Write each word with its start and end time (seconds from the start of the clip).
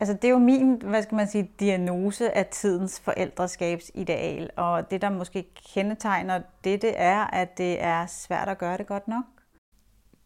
Altså 0.00 0.14
det 0.14 0.24
er 0.24 0.32
jo 0.32 0.38
min, 0.38 0.82
hvad 0.84 1.02
skal 1.02 1.16
man 1.16 1.28
sige, 1.28 1.50
diagnose 1.60 2.36
af 2.36 2.46
tidens 2.46 3.00
forældreskabsideal, 3.00 4.50
og 4.56 4.90
det 4.90 5.02
der 5.02 5.10
måske 5.10 5.46
kendetegner 5.74 6.40
det, 6.64 6.82
det 6.82 6.92
er, 6.96 7.24
at 7.24 7.58
det 7.58 7.82
er 7.82 8.06
svært 8.06 8.48
at 8.48 8.58
gøre 8.58 8.78
det 8.78 8.86
godt 8.86 9.08
nok. 9.08 9.24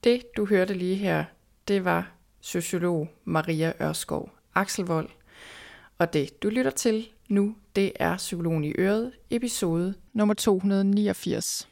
Det, 0.05 0.23
du 0.37 0.47
hørte 0.47 0.75
lige 0.75 0.97
her, 0.97 1.25
det 1.69 1.85
var 1.85 2.13
sociolog 2.41 3.09
Maria 3.25 3.73
Ørskov 3.83 4.31
Akselvold. 4.55 5.09
Og 5.99 6.13
det, 6.13 6.43
du 6.43 6.49
lytter 6.49 6.71
til 6.71 7.09
nu, 7.29 7.55
det 7.77 7.93
er 7.97 8.17
Psykologen 8.17 8.65
i 8.65 8.73
Øret, 8.79 9.13
episode 9.31 9.95
nummer 10.13 10.35
289. 10.35 11.69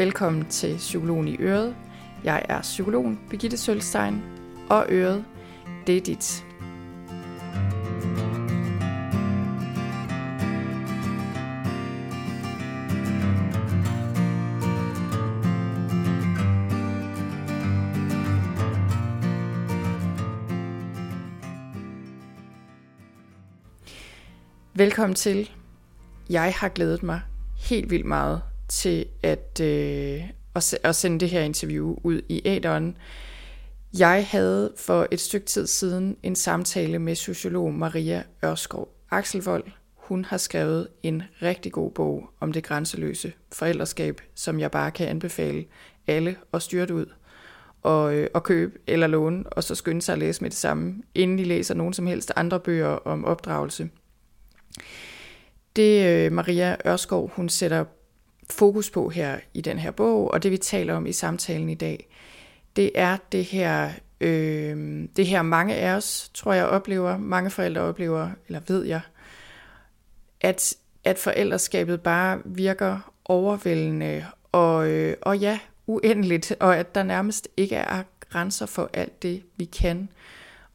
Velkommen 0.00 0.44
til 0.44 0.76
Psykologen 0.76 1.28
i 1.28 1.36
Øret. 1.40 1.76
Jeg 2.24 2.42
er 2.48 2.60
psykologen 2.60 3.20
Birgitte 3.30 3.56
Sølstein, 3.56 4.22
og 4.70 4.86
Øret, 4.88 5.24
det 5.86 5.96
er 5.96 6.00
dit. 6.00 6.46
Velkommen 24.74 25.14
til. 25.14 25.50
Jeg 26.30 26.54
har 26.56 26.68
glædet 26.68 27.02
mig 27.02 27.20
helt 27.58 27.90
vildt 27.90 28.06
meget 28.06 28.49
til 28.70 29.06
at, 29.22 29.60
øh, 29.62 30.22
at, 30.54 30.78
at 30.82 30.96
sende 30.96 31.20
det 31.20 31.30
her 31.30 31.40
interview 31.40 31.96
ud 32.02 32.20
i 32.28 32.42
æderen. 32.44 32.96
Jeg 33.98 34.26
havde 34.26 34.72
for 34.76 35.06
et 35.10 35.20
stykke 35.20 35.46
tid 35.46 35.66
siden 35.66 36.16
en 36.22 36.36
samtale 36.36 36.98
med 36.98 37.14
sociolog 37.14 37.74
Maria 37.74 38.22
Ørskov 38.44 38.88
Akselvold. 39.10 39.64
Hun 39.94 40.24
har 40.24 40.36
skrevet 40.36 40.88
en 41.02 41.22
rigtig 41.42 41.72
god 41.72 41.90
bog 41.90 42.30
om 42.40 42.52
det 42.52 42.64
grænseløse 42.64 43.32
forældreskab, 43.52 44.20
som 44.34 44.60
jeg 44.60 44.70
bare 44.70 44.90
kan 44.90 45.08
anbefale 45.08 45.64
alle 46.06 46.36
at 46.52 46.62
styre 46.62 46.94
ud 46.94 47.06
og, 47.82 48.14
øh, 48.14 48.28
og 48.34 48.42
købe 48.42 48.78
eller 48.86 49.06
låne, 49.06 49.44
og 49.46 49.64
så 49.64 49.74
skynde 49.74 50.02
sig 50.02 50.12
at 50.12 50.18
læse 50.18 50.42
med 50.42 50.50
det 50.50 50.58
samme, 50.58 51.02
inden 51.14 51.38
de 51.38 51.44
læser 51.44 51.74
nogen 51.74 51.92
som 51.92 52.06
helst 52.06 52.32
andre 52.36 52.60
bøger 52.60 52.88
om 52.88 53.24
opdragelse. 53.24 53.90
Det 55.76 56.06
øh, 56.06 56.32
Maria 56.32 56.76
Ørskov, 56.86 57.30
hun 57.34 57.48
sætter 57.48 57.84
fokus 58.52 58.90
på 58.90 59.08
her 59.08 59.38
i 59.54 59.60
den 59.60 59.78
her 59.78 59.90
bog, 59.90 60.30
og 60.30 60.42
det 60.42 60.50
vi 60.50 60.56
taler 60.56 60.94
om 60.94 61.06
i 61.06 61.12
samtalen 61.12 61.68
i 61.68 61.74
dag, 61.74 62.08
det 62.76 62.90
er 62.94 63.16
det 63.32 63.44
her, 63.44 63.90
øh, 64.20 65.04
det 65.16 65.26
her 65.26 65.42
mange 65.42 65.74
af 65.74 65.94
os, 65.94 66.30
tror 66.34 66.52
jeg, 66.52 66.66
oplever, 66.66 67.18
mange 67.18 67.50
forældre 67.50 67.80
oplever, 67.80 68.30
eller 68.46 68.60
ved 68.68 68.84
jeg, 68.84 69.00
at, 70.40 70.74
at 71.04 71.18
forældreskabet 71.18 72.00
bare 72.00 72.40
virker 72.44 73.12
overvældende 73.24 74.26
og, 74.52 74.88
øh, 74.88 75.16
og 75.22 75.38
ja, 75.38 75.58
uendeligt, 75.86 76.54
og 76.60 76.76
at 76.76 76.94
der 76.94 77.02
nærmest 77.02 77.48
ikke 77.56 77.76
er 77.76 78.02
grænser 78.30 78.66
for 78.66 78.90
alt 78.92 79.22
det, 79.22 79.42
vi 79.56 79.64
kan 79.64 80.08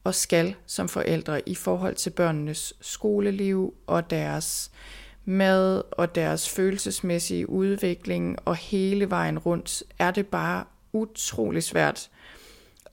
og 0.03 0.15
skal 0.15 0.55
som 0.65 0.89
forældre 0.89 1.49
i 1.49 1.55
forhold 1.55 1.95
til 1.95 2.09
børnenes 2.09 2.73
skoleliv 2.81 3.73
og 3.87 4.09
deres 4.09 4.71
mad 5.25 5.81
og 5.91 6.15
deres 6.15 6.49
følelsesmæssige 6.49 7.49
udvikling 7.49 8.37
og 8.45 8.55
hele 8.55 9.09
vejen 9.09 9.39
rundt, 9.39 9.83
er 9.99 10.11
det 10.11 10.27
bare 10.27 10.63
utrolig 10.93 11.63
svært 11.63 12.09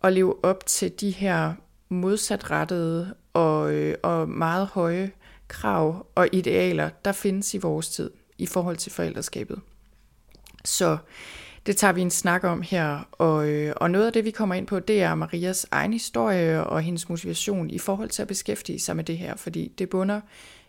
at 0.03 0.13
leve 0.13 0.45
op 0.45 0.67
til 0.67 1.01
de 1.01 1.11
her 1.11 1.55
modsatrettede 1.89 3.15
og, 3.33 3.73
øh, 3.73 3.95
og 4.03 4.29
meget 4.29 4.67
høje 4.67 5.11
krav 5.49 6.07
og 6.15 6.29
idealer, 6.33 6.91
der 7.05 7.13
findes 7.13 7.55
i 7.55 7.59
vores 7.59 7.89
tid 7.89 8.11
i 8.39 8.47
forhold 8.47 8.77
til 8.77 8.93
forældreskabet. 8.93 9.61
Så 10.65 10.97
det 11.67 11.77
tager 11.77 11.93
vi 11.93 12.01
en 12.01 12.11
snak 12.11 12.45
om 12.45 12.63
her, 12.63 13.09
og, 13.13 13.49
øh, 13.49 13.73
og 13.77 13.91
noget 13.91 14.07
af 14.07 14.13
det, 14.13 14.25
vi 14.25 14.31
kommer 14.31 14.55
ind 14.55 14.67
på, 14.67 14.81
det 14.81 15.03
er 15.03 15.15
Marias 15.15 15.67
egen 15.71 15.93
historie 15.93 16.65
og 16.65 16.83
hendes 16.83 17.09
motivation 17.09 17.71
i 17.71 17.79
forhold 17.79 18.09
til 18.09 18.23
at 18.23 18.29
beskæftige 18.29 18.81
sig 18.81 18.97
med 18.97 19.05
det 19.05 19.19
her, 19.19 19.37
fordi 19.37 19.73
det 19.79 19.89
bunder 19.89 20.21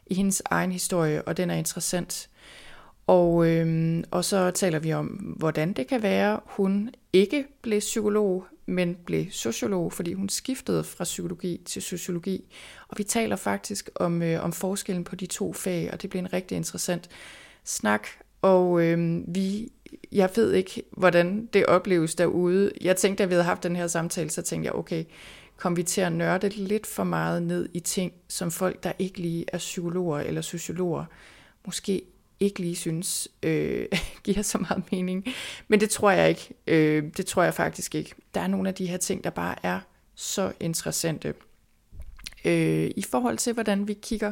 i 0.06 0.14
hendes 0.14 0.41
egen 0.46 0.72
historie, 0.72 1.22
og 1.22 1.38
den 1.38 1.50
er 1.50 1.56
interessant. 1.56 2.30
Og, 3.08 3.47
øh, 3.47 4.03
og 4.12 4.25
så 4.25 4.52
taler 4.52 4.80
vi 4.80 4.94
om, 4.94 5.06
hvordan 5.38 5.74
det 5.74 5.88
kan 5.88 6.02
være, 6.02 6.40
hun 6.46 6.90
ikke 7.14 7.46
blev 7.62 7.80
psykolog, 7.80 8.46
men 8.66 8.97
blev 9.06 9.25
sociolog, 9.31 9.94
fordi 9.94 10.14
hun 10.14 10.30
skiftede 10.30 10.84
fra 10.84 11.03
psykologi 11.03 11.62
til 11.66 11.81
sociologi. 11.81 12.53
Og 12.88 12.97
vi 12.97 13.03
taler 13.03 13.36
faktisk 13.36 13.90
om, 13.96 14.22
øh, 14.22 14.44
om 14.44 14.53
forskellen 14.53 15.03
på 15.03 15.16
de 15.16 15.25
to 15.25 15.53
fag, 15.53 15.90
og 15.94 16.02
det 16.02 16.09
bliver 16.09 16.24
en 16.24 16.34
rigtig 16.34 16.56
interessant 16.56 17.09
snak. 17.64 18.08
Og 18.41 18.81
øh, 18.81 19.22
vi 19.35 19.72
jeg 20.12 20.30
ved 20.35 20.53
ikke, 20.53 20.84
hvordan 20.91 21.50
det 21.53 21.66
opleves 21.66 22.16
derude. 22.16 22.72
Jeg 22.81 22.97
tænkte, 22.97 23.24
da 23.24 23.28
vi 23.28 23.34
havde 23.34 23.44
haft 23.44 23.64
den 23.64 23.75
her 23.75 23.88
samtale, 23.88 24.30
så 24.30 24.41
tænkte 24.41 24.66
jeg, 24.66 24.75
okay, 24.75 25.03
kom 25.58 25.78
vi 25.78 25.84
til 25.84 26.02
at 26.02 26.12
nørde 26.12 26.50
lidt 26.50 26.88
for 26.88 27.03
meget 27.03 27.44
ned 27.44 27.69
i 27.74 27.80
ting, 27.80 28.14
som 28.28 28.52
folk, 28.52 28.84
der 28.84 28.91
ikke 29.00 29.19
lige 29.19 29.46
er 29.47 29.58
psykologer 29.58 30.19
eller 30.19 30.41
sociologer, 30.41 31.06
måske 31.66 32.02
ikke 32.40 32.59
lige 32.59 32.75
synes 32.75 33.28
øh, 33.44 33.86
giver 34.24 34.41
så 34.41 34.58
meget 34.58 34.84
mening. 34.91 35.25
Men 35.68 35.80
det 35.80 35.90
tror 35.90 36.12
jeg 36.12 36.30
ikke. 36.30 36.53
Øh, 36.68 37.03
det 37.18 37.25
tror 37.25 37.44
jeg 37.44 37.53
faktisk 37.53 37.96
ikke. 37.96 38.16
Der 38.34 38.41
er 38.41 38.47
nogle 38.47 38.69
af 38.69 38.75
de 38.75 38.86
her 38.86 38.97
ting, 38.97 39.24
der 39.24 39.30
bare 39.30 39.56
er 39.64 39.80
så 40.16 40.52
interessante. 40.59 41.34
Øh, 42.46 42.91
I 42.96 43.03
forhold 43.09 43.38
til, 43.38 43.53
hvordan 43.53 43.88
vi 43.88 43.94
kigger 43.94 44.31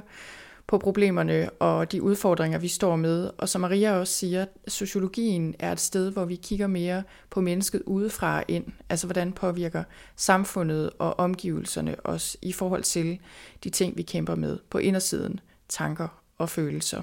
på 0.72 0.78
problemerne 0.78 1.50
og 1.50 1.92
de 1.92 2.02
udfordringer, 2.02 2.60
vi 2.60 2.68
står 2.68 2.96
med. 2.96 3.30
Og 3.38 3.50
som 3.50 3.62
Maria 3.62 3.92
også 3.92 4.14
siger, 4.14 4.46
sociologien 4.68 5.56
er 5.60 5.72
et 5.72 5.80
sted, 5.80 6.12
hvor 6.12 6.26
vi 6.26 6.36
kigger 6.36 6.68
mere 6.68 7.04
på 7.30 7.42
mennesket 7.42 7.82
udefra 7.86 8.38
og 8.38 8.44
ind. 8.48 8.66
Altså 8.90 9.08
hvordan 9.08 9.34
påvirker 9.34 9.84
samfundet 10.16 10.90
og 11.00 11.20
omgivelserne 11.20 11.96
os 12.04 12.38
i 12.42 12.52
forhold 12.52 12.84
til 12.84 13.20
de 13.64 13.70
ting, 13.70 13.98
vi 13.98 14.02
kæmper 14.02 14.36
med 14.36 14.60
på 14.70 14.78
indersiden, 14.78 15.40
tanker 15.70 16.08
og 16.38 16.50
følelser. 16.50 17.02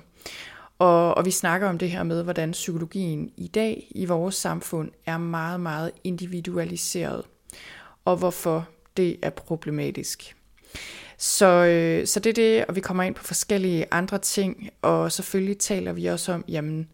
Og, 0.79 1.17
og 1.17 1.25
vi 1.25 1.31
snakker 1.31 1.69
om 1.69 1.79
det 1.79 1.91
her 1.91 2.03
med, 2.03 2.23
hvordan 2.23 2.51
psykologien 2.51 3.31
i 3.37 3.47
dag 3.47 3.89
i 3.91 4.05
vores 4.05 4.35
samfund 4.35 4.91
er 5.07 5.19
meget, 5.19 5.61
meget 5.61 5.91
individualiseret, 6.05 7.25
og 8.05 8.17
hvorfor 8.17 8.69
det 8.97 9.17
er 9.23 9.31
problematisk. 9.31 10.35
Så, 11.21 11.47
øh, 11.47 12.07
så 12.07 12.21
det 12.21 12.31
er 12.31 12.35
det, 12.35 12.67
og 12.67 12.77
vi 12.77 12.81
kommer 12.81 13.03
ind 13.03 13.15
på 13.15 13.25
forskellige 13.25 13.87
andre 13.91 14.19
ting, 14.19 14.71
og 14.83 15.13
selvfølgelig 15.13 15.59
taler 15.59 15.93
vi 15.93 16.07
også 16.07 16.33
om, 16.33 16.45
jamen, 16.49 16.89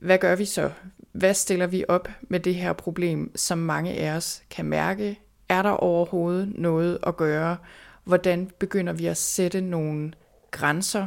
hvad 0.00 0.18
gør 0.18 0.34
vi 0.34 0.44
så? 0.44 0.70
Hvad 1.12 1.34
stiller 1.34 1.66
vi 1.66 1.84
op 1.88 2.08
med 2.22 2.40
det 2.40 2.54
her 2.54 2.72
problem, 2.72 3.36
som 3.36 3.58
mange 3.58 3.92
af 3.92 4.16
os 4.16 4.42
kan 4.50 4.64
mærke? 4.64 5.20
Er 5.48 5.62
der 5.62 5.70
overhovedet 5.70 6.52
noget 6.54 6.98
at 7.02 7.16
gøre? 7.16 7.56
Hvordan 8.04 8.50
begynder 8.58 8.92
vi 8.92 9.06
at 9.06 9.16
sætte 9.16 9.60
nogle 9.60 10.12
grænser, 10.50 11.06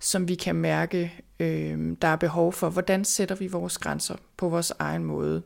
som 0.00 0.28
vi 0.28 0.34
kan 0.34 0.56
mærke, 0.56 1.12
øh, 1.40 1.96
der 2.02 2.08
er 2.08 2.16
behov 2.16 2.52
for? 2.52 2.68
Hvordan 2.68 3.04
sætter 3.04 3.34
vi 3.34 3.46
vores 3.46 3.78
grænser 3.78 4.14
på 4.36 4.48
vores 4.48 4.72
egen 4.78 5.04
måde? 5.04 5.42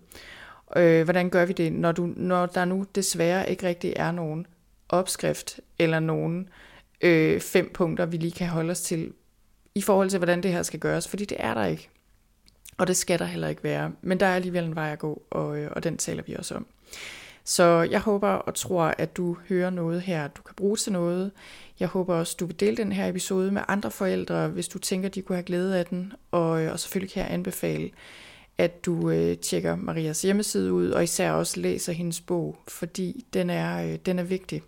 Øh, 0.77 1.05
hvordan 1.05 1.31
gør 1.31 1.45
vi 1.45 1.53
det, 1.53 1.73
når, 1.73 1.93
du, 1.93 2.13
når 2.17 2.47
der 2.47 2.65
nu 2.65 2.87
desværre 2.95 3.51
ikke 3.51 3.67
rigtig 3.67 3.93
er 3.97 4.13
nogen 4.13 4.47
opskrift 4.89 5.61
eller 5.79 6.01
nogen 6.01 6.49
øh, 7.01 7.41
fem 7.41 7.71
punkter, 7.75 8.07
vi 8.07 8.17
lige 8.17 8.33
kan 8.33 8.49
holde 8.49 8.71
os 8.71 8.81
til 8.81 9.13
i 9.75 9.81
forhold 9.81 10.11
til, 10.11 10.19
hvordan 10.19 10.43
det 10.43 10.53
her 10.53 10.63
skal 10.63 10.81
gøres, 10.81 11.09
fordi 11.09 11.25
det 11.25 11.37
er 11.41 11.55
der 11.55 11.65
ikke. 11.65 11.89
Og 12.79 12.87
det 12.87 12.97
skal 12.97 13.19
der 13.19 13.25
heller 13.25 13.49
ikke 13.49 13.65
være. 13.65 13.93
Men 14.03 14.21
der 14.21 14.27
er 14.27 14.35
alligevel 14.35 14.65
en 14.65 14.75
vej 14.75 14.93
at 14.93 14.99
gå, 14.99 15.23
og, 15.31 15.59
øh, 15.59 15.71
og 15.77 15.85
den 15.85 15.97
taler 15.97 16.23
vi 16.27 16.35
også 16.35 16.55
om. 16.55 16.67
Så 17.45 17.89
jeg 17.91 18.01
håber 18.01 18.29
og 18.29 18.55
tror, 18.55 18.95
at 18.99 19.17
du 19.17 19.37
hører 19.49 19.71
noget 19.71 20.03
her, 20.03 20.29
du 20.29 20.43
kan 20.43 20.55
bruge 20.55 20.77
til 20.77 20.93
noget. 20.93 21.31
Jeg 21.81 21.89
håber 21.89 22.15
også, 22.15 22.37
du 22.41 22.47
vil 22.47 22.61
dele 22.61 22.77
den 22.77 22.93
her 22.93 23.09
episode 23.09 23.53
med 23.53 23.63
andre 23.69 23.91
forældre, 23.91 24.49
hvis 24.49 24.69
du 24.69 24.79
tænker, 24.79 25.09
de 25.09 25.23
kunne 25.23 25.37
have 25.37 25.45
glæde 25.45 25.79
af 25.79 25.87
den. 25.87 26.13
Og, 26.31 26.63
øh, 26.63 26.73
og 26.73 26.81
selvfølgelig 26.81 27.13
kan 27.13 27.23
jeg 27.23 27.33
anbefale, 27.33 27.91
at 28.59 28.85
du 28.87 29.11
øh, 29.11 29.39
tjekker 29.39 29.77
Marias 29.77 30.23
hjemmeside 30.23 30.73
ud, 30.73 30.91
og 30.91 31.05
især 31.05 31.33
også 31.33 31.61
læser 31.61 31.93
hendes 31.93 32.21
bog, 32.21 32.59
fordi 32.69 33.25
den 33.33 33.51
er, 33.51 33.93
øh, 33.93 33.99
den 34.07 34.19
er 34.19 34.23
vigtig. 34.23 34.63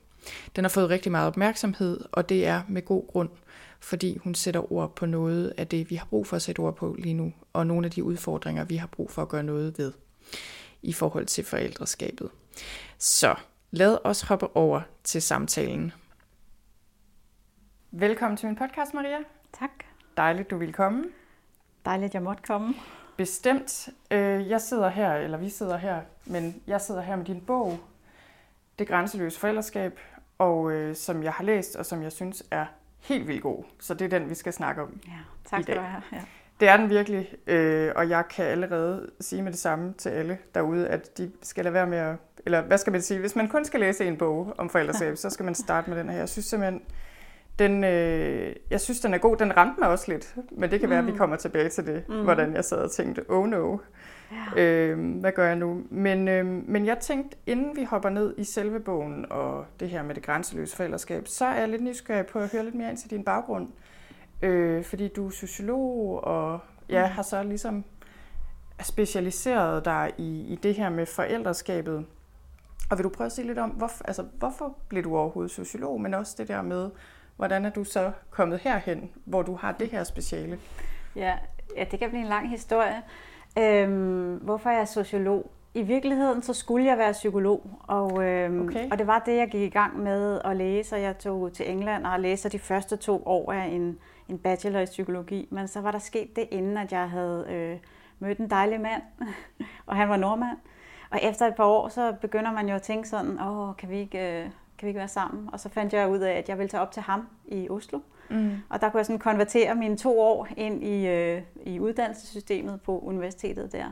Den 0.57 0.65
har 0.65 0.69
fået 0.69 0.91
rigtig 0.91 1.13
meget 1.13 1.27
opmærksomhed, 1.27 2.01
og 2.13 2.29
det 2.29 2.47
er 2.47 2.63
med 2.69 2.83
god 2.85 3.07
grund, 3.07 3.29
fordi 3.81 4.19
hun 4.19 4.35
sætter 4.35 4.73
ord 4.73 4.97
på 4.97 5.07
noget 5.07 5.55
af 5.57 5.67
det, 5.67 5.91
vi 5.91 5.95
har 5.95 6.07
brug 6.07 6.27
for 6.27 6.37
at 6.37 6.43
sætte 6.43 6.61
ord 6.61 6.77
på 6.77 6.97
lige 6.99 7.15
nu, 7.15 7.33
og 7.53 7.67
nogle 7.67 7.85
af 7.85 7.91
de 7.91 8.05
udfordringer, 8.05 8.65
vi 8.65 8.77
har 8.77 8.87
brug 8.87 9.11
for 9.11 9.23
at 9.23 9.29
gøre 9.29 9.43
noget 9.43 9.79
ved 9.79 9.93
i 10.83 10.93
forhold 10.93 11.27
til 11.27 11.45
forældreskabet. 11.45 12.31
Så 12.99 13.35
lad 13.71 13.99
os 14.05 14.21
hoppe 14.23 14.57
over 14.57 14.81
til 15.05 15.23
samtalen. 15.23 15.93
Velkommen 17.91 18.37
til 18.37 18.47
min 18.47 18.57
podcast, 18.57 18.95
Maria. 18.95 19.19
Tak. 19.59 19.71
Dejligt, 20.17 20.51
du 20.51 20.57
vil 20.59 20.73
komme. 20.73 21.05
Dejligt, 21.85 22.15
jeg 22.15 22.23
måtte 22.23 22.43
komme. 22.43 22.75
bestemt. 23.17 23.89
Øh, 24.11 24.49
jeg 24.49 24.61
sidder 24.61 24.89
her, 24.89 25.15
eller 25.15 25.39
vi 25.39 25.49
sidder 25.49 25.77
her, 25.77 26.01
men 26.27 26.63
jeg 26.67 26.81
sidder 26.81 27.01
her 27.01 27.17
med 27.17 27.25
din 27.25 27.41
bog, 27.41 27.79
Det 28.79 28.89
grænseløse 28.89 29.41
forældreskab, 29.41 29.99
og 30.39 30.73
øh, 30.73 30.97
som 30.97 31.23
jeg 31.23 31.33
har 31.33 31.45
læst, 31.45 31.77
og 31.77 31.87
som 31.87 32.03
jeg 32.03 32.13
synes 32.13 32.45
er 32.51 32.67
helt 33.01 33.29
vildt 33.29 33.43
god. 33.43 33.65
Så 33.81 33.95
det 33.95 34.05
er 34.05 34.19
den, 34.19 34.31
vi 34.31 34.35
skal 34.35 34.53
snakke 34.53 34.83
om 34.83 35.01
ja, 35.07 35.13
tak 35.51 35.63
skal 35.63 35.77
du 35.77 35.81
have. 35.81 36.03
Ja. 36.13 36.21
Det 36.61 36.69
er 36.69 36.77
den 36.77 36.91
virkelig, 36.91 37.35
øh, 37.47 37.93
og 37.97 38.09
jeg 38.09 38.25
kan 38.31 38.45
allerede 38.45 39.11
sige 39.21 39.43
med 39.43 39.53
det 39.53 39.61
samme 39.61 39.95
til 39.99 40.09
alle 40.09 40.39
derude, 40.55 40.89
at 40.89 41.19
de 41.19 41.33
skal 41.43 41.65
lade 41.65 41.75
være 41.75 41.87
med 41.87 41.99
at, 41.99 42.17
eller 42.47 42.63
hvad 42.63 42.79
skal 42.79 42.91
man 42.91 43.03
sige, 43.03 43.21
hvis 43.21 43.37
man 43.37 43.49
kun 43.49 43.65
skal 43.65 43.81
læse 43.81 44.05
en 44.05 44.17
bog 44.17 44.55
om 44.59 44.71
forældreskab, 44.71 45.17
så 45.25 45.31
skal 45.31 45.45
man 45.45 45.55
starte 45.55 45.91
med 45.91 45.99
den 45.99 46.09
her. 46.09 46.19
Jeg 46.19 46.29
synes 46.29 46.47
simpelthen, 46.47 46.83
den, 47.59 47.85
øh, 47.85 48.57
jeg 48.71 48.81
synes, 48.81 49.01
den 49.01 49.15
er 49.15 49.19
god. 49.19 49.37
Den 49.37 49.57
ramte 49.57 49.81
mig 49.81 49.89
også 49.89 50.05
lidt, 50.09 50.35
men 50.51 50.71
det 50.71 50.81
kan 50.81 50.91
være, 50.91 51.03
mm. 51.03 51.07
at 51.07 51.13
vi 51.13 51.13
mm. 51.13 51.19
kommer 51.19 51.37
tilbage 51.37 51.69
til 51.69 51.87
det, 51.87 52.09
mm. 52.09 52.23
hvordan 52.23 52.55
jeg 52.55 52.65
sad 52.65 52.79
og 52.79 52.91
tænkte, 52.91 53.25
oh 53.29 53.49
no, 53.49 53.79
ja. 54.33 54.63
øh, 54.63 55.21
hvad 55.21 55.33
gør 55.33 55.47
jeg 55.47 55.57
nu? 55.57 55.83
Men, 55.91 56.29
øh, 56.29 56.47
men 56.47 56.87
jeg 56.87 56.99
tænkte, 56.99 57.37
inden 57.47 57.77
vi 57.77 57.85
hopper 57.85 58.09
ned 58.09 58.35
i 58.39 58.45
selve 58.45 58.81
bogen 58.81 59.27
og 59.31 59.67
det 59.81 59.91
her 59.91 60.03
med 60.03 60.15
det 60.15 60.23
grænseløse 60.23 60.77
forældreskab, 60.77 61.29
så 61.29 61.45
er 61.45 61.55
jeg 61.55 61.69
lidt 61.69 61.83
nysgerrig 61.83 62.27
på 62.27 62.39
at 62.39 62.53
høre 62.53 62.65
lidt 62.65 62.75
mere 62.75 62.91
ind 62.91 62.99
til 62.99 63.11
din 63.11 63.25
baggrund. 63.25 63.69
Øh, 64.43 64.85
fordi 64.85 65.09
du 65.09 65.27
er 65.27 65.31
sociolog 65.31 66.25
og 66.25 66.61
ja, 66.89 67.07
mm. 67.07 67.13
har 67.13 67.23
så 67.23 67.43
ligesom 67.43 67.85
specialiseret 68.83 69.85
dig 69.85 70.13
i, 70.19 70.53
i 70.53 70.57
det 70.63 70.75
her 70.75 70.89
med 70.89 71.07
forældreskabet. 71.07 72.07
Og 72.91 72.99
vil 72.99 73.05
du 73.05 73.09
prøve 73.09 73.27
at 73.27 73.33
sige 73.33 73.47
lidt 73.47 73.59
om, 73.59 73.71
hvorfor, 73.71 74.05
altså, 74.05 74.23
hvorfor 74.39 74.77
blev 74.89 75.05
du 75.05 75.17
overhovedet 75.17 75.53
sociolog, 75.53 76.01
men 76.01 76.15
også 76.15 76.35
det 76.39 76.49
der 76.49 76.63
med, 76.63 76.91
hvordan 77.37 77.65
er 77.65 77.71
du 77.71 77.85
så 77.85 78.13
kommet 78.31 78.59
herhen, 78.59 79.11
hvor 79.25 79.43
du 79.43 79.55
har 79.55 79.73
det 79.73 79.89
her 79.89 80.05
speciale? 80.05 80.59
Ja, 81.17 81.39
ja 81.77 81.85
det 81.91 81.99
kan 81.99 82.09
blive 82.09 82.23
en 82.23 82.29
lang 82.29 82.51
historie. 82.51 83.03
Øhm, 83.59 84.37
hvorfor 84.37 84.71
er 84.71 84.77
jeg 84.77 84.89
sociolog? 84.89 85.51
I 85.75 85.83
virkeligheden 85.83 86.43
så 86.43 86.55
skulle 86.55 86.87
jeg 86.87 86.99
være 86.99 87.13
psykolog, 87.13 87.71
og, 87.83 88.25
øhm, 88.25 88.69
okay. 88.69 88.91
og 88.91 88.99
det 88.99 89.07
var 89.07 89.23
det, 89.27 89.37
jeg 89.37 89.49
gik 89.49 89.63
i 89.63 89.69
gang 89.69 89.99
med 89.99 90.41
at 90.45 90.57
læse, 90.57 90.97
og 90.97 91.03
jeg 91.03 91.19
tog 91.19 91.53
til 91.53 91.71
England 91.71 92.07
og 92.07 92.21
læste 92.21 92.49
de 92.49 92.59
første 92.59 92.97
to 92.97 93.23
år 93.27 93.53
af 93.53 93.65
en, 93.65 93.99
en 94.29 94.39
bachelor 94.39 94.81
i 94.81 94.85
psykologi. 94.85 95.49
Men 95.51 95.69
så 95.69 95.81
var 95.81 95.91
der 95.91 95.99
sket 95.99 96.37
det, 96.37 96.49
inden 96.51 96.77
at 96.77 96.93
jeg 96.93 97.11
havde 97.11 97.47
øh, 97.51 97.79
mødt 98.19 98.39
en 98.39 98.51
dejlig 98.51 98.81
mand, 98.81 99.03
og 99.87 99.97
han 99.97 100.09
var 100.09 100.17
nordmand. 100.17 100.59
Og 101.11 101.19
efter 101.23 101.47
et 101.47 101.55
par 101.55 101.65
år, 101.65 101.89
så 101.89 102.15
begynder 102.21 102.53
man 102.53 102.69
jo 102.69 102.75
at 102.75 102.83
tænke 102.83 103.09
sådan, 103.09 103.41
åh, 103.41 103.77
kan 103.77 103.91
vi 103.91 103.99
ikke, 103.99 104.19
øh, 104.19 104.43
kan 104.79 104.87
vi 104.87 104.89
ikke 104.89 104.99
være 104.99 105.09
sammen? 105.09 105.49
Og 105.53 105.61
så 105.61 105.69
fandt 105.69 105.93
jeg 105.93 106.09
ud 106.09 106.19
af, 106.19 106.33
at 106.33 106.49
jeg 106.49 106.59
ville 106.59 106.69
tage 106.69 106.81
op 106.81 106.93
til 106.93 107.03
ham 107.03 107.29
i 107.47 107.69
Oslo. 107.71 107.99
Mm. 107.99 108.18
Og 108.69 108.81
der 108.81 108.89
kunne 108.89 108.99
jeg 108.99 109.07
sådan 109.07 109.19
konvertere 109.19 109.75
mine 109.75 109.97
to 109.97 110.21
år 110.21 110.49
ind 110.57 110.85
i, 110.85 111.07
øh, 111.07 111.43
i 111.63 111.81
uddannelsessystemet 111.81 112.81
på 112.81 112.99
universitetet 112.99 113.73
der. 113.73 113.85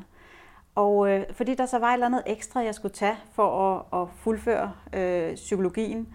Og 0.75 1.11
øh, 1.11 1.25
fordi 1.31 1.55
der 1.55 1.67
så 1.67 1.79
var 1.79 1.89
et 1.89 1.93
eller 1.93 2.07
andet 2.07 2.23
ekstra, 2.27 2.61
jeg 2.61 2.75
skulle 2.75 2.95
tage 2.95 3.17
for 3.33 3.71
at, 3.93 4.03
at 4.03 4.09
fuldføre 4.17 4.73
øh, 4.93 5.35
psykologien, 5.35 6.09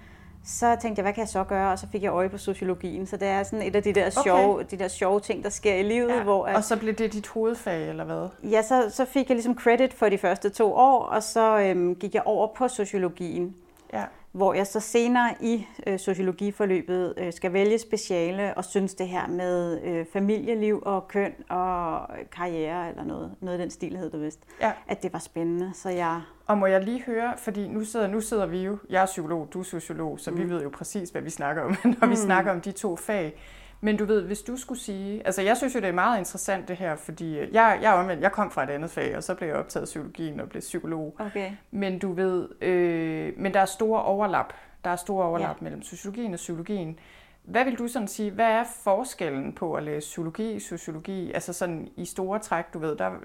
så 0.44 0.78
tænkte 0.82 1.00
jeg, 1.00 1.04
hvad 1.04 1.14
kan 1.14 1.22
jeg 1.22 1.28
så 1.28 1.44
gøre? 1.44 1.72
Og 1.72 1.80
så 1.80 1.88
fik 1.92 2.04
jeg 2.04 2.12
øje 2.12 2.30
på 2.30 2.38
sociologien. 2.38 3.06
Så 3.06 3.18
det 3.18 3.28
er 3.28 3.44
sådan 3.44 3.68
et 3.68 3.76
af 3.76 3.84
de 3.84 3.94
der 3.94 4.10
sjove, 4.10 4.56
okay. 4.56 4.66
de 4.72 4.80
der 4.80 4.88
sjove 4.88 5.20
ting, 5.20 5.44
der 5.44 5.50
sker 5.50 5.76
i 5.76 5.84
livet. 5.84 6.10
Ja. 6.10 6.24
Hvor, 6.24 6.46
at, 6.46 6.56
og 6.56 6.64
så 6.64 6.78
blev 6.80 6.94
det 6.94 7.14
dit 7.14 7.28
hovedfag, 7.28 7.90
eller 7.90 8.04
hvad? 8.04 8.52
Ja, 8.52 8.62
så, 8.62 8.90
så 8.90 9.06
fik 9.06 9.30
jeg 9.30 9.36
ligesom 9.36 9.56
credit 9.56 9.94
for 9.94 10.10
de 10.10 10.18
første 10.18 10.50
to 10.50 10.74
år, 10.74 11.04
og 11.04 11.24
så 11.24 11.60
øhm, 11.60 11.96
gik 11.96 12.14
jeg 12.14 12.24
over 12.26 12.48
på 12.56 12.68
sociologien. 12.68 13.56
Ja 13.94 14.04
hvor 14.32 14.54
jeg 14.54 14.68
så 14.68 14.80
senere 14.80 15.34
i 15.42 15.68
øh, 15.88 16.00
sociologiforløbet 16.00 17.14
øh, 17.18 17.34
skal 17.34 17.54
vælge 17.54 17.80
speciale 17.80 18.54
og 18.58 18.66
synes 18.66 18.94
det 18.94 19.08
her 19.08 19.28
med 19.28 19.82
øh, 19.84 20.06
familieliv 20.14 20.84
og 20.86 21.08
køn 21.08 21.34
og 21.50 22.08
karriere 22.32 22.90
eller 22.90 23.04
noget, 23.04 23.36
noget 23.42 23.58
af 23.58 23.64
den 23.64 23.72
stil 23.72 23.98
hed 23.98 24.10
det 24.10 24.22
vist, 24.22 24.40
ja. 24.62 24.72
at 24.88 25.04
det 25.04 25.14
var 25.14 25.20
spændende. 25.20 25.72
Så 25.74 25.90
jeg... 25.90 26.22
Og 26.48 26.58
må 26.58 26.66
jeg 26.66 26.84
lige 26.84 27.04
høre, 27.04 27.34
fordi 27.38 27.68
nu 27.68 27.84
sidder, 27.84 28.08
nu 28.08 28.22
sidder 28.22 28.46
vi 28.46 28.64
jo, 28.64 28.78
jeg 28.90 29.02
er 29.02 29.06
psykolog, 29.06 29.48
du 29.54 29.60
er 29.60 29.64
sociolog, 29.64 30.20
så 30.20 30.32
mm. 30.32 30.38
vi 30.38 30.50
ved 30.50 30.64
jo 30.64 30.70
præcis, 30.70 31.10
hvad 31.10 31.22
vi 31.22 31.30
snakker 31.30 31.64
om, 31.64 31.76
når 32.00 32.06
mm. 32.06 32.12
vi 32.12 32.16
snakker 32.16 32.52
om 32.52 32.62
de 32.62 32.72
to 32.72 32.96
fag. 32.96 33.36
Men 33.84 33.98
du 33.98 34.06
ved, 34.06 34.22
hvis 34.22 34.42
du 34.42 34.58
skulle 34.58 34.80
sige... 34.80 35.22
Altså, 35.26 35.42
jeg 35.42 35.58
synes 35.58 35.76
jo, 35.76 35.80
det 35.80 35.88
er 35.88 35.94
meget 35.94 36.20
interessant 36.20 36.68
det 36.68 36.78
her, 36.78 36.96
fordi 36.96 37.40
øh, 37.40 37.54
jeg, 37.54 37.80
jeg, 37.82 37.94
omvendt, 37.94 38.24
jeg 38.24 38.32
kom 38.32 38.52
fra 38.52 38.64
et 38.64 38.70
andet 38.70 38.92
fag, 38.92 39.18
og 39.18 39.24
så 39.24 39.36
blev 39.36 39.48
jeg 39.48 39.58
optaget 39.58 39.86
psykologien 39.86 40.40
og 40.40 40.50
blev 40.50 40.62
psykolog. 40.62 41.16
Okay. 41.20 41.52
Men 41.72 42.00
du 42.00 42.14
ved, 42.14 42.48
øh, 42.62 43.34
men 43.38 43.54
der 43.54 43.60
er 43.60 43.66
store 43.66 44.04
overlap. 44.04 44.54
Der 44.84 44.90
er 44.90 44.96
store 44.96 45.26
overlap 45.26 45.58
ja. 45.62 45.64
mellem 45.64 45.82
sociologien 45.82 46.34
og 46.34 46.38
psykologien. 46.38 47.00
Hvad 47.44 47.66
vil 47.66 47.78
du 47.78 47.88
sådan 47.88 48.08
sige, 48.08 48.32
hvad 48.32 48.46
er 48.46 48.64
forskellen 48.84 49.54
på 49.54 49.74
at 49.74 49.84
læse 49.84 50.06
psykologi, 50.06 50.60
sociologi, 50.60 51.32
altså 51.32 51.54
sådan 51.54 51.90
i 51.98 52.06
store 52.06 52.40
træk, 52.40 52.66
du 52.74 52.80
ved, 52.80 52.96
der 52.96 53.06
er 53.06 53.16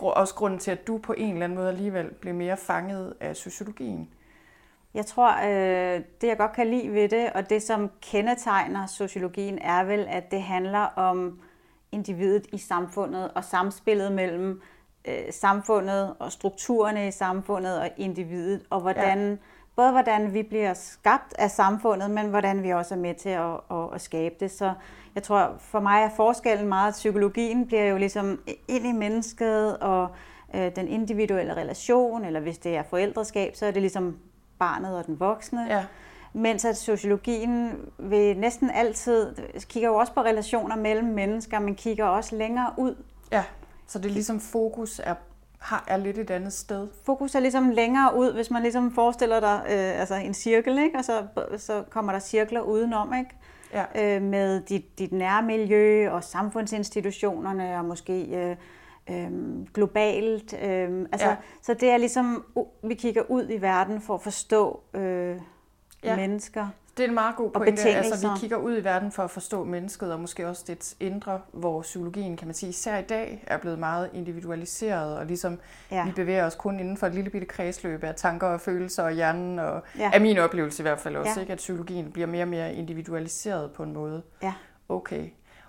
også 0.00 0.34
grunden 0.34 0.58
til, 0.58 0.70
at 0.70 0.86
du 0.86 0.98
på 0.98 1.12
en 1.12 1.32
eller 1.32 1.44
anden 1.44 1.58
måde 1.58 1.68
alligevel 1.68 2.10
blev 2.20 2.34
mere 2.34 2.56
fanget 2.56 3.14
af 3.20 3.36
sociologien? 3.36 4.08
Jeg 4.94 5.06
tror, 5.06 5.30
øh, 5.44 6.00
det 6.20 6.26
jeg 6.26 6.38
godt 6.38 6.52
kan 6.52 6.66
lide 6.66 6.92
ved 6.92 7.08
det, 7.08 7.30
og 7.34 7.50
det 7.50 7.62
som 7.62 7.90
kendetegner 8.00 8.86
sociologien, 8.86 9.58
er 9.58 9.84
vel, 9.84 10.06
at 10.08 10.30
det 10.30 10.42
handler 10.42 10.78
om 10.96 11.40
individet 11.92 12.46
i 12.52 12.58
samfundet 12.58 13.30
og 13.34 13.44
samspillet 13.44 14.12
mellem 14.12 14.62
øh, 15.08 15.32
samfundet 15.32 16.14
og 16.18 16.32
strukturerne 16.32 17.08
i 17.08 17.10
samfundet 17.10 17.80
og 17.80 17.90
individet, 17.96 18.62
og 18.70 18.80
hvordan, 18.80 19.30
ja. 19.30 19.36
både 19.76 19.90
hvordan 19.90 20.34
vi 20.34 20.42
bliver 20.42 20.74
skabt 20.74 21.34
af 21.38 21.50
samfundet, 21.50 22.10
men 22.10 22.26
hvordan 22.26 22.62
vi 22.62 22.70
også 22.70 22.94
er 22.94 22.98
med 22.98 23.14
til 23.14 23.28
at, 23.28 23.54
at, 23.70 23.94
at 23.94 24.00
skabe 24.00 24.34
det. 24.40 24.50
Så 24.50 24.72
jeg 25.14 25.22
tror, 25.22 25.54
for 25.58 25.80
mig 25.80 26.02
er 26.02 26.10
forskellen 26.16 26.68
meget, 26.68 26.88
at 26.88 26.94
psykologien 26.94 27.66
bliver 27.66 27.84
jo 27.84 27.96
ligesom 27.96 28.40
ind 28.68 28.86
i 28.86 28.92
mennesket 28.92 29.78
og 29.78 30.08
øh, 30.54 30.76
den 30.76 30.88
individuelle 30.88 31.56
relation, 31.56 32.24
eller 32.24 32.40
hvis 32.40 32.58
det 32.58 32.76
er 32.76 32.82
forældreskab, 32.82 33.56
så 33.56 33.66
er 33.66 33.70
det 33.70 33.82
ligesom 33.82 34.18
barnet 34.64 34.98
og 34.98 35.06
den 35.06 35.20
voksne. 35.20 35.66
Ja. 35.68 35.84
Mens 36.32 36.64
at 36.64 36.76
sociologien 36.76 37.72
vil 37.98 38.38
næsten 38.38 38.70
altid, 38.70 39.34
kigger 39.68 39.88
jo 39.88 39.94
også 39.94 40.12
på 40.12 40.20
relationer 40.20 40.76
mellem 40.76 41.08
mennesker, 41.08 41.58
men 41.58 41.74
kigger 41.74 42.04
også 42.04 42.36
længere 42.36 42.70
ud. 42.76 42.94
Ja, 43.32 43.44
så 43.86 43.98
det 43.98 44.06
er 44.06 44.12
ligesom 44.12 44.40
fokus 44.40 45.00
er 45.04 45.14
har, 45.64 45.84
er 45.86 45.96
lidt 45.96 46.18
et 46.18 46.30
andet 46.30 46.52
sted. 46.52 46.88
Fokus 47.04 47.34
er 47.34 47.40
ligesom 47.40 47.70
længere 47.70 48.16
ud, 48.16 48.32
hvis 48.32 48.50
man 48.50 48.62
ligesom 48.62 48.94
forestiller 48.94 49.40
dig 49.40 49.62
øh, 49.64 50.00
altså 50.00 50.14
en 50.14 50.34
cirkel, 50.34 50.78
ikke? 50.78 50.98
og 50.98 51.04
så, 51.04 51.22
så 51.56 51.84
kommer 51.90 52.12
der 52.12 52.18
cirkler 52.18 52.60
udenom, 52.60 53.14
ikke? 53.14 53.30
Ja. 53.72 54.16
Øh, 54.16 54.22
med 54.22 54.60
dit, 54.60 54.98
dit 54.98 55.12
nærmiljø 55.12 56.10
og 56.10 56.24
samfundsinstitutionerne 56.24 57.76
og 57.76 57.84
måske 57.84 58.22
øh, 58.22 58.56
øhm, 59.10 59.66
globalt. 59.74 60.54
Øhm, 60.62 61.06
altså, 61.12 61.28
ja. 61.28 61.36
Så 61.62 61.74
det 61.74 61.90
er 61.90 61.96
ligesom, 61.96 62.44
uh, 62.54 62.66
vi 62.82 62.94
kigger 62.94 63.22
ud 63.28 63.50
i 63.50 63.62
verden 63.62 64.00
for 64.00 64.14
at 64.14 64.20
forstå 64.20 64.80
øh, 64.94 65.36
ja. 66.04 66.16
mennesker. 66.16 66.68
Det 66.96 67.04
er 67.04 67.08
en 67.08 67.14
meget 67.14 67.36
god 67.36 67.50
pointe. 67.50 67.88
Altså, 67.88 68.28
vi 68.28 68.40
kigger 68.40 68.56
ud 68.56 68.78
i 68.78 68.84
verden 68.84 69.12
for 69.12 69.22
at 69.22 69.30
forstå 69.30 69.64
mennesket, 69.64 70.12
og 70.12 70.20
måske 70.20 70.48
også 70.48 70.64
det 70.66 70.96
indre, 71.00 71.40
hvor 71.52 71.82
psykologien, 71.82 72.36
kan 72.36 72.48
man 72.48 72.54
sige, 72.54 72.70
især 72.70 72.98
i 72.98 73.02
dag, 73.02 73.44
er 73.46 73.58
blevet 73.58 73.78
meget 73.78 74.10
individualiseret, 74.12 75.18
og 75.18 75.26
ligesom 75.26 75.58
ja. 75.90 76.04
vi 76.04 76.12
bevæger 76.12 76.46
os 76.46 76.54
kun 76.54 76.80
inden 76.80 76.96
for 76.96 77.06
et 77.06 77.14
lille 77.14 77.30
bitte 77.30 77.46
kredsløb 77.46 78.04
af 78.04 78.14
tanker 78.14 78.46
og 78.46 78.60
følelser 78.60 79.02
og 79.02 79.12
hjernen, 79.12 79.58
og 79.58 79.82
ja. 79.98 80.10
er 80.12 80.18
min 80.18 80.38
oplevelse 80.38 80.80
i 80.80 80.84
hvert 80.84 81.00
fald 81.00 81.16
også, 81.16 81.32
ja. 81.36 81.40
ikke, 81.40 81.52
at 81.52 81.58
psykologien 81.58 82.12
bliver 82.12 82.26
mere 82.26 82.44
og 82.44 82.48
mere 82.48 82.74
individualiseret 82.74 83.72
på 83.72 83.82
en 83.82 83.92
måde. 83.92 84.22
Ja. 84.42 84.54
Okay. 84.88 85.28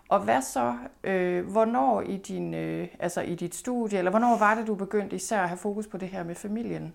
Og 0.09 0.19
hvad 0.19 0.41
så, 0.41 0.73
øh, 1.03 1.47
hvornår 1.47 2.01
i, 2.01 2.17
din, 2.17 2.53
øh, 2.53 2.87
altså 2.99 3.21
i 3.21 3.35
dit 3.35 3.55
studie, 3.55 3.97
eller 3.97 4.11
hvornår 4.11 4.37
var 4.37 4.55
det, 4.55 4.67
du 4.67 4.75
begyndte 4.75 5.15
især 5.15 5.41
at 5.41 5.49
have 5.49 5.57
fokus 5.57 5.87
på 5.87 5.97
det 5.97 6.07
her 6.07 6.23
med 6.23 6.35
familien? 6.35 6.93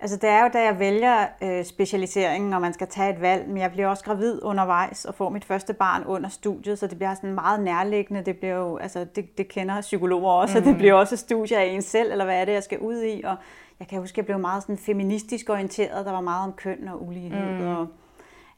Altså 0.00 0.16
det 0.16 0.30
er 0.30 0.42
jo, 0.42 0.50
da 0.52 0.62
jeg 0.64 0.78
vælger 0.78 1.26
øh, 1.42 1.64
specialiseringen, 1.64 2.52
og 2.52 2.60
man 2.60 2.72
skal 2.72 2.86
tage 2.86 3.14
et 3.14 3.20
valg, 3.20 3.48
men 3.48 3.58
jeg 3.58 3.70
bliver 3.70 3.88
også 3.88 4.04
gravid 4.04 4.42
undervejs 4.42 5.04
og 5.04 5.14
får 5.14 5.28
mit 5.28 5.44
første 5.44 5.74
barn 5.74 6.04
under 6.04 6.28
studiet, 6.28 6.78
så 6.78 6.86
det 6.86 6.98
bliver 6.98 7.14
sådan 7.14 7.34
meget 7.34 7.60
nærliggende. 7.60 8.22
Det, 8.22 8.36
bliver 8.36 8.54
jo, 8.54 8.76
altså 8.76 9.06
det, 9.16 9.38
det 9.38 9.48
kender 9.48 9.80
psykologer 9.80 10.32
også, 10.32 10.58
mm. 10.58 10.64
og 10.64 10.68
det 10.68 10.76
bliver 10.76 10.94
også 10.94 11.16
studier 11.16 11.58
af 11.58 11.64
en 11.64 11.82
selv, 11.82 12.12
eller 12.12 12.24
hvad 12.24 12.40
er 12.40 12.44
det, 12.44 12.52
jeg 12.52 12.62
skal 12.62 12.78
ud 12.78 13.02
i. 13.02 13.22
Og 13.24 13.36
jeg 13.80 13.88
kan 13.88 14.00
huske, 14.00 14.14
at 14.14 14.16
jeg 14.16 14.24
blev 14.24 14.38
meget 14.38 14.62
sådan 14.62 14.78
feministisk 14.78 15.50
orienteret. 15.50 16.06
Der 16.06 16.12
var 16.12 16.20
meget 16.20 16.44
om 16.44 16.52
køn 16.52 16.88
og 16.88 17.06
ulighed, 17.06 17.58
mm. 17.58 17.66
og 17.66 17.86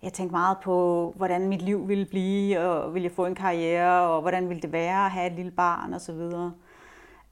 jeg 0.03 0.13
tænkte 0.13 0.33
meget 0.33 0.57
på, 0.63 1.13
hvordan 1.17 1.49
mit 1.49 1.63
liv 1.63 1.89
ville 1.89 2.07
blive, 2.07 2.61
og 2.61 2.95
ville 2.95 3.05
jeg 3.05 3.13
få 3.13 3.27
en 3.27 3.35
karriere, 3.35 4.09
og 4.09 4.21
hvordan 4.21 4.49
ville 4.49 4.63
det 4.63 4.73
være 4.73 5.05
at 5.05 5.11
have 5.11 5.27
et 5.27 5.33
lille 5.33 5.51
barn 5.51 5.95
osv. 5.95 6.21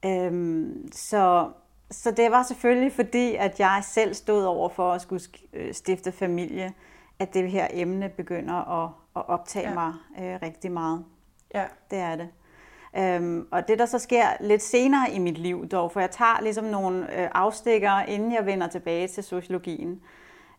Øhm, 0.04 0.88
så, 0.92 1.50
så 1.90 2.10
det 2.10 2.30
var 2.30 2.42
selvfølgelig 2.42 2.92
fordi, 2.92 3.34
at 3.34 3.60
jeg 3.60 3.80
selv 3.82 4.14
stod 4.14 4.44
over 4.44 4.68
for 4.68 4.92
at 4.92 5.00
skulle 5.00 5.22
øh, 5.52 5.74
stifte 5.74 6.12
familie, 6.12 6.72
at 7.18 7.34
det 7.34 7.50
her 7.50 7.68
emne 7.70 8.08
begynder 8.08 8.84
at, 8.84 8.90
at 9.16 9.28
optage 9.28 9.68
ja. 9.68 9.74
mig 9.74 9.94
øh, 10.20 10.38
rigtig 10.42 10.72
meget. 10.72 11.04
Ja. 11.54 11.64
Det 11.90 11.98
er 11.98 12.16
det. 12.16 12.28
Øhm, 12.98 13.48
og 13.50 13.68
det, 13.68 13.78
der 13.78 13.86
så 13.86 13.98
sker 13.98 14.26
lidt 14.40 14.62
senere 14.62 15.12
i 15.12 15.18
mit 15.18 15.38
liv 15.38 15.68
dog, 15.68 15.92
for 15.92 16.00
jeg 16.00 16.10
tager 16.10 16.40
ligesom 16.42 16.64
nogle 16.64 17.20
øh, 17.20 17.28
afstikker, 17.34 18.00
inden 18.00 18.32
jeg 18.32 18.46
vender 18.46 18.66
tilbage 18.66 19.08
til 19.08 19.24
sociologien, 19.24 20.00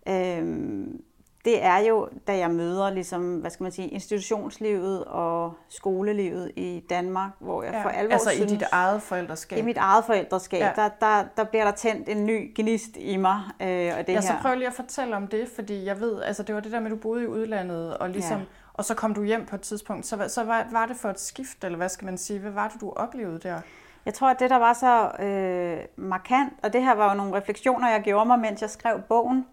øhm, 0.07 1.03
det 1.45 1.63
er 1.63 1.77
jo, 1.77 2.09
da 2.27 2.37
jeg 2.37 2.51
møder 2.51 2.89
ligesom, 2.89 3.35
hvad 3.35 3.51
skal 3.51 3.63
man 3.63 3.71
sige, 3.71 3.87
institutionslivet 3.87 5.05
og 5.05 5.53
skolelivet 5.69 6.51
i 6.55 6.83
Danmark, 6.89 7.31
hvor 7.39 7.63
jeg 7.63 7.73
ja, 7.73 7.83
for 7.83 7.89
alvor 7.89 8.13
Altså 8.13 8.29
synes, 8.29 8.51
i 8.51 8.55
dit 8.55 8.63
eget 8.71 9.01
forældreskab? 9.01 9.59
I 9.59 9.61
mit 9.61 9.77
eget 9.77 10.05
forældreskab, 10.05 10.61
ja. 10.61 10.71
der, 10.75 10.89
der, 11.01 11.23
der 11.37 11.43
bliver 11.43 11.63
der 11.63 11.71
tændt 11.71 12.09
en 12.09 12.25
ny 12.25 12.51
gnist 12.55 12.97
i 12.97 13.17
mig. 13.17 13.41
Øh, 13.61 13.67
og 13.67 13.67
det 13.67 14.07
ja, 14.07 14.13
her. 14.13 14.21
så 14.21 14.33
prøv 14.41 14.55
lige 14.55 14.67
at 14.67 14.73
fortælle 14.73 15.15
om 15.15 15.27
det, 15.27 15.49
fordi 15.55 15.85
jeg 15.85 15.99
ved, 15.99 16.21
altså 16.21 16.43
det 16.43 16.55
var 16.55 16.61
det 16.61 16.71
der 16.71 16.79
med, 16.79 16.87
at 16.87 16.91
du 16.91 17.01
boede 17.01 17.23
i 17.23 17.27
udlandet, 17.27 17.97
og 17.97 18.09
ligesom, 18.09 18.39
ja. 18.39 18.45
og 18.73 18.85
så 18.85 18.95
kom 18.95 19.13
du 19.13 19.23
hjem 19.23 19.45
på 19.45 19.55
et 19.55 19.61
tidspunkt. 19.61 20.05
Så, 20.05 20.25
så 20.27 20.43
var, 20.43 20.67
var 20.71 20.85
det 20.85 20.97
for 20.97 21.09
et 21.09 21.19
skift, 21.19 21.63
eller 21.63 21.77
hvad 21.77 21.89
skal 21.89 22.05
man 22.05 22.17
sige? 22.17 22.39
Hvad 22.39 22.51
var 22.51 22.67
det, 22.67 22.81
du 22.81 22.93
oplevede 22.95 23.39
der? 23.39 23.61
Jeg 24.05 24.13
tror, 24.13 24.29
at 24.29 24.39
det, 24.39 24.49
der 24.49 24.55
var 24.55 24.73
så 24.73 25.23
øh, 25.25 25.79
markant, 25.95 26.53
og 26.63 26.73
det 26.73 26.83
her 26.83 26.95
var 26.95 27.11
jo 27.11 27.17
nogle 27.17 27.37
refleksioner, 27.37 27.89
jeg 27.89 28.01
gjorde 28.01 28.25
mig, 28.25 28.39
mens 28.39 28.61
jeg 28.61 28.69
skrev 28.69 29.01
bogen, 29.01 29.45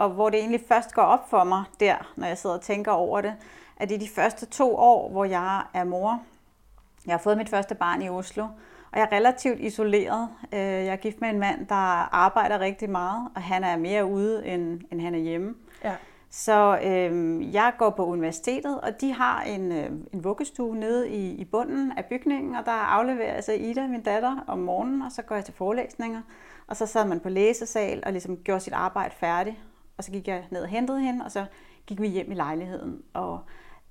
og 0.00 0.10
hvor 0.10 0.30
det 0.30 0.38
egentlig 0.40 0.60
først 0.68 0.94
går 0.94 1.02
op 1.02 1.30
for 1.30 1.44
mig 1.44 1.64
der, 1.80 2.12
når 2.16 2.26
jeg 2.26 2.38
sidder 2.38 2.56
og 2.56 2.62
tænker 2.62 2.92
over 2.92 3.20
det, 3.20 3.34
at 3.76 3.88
det 3.88 3.94
er 3.94 3.98
de 3.98 4.08
første 4.08 4.46
to 4.46 4.76
år, 4.76 5.10
hvor 5.10 5.24
jeg 5.24 5.62
er 5.74 5.84
mor. 5.84 6.22
Jeg 7.06 7.12
har 7.12 7.18
fået 7.18 7.36
mit 7.36 7.48
første 7.48 7.74
barn 7.74 8.02
i 8.02 8.08
Oslo, 8.08 8.44
og 8.92 8.98
jeg 8.98 9.08
er 9.10 9.16
relativt 9.16 9.60
isoleret. 9.60 10.28
Øh, 10.52 10.60
jeg 10.60 10.86
er 10.86 10.96
gift 10.96 11.20
med 11.20 11.28
en 11.28 11.38
mand, 11.38 11.66
der 11.66 12.14
arbejder 12.14 12.58
rigtig 12.58 12.90
meget, 12.90 13.28
og 13.34 13.42
han 13.42 13.64
er 13.64 13.76
mere 13.76 14.06
ude, 14.06 14.46
end, 14.46 14.80
end 14.90 15.00
han 15.00 15.14
er 15.14 15.18
hjemme. 15.18 15.54
Ja. 15.84 15.94
Så 16.30 16.78
øh, 16.84 17.54
jeg 17.54 17.72
går 17.78 17.90
på 17.90 18.06
universitetet, 18.06 18.80
og 18.80 19.00
de 19.00 19.12
har 19.12 19.42
en, 19.42 19.72
øh, 19.72 19.90
en 20.12 20.24
vuggestue 20.24 20.76
nede 20.76 21.10
i, 21.10 21.30
i 21.30 21.44
bunden 21.44 21.92
af 21.96 22.04
bygningen, 22.04 22.56
og 22.56 22.66
der 22.66 22.72
afleverer 22.72 23.34
jeg 23.34 23.44
så 23.44 23.52
Ida, 23.52 23.86
min 23.86 24.02
datter, 24.02 24.44
om 24.46 24.58
morgenen, 24.58 25.02
og 25.02 25.12
så 25.12 25.22
går 25.22 25.34
jeg 25.34 25.44
til 25.44 25.54
forelæsninger. 25.54 26.20
Og 26.66 26.76
så 26.76 26.86
sad 26.86 27.04
man 27.04 27.20
på 27.20 27.28
læsesal 27.28 28.02
og 28.06 28.12
ligesom 28.12 28.36
gjorde 28.36 28.60
sit 28.60 28.72
arbejde 28.72 29.14
færdigt. 29.14 29.56
Og 30.00 30.04
så 30.04 30.10
gik 30.10 30.28
jeg 30.28 30.44
ned 30.50 30.62
og 30.62 30.68
hentede 30.68 31.00
hende, 31.00 31.24
og 31.24 31.30
så 31.30 31.44
gik 31.86 32.00
vi 32.00 32.08
hjem 32.08 32.32
i 32.32 32.34
lejligheden. 32.34 33.02
Og 33.14 33.40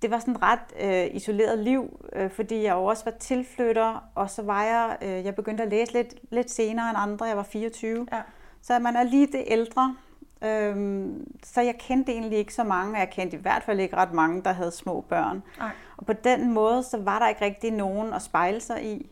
det 0.01 0.11
var 0.11 0.19
sådan 0.19 0.35
et 0.35 0.41
ret 0.41 0.59
øh, 0.81 1.15
isoleret 1.15 1.59
liv, 1.59 2.07
øh, 2.13 2.31
fordi 2.31 2.63
jeg 2.63 2.75
også 2.75 3.05
var 3.05 3.11
tilflytter, 3.19 4.03
og 4.15 4.29
så 4.29 4.41
var 4.41 4.63
jeg, 4.63 4.97
øh, 5.01 5.25
jeg 5.25 5.35
begyndte 5.35 5.63
at 5.63 5.69
læse 5.69 5.93
lidt, 5.93 6.15
lidt 6.31 6.51
senere 6.51 6.89
end 6.89 6.97
andre, 7.01 7.25
jeg 7.25 7.37
var 7.37 7.43
24. 7.43 8.07
Ja. 8.11 8.21
Så 8.61 8.79
man 8.79 8.95
er 8.95 9.03
lige 9.03 9.27
det 9.27 9.43
ældre, 9.47 9.95
Øhm, 10.43 11.37
så 11.43 11.61
jeg 11.61 11.75
kendte 11.79 12.11
egentlig 12.11 12.39
ikke 12.39 12.53
så 12.53 12.63
mange, 12.63 12.93
og 12.93 12.99
jeg 12.99 13.09
kendte 13.09 13.37
i 13.37 13.39
hvert 13.39 13.63
fald 13.63 13.79
ikke 13.79 13.95
ret 13.95 14.13
mange, 14.13 14.43
der 14.43 14.51
havde 14.51 14.71
små 14.71 15.01
børn. 15.01 15.43
Nej. 15.57 15.71
Og 15.97 16.05
på 16.05 16.13
den 16.13 16.53
måde, 16.53 16.83
så 16.83 16.97
var 16.97 17.19
der 17.19 17.27
ikke 17.27 17.45
rigtig 17.45 17.71
nogen 17.71 18.13
at 18.13 18.21
spejle 18.21 18.61
sig 18.61 18.85
i. 18.85 19.09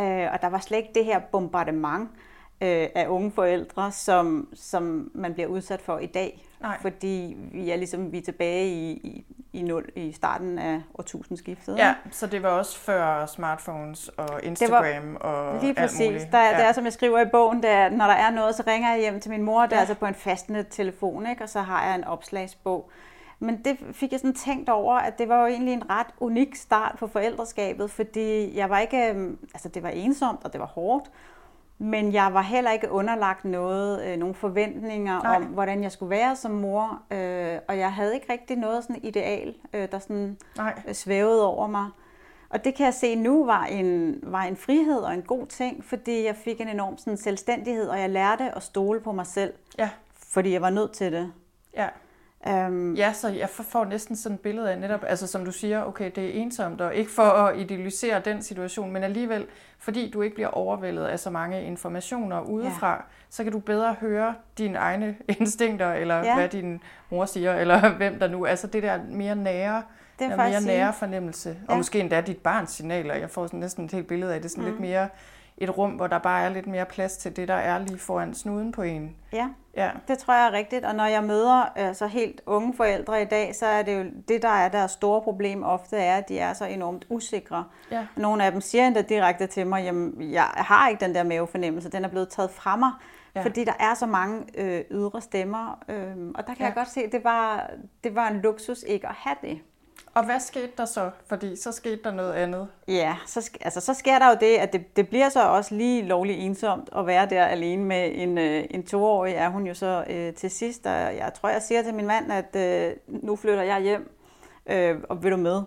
Øh, 0.00 0.28
og 0.32 0.42
der 0.42 0.46
var 0.46 0.58
slet 0.58 0.78
ikke 0.78 0.90
det 0.94 1.04
her 1.04 1.18
bombardement 1.18 2.10
øh, 2.60 2.88
af 2.94 3.06
unge 3.08 3.30
forældre, 3.30 3.92
som, 3.92 4.48
som 4.54 5.10
man 5.14 5.34
bliver 5.34 5.48
udsat 5.48 5.80
for 5.80 5.98
i 5.98 6.06
dag. 6.06 6.46
Nej. 6.60 6.78
Fordi 6.80 7.36
vi 7.52 7.70
er 7.70 7.76
ligesom 7.76 8.12
vi 8.12 8.18
er 8.18 8.22
tilbage 8.22 8.68
i, 8.68 8.90
i, 8.92 9.24
i, 9.52 9.62
nul, 9.62 9.84
i 9.96 10.12
starten 10.12 10.58
af 10.58 10.82
årtusindskiftet. 10.98 11.78
Ja, 11.78 11.94
så 12.10 12.26
det 12.26 12.42
var 12.42 12.48
også 12.48 12.78
før 12.78 13.26
smartphones 13.26 14.08
og 14.08 14.40
Instagram 14.42 15.12
var, 15.12 15.18
og 15.18 15.62
Lige 15.62 15.74
præcis. 15.74 16.00
alt 16.00 16.12
muligt. 16.12 16.32
Der, 16.32 16.42
ja. 16.42 16.56
Det 16.56 16.64
er, 16.64 16.72
som 16.72 16.84
jeg 16.84 16.92
skriver 16.92 17.20
i 17.20 17.28
bogen, 17.32 17.62
det 17.62 17.70
er, 17.70 17.88
når 17.88 18.06
der 18.06 18.14
er 18.14 18.30
noget, 18.30 18.54
så 18.54 18.62
ringer 18.66 18.90
jeg 18.90 19.00
hjem 19.00 19.20
til 19.20 19.30
min 19.30 19.42
mor, 19.42 19.62
det 19.62 19.72
er 19.72 19.76
ja. 19.76 19.80
altså 19.80 19.94
på 19.94 20.06
en 20.06 20.14
fastnet 20.14 20.66
telefon, 20.70 21.26
ikke? 21.26 21.42
og 21.42 21.48
så 21.48 21.60
har 21.60 21.86
jeg 21.86 21.94
en 21.94 22.04
opslagsbog. 22.04 22.90
Men 23.38 23.64
det 23.64 23.78
fik 23.92 24.12
jeg 24.12 24.20
sådan 24.20 24.34
tænkt 24.34 24.68
over, 24.68 24.94
at 24.94 25.18
det 25.18 25.28
var 25.28 25.40
jo 25.40 25.46
egentlig 25.46 25.74
en 25.74 25.90
ret 25.90 26.06
unik 26.20 26.56
start 26.56 26.96
på 26.98 27.06
forældreskabet, 27.06 27.90
fordi 27.90 28.56
jeg 28.56 28.70
var 28.70 28.78
ikke, 28.78 29.08
øhm, 29.08 29.38
altså 29.54 29.68
det 29.68 29.82
var 29.82 29.88
ensomt, 29.88 30.44
og 30.44 30.52
det 30.52 30.60
var 30.60 30.66
hårdt, 30.66 31.10
men 31.82 32.12
jeg 32.12 32.34
var 32.34 32.42
heller 32.42 32.70
ikke 32.70 32.90
underlagt 32.90 33.44
noget, 33.44 34.06
øh, 34.06 34.16
nogle 34.16 34.34
forventninger 34.34 35.22
Nej. 35.22 35.36
om, 35.36 35.42
hvordan 35.42 35.82
jeg 35.82 35.92
skulle 35.92 36.10
være 36.10 36.36
som 36.36 36.50
mor. 36.50 37.02
Øh, 37.10 37.58
og 37.68 37.78
jeg 37.78 37.92
havde 37.92 38.14
ikke 38.14 38.32
rigtig 38.32 38.56
noget 38.56 38.84
sådan 38.84 39.00
ideal, 39.02 39.54
øh, 39.72 39.88
der 39.92 39.98
sådan 39.98 40.36
Nej. 40.56 40.82
Øh, 40.88 40.94
svævede 40.94 41.46
over 41.46 41.66
mig. 41.66 41.86
Og 42.50 42.64
det 42.64 42.74
kan 42.74 42.86
jeg 42.86 42.94
se 42.94 43.14
nu 43.14 43.44
var 43.44 43.64
en, 43.64 44.20
var 44.22 44.42
en 44.42 44.56
frihed 44.56 44.98
og 44.98 45.14
en 45.14 45.22
god 45.22 45.46
ting, 45.46 45.84
fordi 45.84 46.24
jeg 46.24 46.36
fik 46.36 46.60
en 46.60 46.68
enorm 46.68 46.98
sådan, 46.98 47.16
selvstændighed, 47.16 47.88
og 47.88 48.00
jeg 48.00 48.10
lærte 48.10 48.56
at 48.56 48.62
stole 48.62 49.00
på 49.00 49.12
mig 49.12 49.26
selv. 49.26 49.52
Ja. 49.78 49.90
Fordi 50.14 50.52
jeg 50.52 50.62
var 50.62 50.70
nødt 50.70 50.92
til 50.92 51.12
det. 51.12 51.32
Ja. 51.76 51.88
Um, 52.46 52.94
ja, 52.94 53.12
så 53.12 53.28
jeg 53.28 53.48
får 53.48 53.84
næsten 53.84 54.16
sådan 54.16 54.34
et 54.34 54.40
billede 54.40 54.70
af 54.70 54.78
netop, 54.78 55.04
altså 55.06 55.26
som 55.26 55.44
du 55.44 55.52
siger, 55.52 55.84
okay, 55.84 56.10
det 56.14 56.24
er 56.24 56.42
ensomt, 56.42 56.80
og 56.80 56.94
ikke 56.94 57.10
for 57.10 57.22
at 57.22 57.58
idealisere 57.58 58.20
den 58.20 58.42
situation, 58.42 58.92
men 58.92 59.02
alligevel, 59.02 59.46
fordi 59.78 60.10
du 60.10 60.22
ikke 60.22 60.34
bliver 60.34 60.48
overvældet 60.48 61.04
af 61.04 61.18
så 61.18 61.30
mange 61.30 61.64
informationer 61.64 62.40
udefra, 62.40 62.90
ja. 62.90 63.00
så 63.30 63.42
kan 63.42 63.52
du 63.52 63.58
bedre 63.58 63.96
høre 64.00 64.34
dine 64.58 64.78
egne 64.78 65.16
instinkter, 65.40 65.92
eller 65.92 66.16
ja. 66.16 66.34
hvad 66.34 66.48
din 66.48 66.82
mor 67.10 67.24
siger, 67.24 67.54
eller 67.54 67.90
hvem 67.96 68.18
der 68.18 68.28
nu, 68.28 68.46
altså 68.46 68.66
det 68.66 68.82
der 68.82 68.98
mere 69.08 69.36
nære, 69.36 69.82
det 70.18 70.26
er 70.30 70.36
mere 70.36 70.60
nære 70.60 70.92
fornemmelse, 70.92 71.48
ja. 71.48 71.72
og 71.72 71.76
måske 71.76 72.00
endda 72.00 72.20
dit 72.20 72.38
barns 72.38 72.70
signaler, 72.70 73.14
jeg 73.14 73.30
får 73.30 73.46
sådan 73.46 73.60
næsten 73.60 73.84
et 73.84 73.92
helt 73.92 74.06
billede 74.06 74.34
af 74.34 74.42
det, 74.42 74.50
sådan 74.50 74.64
mm. 74.64 74.70
lidt 74.70 74.80
mere 74.80 75.08
et 75.60 75.78
rum, 75.78 75.90
hvor 75.90 76.06
der 76.06 76.18
bare 76.18 76.44
er 76.44 76.48
lidt 76.48 76.66
mere 76.66 76.84
plads 76.84 77.16
til 77.16 77.36
det, 77.36 77.48
der 77.48 77.54
er 77.54 77.78
lige 77.78 77.98
foran 77.98 78.34
snuden 78.34 78.72
på 78.72 78.82
en. 78.82 79.16
Ja, 79.32 79.48
ja. 79.76 79.90
det 80.08 80.18
tror 80.18 80.34
jeg 80.34 80.46
er 80.46 80.52
rigtigt. 80.52 80.84
Og 80.84 80.94
når 80.94 81.04
jeg 81.04 81.24
møder 81.24 81.72
altså 81.76 82.06
helt 82.06 82.40
unge 82.46 82.74
forældre 82.76 83.22
i 83.22 83.24
dag, 83.24 83.54
så 83.54 83.66
er 83.66 83.82
det 83.82 83.98
jo 83.98 84.10
det, 84.28 84.42
der 84.42 84.48
er 84.48 84.68
deres 84.68 84.90
store 84.90 85.22
problem 85.22 85.62
ofte, 85.62 85.96
er, 85.96 86.16
at 86.16 86.28
de 86.28 86.38
er 86.38 86.52
så 86.52 86.64
enormt 86.64 87.06
usikre. 87.08 87.64
Ja. 87.90 88.06
Nogle 88.16 88.44
af 88.44 88.52
dem 88.52 88.60
siger 88.60 88.86
endda 88.86 89.02
direkte 89.02 89.46
til 89.46 89.66
mig, 89.66 89.84
jamen 89.84 90.32
jeg 90.32 90.44
har 90.44 90.88
ikke 90.88 91.04
den 91.04 91.14
der 91.14 91.22
mavefornemmelse, 91.22 91.90
den 91.90 92.04
er 92.04 92.08
blevet 92.08 92.28
taget 92.28 92.50
fra 92.50 92.76
mig. 92.76 92.90
Ja. 93.34 93.42
Fordi 93.42 93.64
der 93.64 93.72
er 93.80 93.94
så 93.94 94.06
mange 94.06 94.44
øh, 94.54 94.84
ydre 94.90 95.20
stemmer, 95.20 95.78
øh, 95.88 96.16
og 96.34 96.46
der 96.46 96.54
kan 96.54 96.60
ja. 96.60 96.64
jeg 96.64 96.74
godt 96.74 96.88
se, 96.88 97.00
at 97.00 97.12
det 97.12 97.24
var, 97.24 97.70
det 98.04 98.14
var 98.14 98.28
en 98.28 98.40
luksus 98.40 98.82
ikke 98.82 99.08
at 99.08 99.14
have 99.14 99.36
det. 99.42 99.60
Og 100.14 100.24
hvad 100.24 100.40
skete 100.40 100.70
der 100.76 100.84
så? 100.84 101.10
Fordi 101.26 101.56
så 101.56 101.72
skete 101.72 102.00
der 102.04 102.12
noget 102.12 102.32
andet. 102.32 102.68
Ja, 102.88 103.16
så, 103.26 103.50
altså, 103.60 103.80
så 103.80 103.94
sker 103.94 104.18
der 104.18 104.28
jo 104.28 104.36
det, 104.40 104.56
at 104.56 104.72
det, 104.72 104.96
det 104.96 105.08
bliver 105.08 105.28
så 105.28 105.48
også 105.48 105.74
lige 105.74 106.02
lovligt 106.02 106.38
ensomt 106.38 106.88
at 106.96 107.06
være 107.06 107.28
der 107.28 107.44
alene 107.44 107.84
med 107.84 108.10
en, 108.14 108.38
øh, 108.38 108.64
en 108.70 108.86
toårig, 108.86 109.34
er 109.34 109.48
hun 109.48 109.66
jo 109.66 109.74
så 109.74 110.04
øh, 110.10 110.34
til 110.34 110.50
sidst. 110.50 110.86
Og 110.86 110.92
jeg 110.92 111.32
tror, 111.34 111.48
jeg 111.48 111.62
siger 111.62 111.82
til 111.82 111.94
min 111.94 112.06
mand, 112.06 112.32
at 112.32 112.56
øh, 112.56 112.96
nu 113.06 113.36
flytter 113.36 113.62
jeg 113.62 113.82
hjem, 113.82 114.16
øh, 114.66 114.98
og 115.08 115.22
vil 115.22 115.32
du 115.32 115.36
med? 115.36 115.62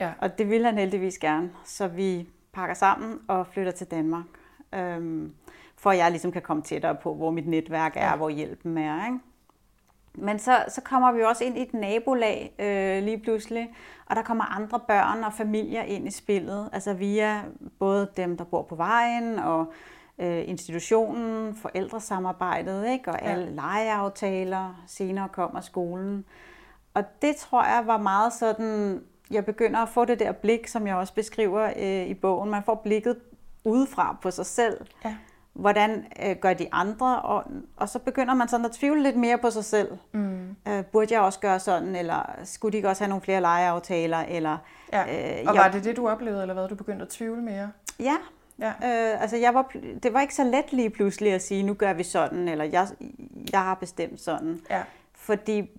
Ja. 0.00 0.10
Og 0.18 0.38
det 0.38 0.50
vil 0.50 0.64
han 0.64 0.78
heldigvis 0.78 1.18
gerne. 1.18 1.50
Så 1.64 1.88
vi 1.88 2.28
pakker 2.52 2.74
sammen 2.74 3.18
og 3.28 3.46
flytter 3.46 3.72
til 3.72 3.86
Danmark. 3.86 4.24
Øh, 4.74 5.28
for 5.76 5.90
at 5.90 5.98
jeg 5.98 6.10
ligesom 6.10 6.32
kan 6.32 6.42
komme 6.42 6.62
tættere 6.62 6.94
på, 6.94 7.14
hvor 7.14 7.30
mit 7.30 7.46
netværk 7.46 7.92
er, 7.96 8.10
ja. 8.10 8.16
hvor 8.16 8.28
hjælpen 8.28 8.78
er. 8.78 9.06
Ikke? 9.06 9.18
Men 10.14 10.38
så, 10.38 10.64
så 10.68 10.80
kommer 10.80 11.12
vi 11.12 11.22
også 11.22 11.44
ind 11.44 11.58
i 11.58 11.62
et 11.62 11.74
nabolag 11.74 12.54
øh, 12.58 13.04
lige 13.04 13.18
pludselig, 13.18 13.74
og 14.06 14.16
der 14.16 14.22
kommer 14.22 14.44
andre 14.44 14.80
børn 14.88 15.24
og 15.24 15.32
familier 15.32 15.82
ind 15.82 16.08
i 16.08 16.10
spillet, 16.10 16.70
altså 16.72 16.94
via 16.94 17.42
både 17.78 18.08
dem, 18.16 18.36
der 18.36 18.44
bor 18.44 18.62
på 18.62 18.74
vejen, 18.74 19.38
og 19.38 19.72
øh, 20.18 20.48
institutionen, 20.48 21.54
forældresamarbejdet, 21.54 22.88
ikke? 22.88 23.10
og 23.10 23.18
ja. 23.22 23.30
alle 23.30 23.50
legeaftaler, 23.54 24.82
senere 24.86 25.28
kommer 25.28 25.60
skolen. 25.60 26.24
Og 26.94 27.04
det 27.22 27.36
tror 27.36 27.64
jeg 27.64 27.86
var 27.86 27.98
meget 27.98 28.32
sådan, 28.32 29.02
jeg 29.30 29.44
begynder 29.44 29.80
at 29.80 29.88
få 29.88 30.04
det 30.04 30.18
der 30.18 30.32
blik, 30.32 30.66
som 30.66 30.86
jeg 30.86 30.96
også 30.96 31.14
beskriver 31.14 31.72
øh, 31.76 32.06
i 32.06 32.14
bogen. 32.14 32.50
Man 32.50 32.62
får 32.62 32.74
blikket 32.74 33.16
udefra 33.64 34.16
på 34.22 34.30
sig 34.30 34.46
selv. 34.46 34.86
Ja 35.04 35.16
hvordan 35.52 36.04
øh, 36.22 36.36
gør 36.36 36.52
de 36.52 36.68
andre, 36.72 37.22
og, 37.22 37.44
og 37.76 37.88
så 37.88 37.98
begynder 37.98 38.34
man 38.34 38.48
sådan 38.48 38.66
at 38.66 38.72
tvivle 38.72 39.02
lidt 39.02 39.16
mere 39.16 39.38
på 39.38 39.50
sig 39.50 39.64
selv. 39.64 39.98
Mm. 40.12 40.56
Øh, 40.68 40.84
burde 40.84 41.14
jeg 41.14 41.20
også 41.20 41.40
gøre 41.40 41.60
sådan, 41.60 41.96
eller 41.96 42.30
skulle 42.44 42.72
de 42.72 42.76
ikke 42.76 42.88
også 42.88 43.04
have 43.04 43.08
nogle 43.08 43.22
flere 43.22 43.40
legeaftaler? 43.40 44.18
Eller, 44.18 44.58
ja. 44.92 45.02
øh, 45.40 45.48
og 45.48 45.56
var 45.56 45.64
jeg, 45.64 45.72
det 45.72 45.84
det, 45.84 45.96
du 45.96 46.08
oplevede, 46.08 46.42
eller 46.42 46.54
hvad, 46.54 46.68
du 46.68 46.74
begyndte 46.74 47.02
at 47.02 47.08
tvivle 47.08 47.42
mere? 47.42 47.70
Ja, 48.00 48.16
Ja. 48.60 48.68
Øh, 48.68 49.22
altså 49.22 49.36
jeg 49.36 49.54
var, 49.54 49.72
det 50.02 50.12
var 50.12 50.20
ikke 50.20 50.34
så 50.34 50.44
let 50.44 50.72
lige 50.72 50.90
pludselig 50.90 51.32
at 51.32 51.42
sige, 51.42 51.62
nu 51.62 51.74
gør 51.74 51.92
vi 51.92 52.02
sådan, 52.02 52.48
eller 52.48 52.64
jeg, 52.64 52.88
jeg 53.52 53.62
har 53.62 53.74
bestemt 53.74 54.20
sådan. 54.20 54.60
Ja. 54.70 54.82
Fordi 55.14 55.70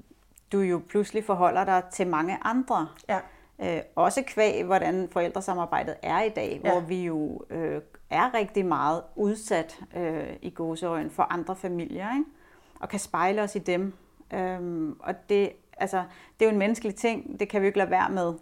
du 0.51 0.59
jo 0.59 0.81
pludselig 0.89 1.25
forholder 1.25 1.65
dig 1.65 1.83
til 1.91 2.07
mange 2.07 2.37
andre. 2.41 2.87
Ja. 3.09 3.19
Øh, 3.61 3.81
også 3.95 4.23
kvæg, 4.27 4.63
hvordan 4.63 5.09
forældresamarbejdet 5.11 5.95
er 6.01 6.21
i 6.21 6.29
dag, 6.29 6.61
ja. 6.63 6.71
hvor 6.71 6.79
vi 6.79 7.05
jo 7.05 7.41
øh, 7.49 7.81
er 8.11 8.33
rigtig 8.33 8.65
meget 8.65 9.01
udsat 9.15 9.79
øh, 9.95 10.33
i 10.41 10.49
gåseøjen 10.49 11.09
for 11.09 11.23
andre 11.23 11.55
familier, 11.55 12.13
ikke? 12.13 12.25
og 12.79 12.89
kan 12.89 12.99
spejle 12.99 13.41
os 13.41 13.55
i 13.55 13.59
dem. 13.59 13.93
Øhm, 14.33 14.95
og 14.99 15.29
det, 15.29 15.51
altså, 15.77 15.97
det 16.39 16.45
er 16.45 16.49
jo 16.49 16.51
en 16.51 16.59
menneskelig 16.59 16.95
ting, 16.95 17.39
det 17.39 17.49
kan 17.49 17.61
vi 17.61 17.65
jo 17.65 17.67
ikke 17.67 17.77
lade 17.77 17.91
være 17.91 18.09
med. 18.09 18.33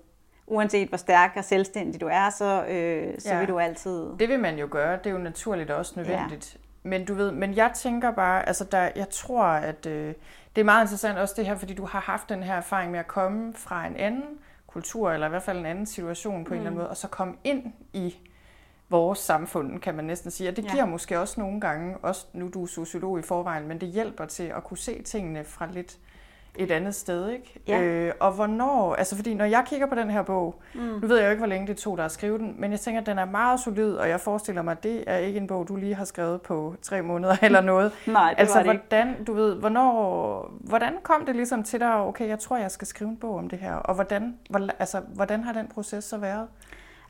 Uanset 0.48 0.88
hvor 0.90 0.98
stærk 0.98 1.34
og 1.36 1.44
selvstændig 1.44 2.02
du 2.02 2.08
er, 2.12 2.30
så, 2.30 2.66
øh, 2.66 3.20
så 3.20 3.30
ja. 3.30 3.40
vil 3.40 3.48
du 3.48 3.60
altid... 3.60 4.10
Det 4.20 4.30
vil 4.30 4.40
man 4.40 4.60
jo 4.60 4.68
gøre, 4.72 4.98
det 4.98 5.06
er 5.06 5.12
jo 5.12 5.18
naturligt 5.18 5.72
også 5.72 5.94
nødvendigt. 5.96 6.54
Ja. 6.54 6.90
Men 6.90 7.06
du 7.06 7.14
ved, 7.14 7.32
men 7.32 7.54
jeg 7.56 7.72
tænker 7.76 8.12
bare, 8.12 8.48
altså 8.48 8.64
der, 8.64 8.90
jeg 8.96 9.10
tror, 9.10 9.44
at 9.44 9.86
øh, 9.86 10.14
det 10.56 10.62
er 10.62 10.66
meget 10.66 10.84
interessant 10.84 11.18
også 11.18 11.34
det 11.38 11.46
her, 11.46 11.56
fordi 11.56 11.74
du 11.74 11.86
har 11.86 12.00
haft 12.00 12.30
den 12.30 12.44
her 12.44 12.56
erfaring 12.56 12.92
med 12.92 13.00
at 13.00 13.08
komme 13.08 13.54
fra 13.54 13.88
en 13.88 13.96
anden 13.96 14.40
kultur, 14.68 15.12
eller 15.12 15.28
i 15.28 15.30
hvert 15.30 15.44
fald 15.44 15.58
en 15.58 15.66
anden 15.66 15.86
situation 15.86 16.44
på 16.44 16.50
mm. 16.50 16.54
en 16.54 16.58
eller 16.58 16.70
anden 16.70 16.78
mm. 16.78 16.78
måde, 16.78 16.90
og 16.90 16.98
så 16.98 17.08
komme 17.08 17.36
ind 17.44 17.74
i 17.94 18.16
vores 18.90 19.20
samfund, 19.20 19.80
kan 19.80 19.96
man 19.96 20.06
næsten 20.06 20.32
sige. 20.32 20.50
Og 20.50 20.56
det 20.56 20.64
giver 20.64 20.84
ja. 20.84 20.86
måske 20.86 21.20
også 21.20 21.40
nogle 21.40 21.62
gange, 21.62 21.98
også 21.98 22.26
nu 22.34 22.50
du 22.54 22.64
er 22.64 22.68
sociolog 22.68 23.20
i 23.20 23.22
forvejen, 23.22 23.68
men 23.68 23.82
det 23.82 23.90
hjælper 23.90 24.26
til 24.26 24.44
at 24.44 24.64
kunne 24.64 24.78
se 24.78 25.02
tingene 25.02 25.44
fra 25.44 25.68
lidt 25.72 25.98
et 26.56 26.72
andet 26.72 26.96
sted, 26.96 27.30
ikke? 27.30 27.60
Ja. 27.68 27.82
Øh, 27.82 28.14
og 28.20 28.32
hvornår, 28.32 28.96
altså 28.96 29.16
fordi 29.16 29.34
når 29.34 29.46
jeg 29.46 29.64
kigger 29.68 29.88
på 29.88 29.96
den 29.96 30.10
her 30.10 30.22
bog, 30.22 30.62
mm. 30.74 30.82
nu 30.82 31.08
ved 31.08 31.18
jeg 31.18 31.26
jo 31.26 31.30
ikke, 31.30 31.40
hvor 31.40 31.48
længe 31.48 31.68
det 31.68 31.78
tog 31.78 31.98
dig 31.98 32.06
at 32.06 32.12
skrive 32.12 32.38
den, 32.38 32.56
men 32.58 32.72
jeg 32.72 32.80
tænker, 32.80 33.02
at 33.02 33.08
den 33.08 33.20
er 33.20 33.26
meget 33.26 33.60
solid, 33.60 33.94
og 33.94 34.10
jeg 34.10 34.20
forestiller 34.20 34.62
mig, 34.62 34.72
at 34.72 34.84
det 34.84 35.04
er 35.08 35.18
ikke 35.18 35.38
en 35.40 35.48
bog, 35.48 35.68
du 35.68 35.76
lige 35.76 35.96
har 35.96 36.06
skrevet 36.06 36.42
på 36.42 36.76
tre 36.82 37.02
måneder 37.02 37.36
eller 37.46 37.62
noget. 37.62 37.92
Nej, 38.08 38.30
det 38.30 38.40
altså, 38.40 38.56
var 38.56 38.64
det 38.64 38.82
hvordan, 38.82 39.24
du 39.24 39.34
ved, 39.34 39.56
hvornår, 39.56 40.54
hvordan 40.60 40.94
kom 41.04 41.26
det 41.26 41.36
ligesom 41.36 41.64
til 41.64 41.80
dig, 41.80 41.94
okay, 41.94 42.28
jeg 42.28 42.40
tror, 42.40 42.58
jeg 42.58 42.72
skal 42.72 42.88
skrive 42.88 43.10
en 43.10 43.18
bog 43.18 43.36
om 43.36 43.50
det 43.50 43.60
her, 43.60 43.74
og 43.74 43.96
hvordan, 43.96 44.38
hvor, 44.50 44.68
altså, 44.80 45.00
hvordan 45.00 45.44
har 45.44 45.54
den 45.54 45.68
proces 45.68 46.04
så 46.04 46.18
været? 46.18 46.48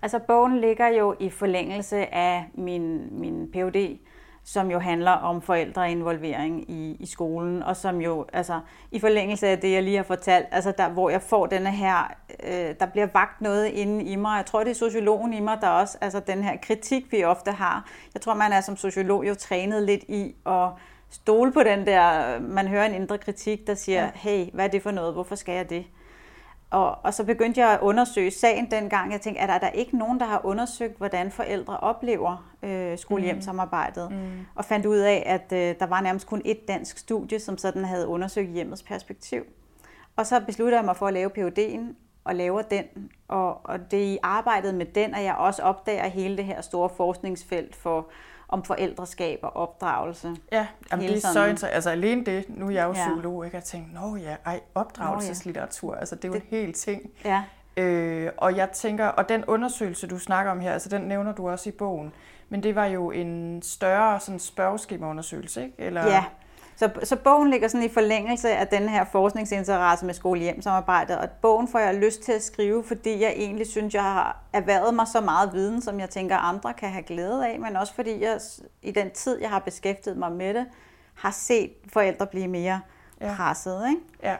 Altså, 0.01 0.19
bogen 0.19 0.59
ligger 0.59 0.87
jo 0.87 1.15
i 1.19 1.29
forlængelse 1.29 2.13
af 2.13 2.45
min, 2.53 3.07
min 3.19 3.51
Ph.D., 3.51 3.99
som 4.43 4.71
jo 4.71 4.79
handler 4.79 5.11
om 5.11 5.41
forældreinvolvering 5.41 6.71
i, 6.71 6.97
i 6.99 7.05
skolen, 7.05 7.63
og 7.63 7.77
som 7.77 8.01
jo, 8.01 8.25
altså, 8.33 8.59
i 8.91 8.99
forlængelse 8.99 9.47
af 9.47 9.59
det, 9.59 9.71
jeg 9.71 9.83
lige 9.83 9.95
har 9.97 10.03
fortalt, 10.03 10.45
altså 10.51 10.73
der, 10.77 10.89
hvor 10.89 11.09
jeg 11.09 11.21
får 11.21 11.45
denne 11.45 11.71
her, 11.71 12.13
øh, 12.43 12.75
der 12.79 12.85
bliver 12.85 13.07
vagt 13.13 13.41
noget 13.41 13.65
inde 13.65 14.03
i 14.03 14.15
mig. 14.15 14.37
Jeg 14.37 14.45
tror, 14.45 14.63
det 14.63 14.71
er 14.71 14.75
sociologen 14.75 15.33
i 15.33 15.39
mig, 15.39 15.57
der 15.61 15.67
også, 15.69 15.97
altså 16.01 16.19
den 16.19 16.43
her 16.43 16.57
kritik, 16.61 17.11
vi 17.11 17.23
ofte 17.23 17.51
har. 17.51 17.89
Jeg 18.13 18.21
tror, 18.21 18.33
man 18.33 18.51
er 18.51 18.61
som 18.61 18.77
sociolog 18.77 19.27
jo 19.27 19.35
trænet 19.35 19.83
lidt 19.83 20.03
i 20.03 20.35
at 20.45 20.69
stole 21.09 21.51
på 21.51 21.63
den 21.63 21.87
der, 21.87 22.39
man 22.39 22.67
hører 22.67 22.85
en 22.85 22.95
indre 22.95 23.17
kritik, 23.17 23.67
der 23.67 23.73
siger, 23.73 24.03
ja. 24.03 24.09
hey, 24.13 24.45
hvad 24.53 24.65
er 24.65 24.69
det 24.69 24.83
for 24.83 24.91
noget, 24.91 25.13
hvorfor 25.13 25.35
skal 25.35 25.55
jeg 25.55 25.69
det? 25.69 25.85
Og, 26.69 26.97
og 27.03 27.13
så 27.13 27.23
begyndte 27.23 27.61
jeg 27.61 27.73
at 27.73 27.79
undersøge 27.81 28.31
sagen 28.31 28.71
dengang. 28.71 29.11
Jeg 29.11 29.21
tænkte, 29.21 29.41
er 29.41 29.47
der, 29.47 29.53
er 29.53 29.59
der 29.59 29.69
ikke 29.69 29.97
nogen, 29.97 30.19
der 30.19 30.25
har 30.25 30.41
undersøgt, 30.43 30.97
hvordan 30.97 31.31
forældre 31.31 31.77
oplever 31.77 32.51
øh, 32.63 32.97
skole-hjem-samarbejdet? 32.97 34.11
Mm. 34.11 34.17
mm. 34.17 34.45
Og 34.55 34.65
fandt 34.65 34.85
ud 34.85 34.97
af, 34.97 35.23
at 35.25 35.53
øh, 35.53 35.75
der 35.79 35.85
var 35.85 36.01
nærmest 36.01 36.27
kun 36.27 36.41
et 36.45 36.67
dansk 36.67 36.97
studie, 36.97 37.39
som 37.39 37.57
sådan 37.57 37.85
havde 37.85 38.07
undersøgt 38.07 38.49
hjemmets 38.49 38.83
perspektiv. 38.83 39.43
Og 40.15 40.25
så 40.25 40.41
besluttede 40.45 40.77
jeg 40.77 40.85
mig 40.85 40.95
for 40.95 41.07
at 41.07 41.13
lave 41.13 41.29
PhD'en, 41.37 41.95
og 42.23 42.35
laver 42.35 42.61
den. 42.61 42.85
Og, 43.27 43.65
og 43.65 43.91
det 43.91 43.99
er 43.99 44.07
i 44.07 44.17
arbejdet 44.23 44.75
med 44.75 44.85
den, 44.85 45.15
at 45.15 45.23
jeg 45.23 45.35
også 45.35 45.61
opdager 45.61 46.07
hele 46.07 46.37
det 46.37 46.45
her 46.45 46.61
store 46.61 46.89
forskningsfelt 46.89 47.75
for 47.75 48.07
om 48.49 48.63
forældreskab 48.63 49.39
og 49.43 49.55
opdragelse. 49.55 50.35
Ja, 50.51 50.67
jamen 50.91 51.07
det 51.07 51.15
er 51.15 51.19
sådan. 51.19 51.57
så. 51.57 51.67
Altså 51.67 51.89
alene 51.89 52.25
det, 52.25 52.45
nu 52.49 52.67
er 52.67 52.71
jeg 52.71 52.83
jo 52.83 52.93
ja. 52.93 53.07
psykolog, 53.07 53.45
ikke? 53.45 53.57
jeg 53.57 53.63
tænkt, 53.63 53.93
nå 53.93 54.15
ja, 54.15 54.35
ej, 54.45 54.59
opdragelseslitteratur, 54.75 55.95
altså 55.95 56.15
det 56.15 56.23
er 56.23 56.27
jo 56.27 56.33
det, 56.33 56.43
en 56.43 56.47
hel 56.49 56.73
ting. 56.73 57.11
Ja. 57.25 57.43
Øh, 57.77 58.31
og 58.37 58.57
jeg 58.57 58.69
tænker, 58.69 59.07
og 59.07 59.29
den 59.29 59.45
undersøgelse, 59.45 60.07
du 60.07 60.19
snakker 60.19 60.51
om 60.51 60.59
her, 60.59 60.73
altså 60.73 60.89
den 60.89 61.01
nævner 61.01 61.31
du 61.31 61.49
også 61.49 61.69
i 61.69 61.71
bogen, 61.71 62.13
men 62.49 62.63
det 62.63 62.75
var 62.75 62.85
jo 62.85 63.11
en 63.11 63.61
større 63.61 64.19
sådan 64.19 64.39
spørgeskemaundersøgelse, 64.39 65.63
ikke? 65.63 65.75
Eller... 65.77 66.07
Ja, 66.07 66.25
så, 66.79 66.89
så 67.03 67.15
bogen 67.15 67.49
ligger 67.49 67.67
sådan 67.67 67.85
i 67.85 67.89
forlængelse 67.89 68.49
af 68.49 68.67
den 68.67 68.89
her 68.89 69.05
forskningsinteresse 69.05 70.05
med 70.05 70.13
skole-hjem-samarbejdet, 70.13 71.17
og 71.17 71.29
bogen 71.41 71.67
får 71.67 71.79
jeg 71.79 71.95
lyst 71.95 72.21
til 72.21 72.31
at 72.31 72.43
skrive, 72.43 72.83
fordi 72.83 73.21
jeg 73.21 73.33
egentlig 73.35 73.67
synes, 73.67 73.93
jeg 73.93 74.03
har 74.03 74.37
erhvervet 74.53 74.93
mig 74.93 75.07
så 75.07 75.21
meget 75.21 75.53
viden, 75.53 75.81
som 75.81 75.99
jeg 75.99 76.09
tænker, 76.09 76.37
andre 76.37 76.73
kan 76.73 76.89
have 76.89 77.03
glæde 77.03 77.47
af, 77.47 77.59
men 77.59 77.75
også 77.75 77.93
fordi 77.93 78.21
jeg 78.21 78.39
i 78.81 78.91
den 78.91 79.11
tid, 79.11 79.41
jeg 79.41 79.49
har 79.49 79.59
beskæftiget 79.59 80.17
mig 80.17 80.31
med 80.31 80.53
det, 80.53 80.65
har 81.13 81.31
set 81.31 81.71
forældre 81.93 82.27
blive 82.27 82.47
mere 82.47 82.81
ja. 83.21 83.33
presset. 83.35 83.89
Ikke? 83.89 84.37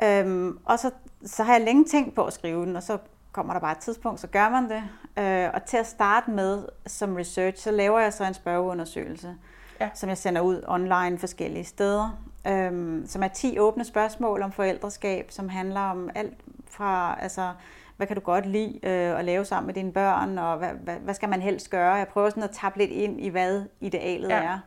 Ja. 0.00 0.20
Øhm, 0.20 0.58
og 0.64 0.78
så, 0.78 0.90
så 1.24 1.42
har 1.42 1.52
jeg 1.52 1.64
længe 1.64 1.84
tænkt 1.84 2.14
på 2.14 2.24
at 2.24 2.32
skrive 2.32 2.66
den, 2.66 2.76
og 2.76 2.82
så 2.82 2.98
kommer 3.32 3.52
der 3.52 3.60
bare 3.60 3.72
et 3.72 3.78
tidspunkt, 3.78 4.20
så 4.20 4.26
gør 4.26 4.48
man 4.48 4.70
det. 4.70 4.82
Øh, 5.18 5.50
og 5.54 5.64
til 5.64 5.76
at 5.76 5.86
starte 5.86 6.30
med 6.30 6.64
som 6.86 7.14
research, 7.16 7.62
så 7.62 7.70
laver 7.70 8.00
jeg 8.00 8.12
så 8.12 8.24
en 8.24 8.34
spørgeundersøgelse 8.34 9.36
ja. 9.82 9.88
som 9.94 10.08
jeg 10.08 10.18
sender 10.18 10.40
ud 10.40 10.62
online 10.68 11.18
forskellige 11.18 11.64
steder, 11.64 12.18
øhm, 12.46 13.06
som 13.06 13.22
er 13.22 13.28
10 13.28 13.58
åbne 13.58 13.84
spørgsmål 13.84 14.42
om 14.42 14.52
forældreskab, 14.52 15.26
som 15.30 15.48
handler 15.48 15.80
om 15.80 16.10
alt 16.14 16.38
fra, 16.70 17.18
altså, 17.20 17.52
hvad 17.96 18.06
kan 18.06 18.16
du 18.16 18.22
godt 18.22 18.46
lide 18.46 18.78
øh, 18.82 19.18
at 19.18 19.24
lave 19.24 19.44
sammen 19.44 19.66
med 19.66 19.74
dine 19.74 19.92
børn, 19.92 20.38
og 20.38 20.58
hvad, 20.58 20.70
hvad, 20.82 20.96
hvad 20.96 21.14
skal 21.14 21.28
man 21.28 21.42
helst 21.42 21.70
gøre? 21.70 21.94
Jeg 21.94 22.08
prøver 22.08 22.30
sådan 22.30 22.42
at 22.42 22.50
tappe 22.50 22.78
lidt 22.78 22.90
ind 22.90 23.20
i, 23.20 23.28
hvad 23.28 23.62
idealet 23.80 24.28
ja. 24.28 24.42
er. 24.42 24.58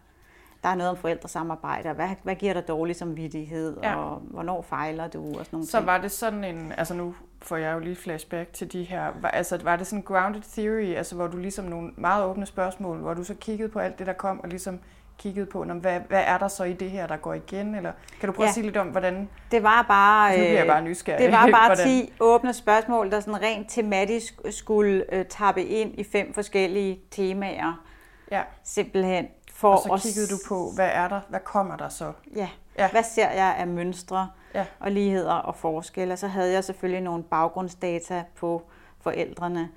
Der 0.64 0.72
er 0.72 0.76
noget 0.76 0.92
om 0.92 0.98
forældresamarbejde, 0.98 1.90
og 1.90 1.96
hvad, 1.96 2.10
hvad 2.24 2.36
giver 2.36 2.54
dig 2.54 2.68
dårlig 2.68 2.96
samvittighed, 2.96 3.78
ja. 3.84 3.96
og 3.96 4.18
hvornår 4.18 4.62
fejler 4.62 5.08
du, 5.08 5.28
og 5.28 5.34
sådan 5.34 5.48
nogle 5.52 5.68
Så 5.68 5.78
ting. 5.78 5.88
var 5.88 5.98
det 5.98 6.12
sådan 6.12 6.44
en, 6.44 6.72
altså 6.78 6.94
nu 6.94 7.16
får 7.42 7.58
jeg 7.58 7.74
jo 7.74 7.80
lige 7.80 7.96
flashback 7.96 8.54
til 8.54 8.72
de 8.72 8.84
her, 8.84 9.12
var, 9.22 9.30
altså 9.30 9.60
var 9.64 9.76
det 9.76 9.88
sådan 9.88 10.04
grounded 10.04 10.42
theory, 10.42 10.96
altså 10.96 11.16
hvor 11.16 11.28
du 11.28 11.38
ligesom 11.38 11.66
nogle 11.66 11.92
meget 11.98 12.26
åbne 12.26 12.46
spørgsmål, 12.46 12.98
hvor 12.98 13.14
du 13.14 13.24
så 13.24 13.34
kiggede 13.34 13.70
på 13.70 13.80
alt 13.80 14.00
det, 14.00 14.08
der 14.08 14.14
kom, 14.14 14.40
og 14.40 14.50
ligesom 14.50 14.80
kigget 15.18 15.50
på, 15.50 15.64
hvad, 15.64 16.00
hvad 16.00 16.24
er 16.26 16.38
der 16.38 16.48
så 16.48 16.64
i 16.64 16.74
det 16.74 16.92
her, 16.92 17.08
der 17.08 17.18
går 17.18 17.34
igen? 17.34 17.76
Eller 17.76 17.92
kan 18.20 18.28
du 18.28 18.34
prøve 18.34 18.44
ja. 18.44 18.50
at 18.50 18.54
sige 18.54 18.64
lidt 18.64 18.78
om, 18.78 18.88
hvordan... 18.88 19.30
Det 19.52 19.64
var 19.64 19.86
bare... 19.88 20.32
Nu 20.32 20.38
bliver 20.38 20.52
jeg 20.52 20.68
bare 20.68 20.82
nysgerrig. 20.82 21.20
Det 21.20 21.32
var 21.32 21.48
bare 21.52 21.76
10 21.88 22.14
åbne 22.20 22.54
spørgsmål, 22.54 23.12
der 23.12 23.20
sådan 23.20 23.42
rent 23.42 23.70
tematisk 23.70 24.42
skulle 24.50 25.06
øh, 25.12 25.26
tappe 25.26 25.64
ind 25.64 26.00
i 26.00 26.04
fem 26.04 26.34
forskellige 26.34 27.00
temaer. 27.12 27.86
Ja. 28.32 28.42
Simpelthen. 28.64 29.28
For 29.54 29.92
og 29.92 30.00
så 30.00 30.08
kiggede 30.08 30.28
du 30.28 30.38
på, 30.48 30.72
hvad 30.76 30.90
er 30.94 31.08
der? 31.08 31.20
Hvad 31.30 31.40
kommer 31.40 31.78
der 31.78 31.90
så? 31.90 32.12
Ja. 32.36 32.50
ja. 32.78 32.90
Hvad 32.92 33.04
ser 33.04 33.30
jeg 33.30 33.56
af 33.58 33.68
mønstre 33.68 34.30
ja. 34.54 34.66
og 34.80 34.92
ligheder 34.92 35.34
og 35.34 35.56
forskelle? 35.56 36.14
Og 36.14 36.18
så 36.18 36.28
havde 36.28 36.52
jeg 36.52 36.64
selvfølgelig 36.64 37.02
nogle 37.02 37.24
baggrundsdata 37.24 38.24
på 38.36 38.62
forældrene. 39.02 39.70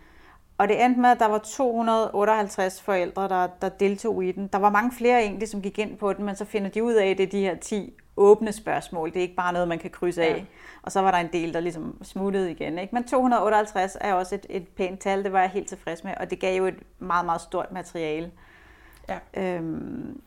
Og 0.59 0.69
det 0.69 0.85
endte 0.85 1.01
med, 1.01 1.11
at 1.11 1.19
der 1.19 1.29
var 1.29 1.39
258 1.39 2.83
forældre, 2.83 3.29
der, 3.29 3.47
der 3.63 3.69
deltog 3.69 4.25
i 4.25 4.33
den. 4.33 4.47
Der 4.47 4.59
var 4.59 4.71
mange 4.71 4.93
flere 4.93 5.23
egentlig, 5.23 5.49
som 5.49 5.63
gik 5.63 5.79
ind 5.79 5.99
på 5.99 6.13
den, 6.13 6.25
men 6.25 6.37
så 6.37 6.45
finder 6.45 6.71
de 6.71 6.83
ud 6.85 6.95
af, 6.95 7.07
at 7.07 7.19
det 7.19 7.25
er 7.25 7.31
de 7.31 7.41
her 7.41 7.57
10 7.57 7.95
åbne 8.17 8.53
spørgsmål. 8.53 9.09
Det 9.09 9.17
er 9.17 9.23
ikke 9.23 9.35
bare 9.35 9.53
noget, 9.53 9.69
man 9.69 9.79
kan 9.79 9.91
krydse 9.91 10.23
af. 10.23 10.37
Ja. 10.37 10.45
Og 10.83 10.93
så 10.93 11.01
var 11.01 11.11
der 11.11 11.19
en 11.19 11.29
del, 11.33 11.55
der 11.55 11.61
ligesom 11.61 11.99
smuttede 12.03 12.51
igen. 12.51 12.79
Ikke? 12.79 12.95
Men 12.95 13.05
258 13.05 13.97
er 14.01 14.15
også 14.15 14.35
et, 14.35 14.47
et 14.51 14.69
pænt 14.69 15.01
tal, 15.01 15.25
det 15.25 15.33
var 15.33 15.41
jeg 15.41 15.51
helt 15.51 15.69
tilfreds 15.69 16.05
med. 16.05 16.13
Og 16.21 16.31
det 16.31 16.41
gav 16.41 16.57
jo 16.57 16.67
et 16.67 16.79
meget, 16.99 17.25
meget 17.27 17.41
stort 17.41 17.73
materiale. 17.73 18.31
Ja. 19.09 19.19
Øhm, 19.35 20.21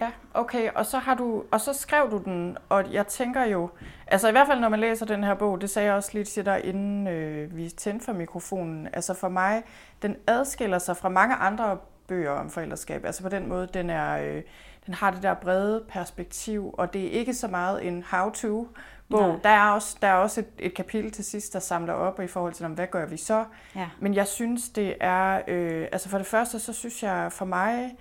Ja, 0.00 0.10
okay, 0.34 0.70
og 0.74 0.86
så 0.86 0.98
har 0.98 1.14
du, 1.14 1.44
og 1.50 1.60
så 1.60 1.72
skrev 1.72 2.10
du 2.10 2.18
den, 2.24 2.56
og 2.68 2.92
jeg 2.92 3.06
tænker 3.06 3.44
jo, 3.44 3.70
altså 4.06 4.28
i 4.28 4.30
hvert 4.32 4.46
fald 4.46 4.60
når 4.60 4.68
man 4.68 4.80
læser 4.80 5.06
den 5.06 5.24
her 5.24 5.34
bog, 5.34 5.60
det 5.60 5.70
sagde 5.70 5.86
jeg 5.86 5.94
også 5.94 6.10
lidt 6.12 6.28
til 6.28 6.44
dig, 6.44 6.64
inden 6.64 7.06
øh, 7.06 7.56
vi 7.56 7.68
tændte 7.68 8.04
for 8.04 8.12
mikrofonen, 8.12 8.88
altså 8.92 9.14
for 9.14 9.28
mig, 9.28 9.62
den 10.02 10.16
adskiller 10.26 10.78
sig 10.78 10.96
fra 10.96 11.08
mange 11.08 11.34
andre 11.34 11.78
bøger 12.08 12.30
om 12.30 12.50
forældreskab, 12.50 13.04
altså 13.04 13.22
på 13.22 13.28
den 13.28 13.48
måde, 13.48 13.68
den 13.74 13.90
er, 13.90 14.18
øh, 14.22 14.42
den 14.86 14.94
har 14.94 15.10
det 15.10 15.22
der 15.22 15.34
brede 15.34 15.84
perspektiv, 15.88 16.74
og 16.78 16.92
det 16.92 17.06
er 17.06 17.10
ikke 17.10 17.34
så 17.34 17.48
meget 17.48 17.86
en 17.86 18.04
how-to, 18.10 18.68
bog. 19.10 19.40
Der 19.42 19.48
er 19.48 19.70
også, 19.70 19.96
der 20.02 20.08
er 20.08 20.14
også 20.14 20.40
et, 20.40 20.46
et 20.58 20.74
kapitel 20.74 21.10
til 21.10 21.24
sidst, 21.24 21.52
der 21.52 21.58
samler 21.58 21.92
op 21.92 22.20
i 22.20 22.26
forhold 22.26 22.52
til, 22.52 22.66
hvad 22.66 22.86
gør 22.86 23.06
vi 23.06 23.16
så? 23.16 23.44
Ja. 23.76 23.88
Men 24.00 24.14
jeg 24.14 24.26
synes, 24.26 24.68
det 24.68 24.94
er, 25.00 25.40
øh, 25.48 25.86
altså 25.92 26.08
for 26.08 26.18
det 26.18 26.26
første, 26.26 26.58
så 26.58 26.72
synes 26.72 27.02
jeg 27.02 27.32
for 27.32 27.44
mig, 27.44 27.96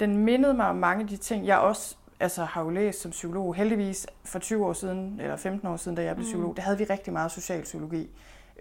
den 0.00 0.16
mindede 0.16 0.54
mig 0.54 0.66
om 0.66 0.76
mange 0.76 1.02
af 1.02 1.08
de 1.08 1.16
ting, 1.16 1.46
jeg 1.46 1.58
også 1.58 1.96
altså, 2.20 2.44
har 2.44 2.62
jo 2.62 2.70
læst 2.70 3.00
som 3.00 3.10
psykolog. 3.10 3.54
Heldigvis 3.54 4.06
for 4.24 4.38
20 4.38 4.66
år 4.66 4.72
siden, 4.72 5.20
eller 5.20 5.36
15 5.36 5.68
år 5.68 5.76
siden, 5.76 5.96
da 5.96 6.02
jeg 6.02 6.16
blev 6.16 6.24
mm. 6.24 6.30
psykolog, 6.30 6.56
der 6.56 6.62
havde 6.62 6.78
vi 6.78 6.84
rigtig 6.84 7.12
meget 7.12 7.30
socialpsykologi 7.30 8.10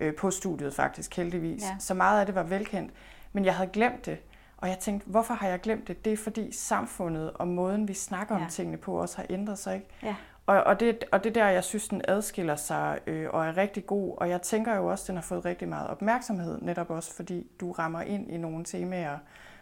øh, 0.01 0.15
på 0.15 0.31
studiet 0.31 0.73
faktisk, 0.73 1.15
heldigvis. 1.15 1.63
Ja. 1.63 1.75
Så 1.79 1.93
meget 1.93 2.19
af 2.19 2.25
det 2.25 2.35
var 2.35 2.43
velkendt. 2.43 2.91
Men 3.33 3.45
jeg 3.45 3.55
havde 3.55 3.69
glemt 3.69 4.05
det. 4.05 4.17
Og 4.57 4.69
jeg 4.69 4.79
tænkte, 4.79 5.07
hvorfor 5.07 5.33
har 5.33 5.47
jeg 5.47 5.61
glemt 5.61 5.87
det? 5.87 6.05
Det 6.05 6.13
er 6.13 6.17
fordi 6.17 6.51
samfundet 6.51 7.31
og 7.31 7.47
måden, 7.47 7.87
vi 7.87 7.93
snakker 7.93 8.35
ja. 8.35 8.41
om 8.43 8.49
tingene 8.49 8.77
på, 8.77 8.93
også 8.93 9.17
har 9.17 9.25
ændret 9.29 9.57
sig. 9.57 9.75
Ikke? 9.75 9.87
Ja. 10.03 10.15
Og, 10.45 10.63
og, 10.63 10.79
det, 10.79 11.03
og 11.11 11.23
det 11.23 11.35
der, 11.35 11.47
jeg 11.47 11.63
synes, 11.63 11.87
den 11.87 12.01
adskiller 12.07 12.55
sig 12.55 12.99
øh, 13.07 13.27
og 13.29 13.45
er 13.45 13.57
rigtig 13.57 13.85
god. 13.85 14.17
Og 14.17 14.29
jeg 14.29 14.41
tænker 14.41 14.75
jo 14.75 14.85
også, 14.85 15.05
den 15.07 15.15
har 15.15 15.21
fået 15.21 15.45
rigtig 15.45 15.67
meget 15.67 15.87
opmærksomhed, 15.87 16.61
netop 16.61 16.89
også 16.89 17.13
fordi 17.13 17.47
du 17.59 17.71
rammer 17.71 18.01
ind 18.01 18.31
i 18.31 18.37
nogle 18.37 18.63
temaer, 18.63 19.17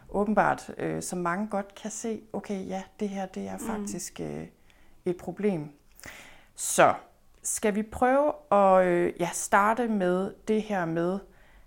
åbenbart, 0.10 0.72
øh, 0.78 1.02
som 1.02 1.20
mange 1.20 1.48
godt 1.48 1.76
kan 1.76 1.92
se, 1.92 2.22
okay, 2.34 2.68
ja, 2.68 2.84
det 3.00 3.10
her 3.10 3.26
det 3.26 3.48
er 3.48 3.58
mm. 3.58 3.68
faktisk 3.68 4.20
øh, 4.20 4.48
et 5.06 5.18
problem. 5.18 5.70
Så 6.56 6.94
skal 7.44 7.76
vi 7.76 7.84
prøve 7.84 8.32
at 8.52 8.86
øh, 8.86 9.14
ja, 9.20 9.30
starte 9.34 9.88
med 9.88 10.34
det 10.48 10.62
her 10.62 10.86
med, 10.86 11.20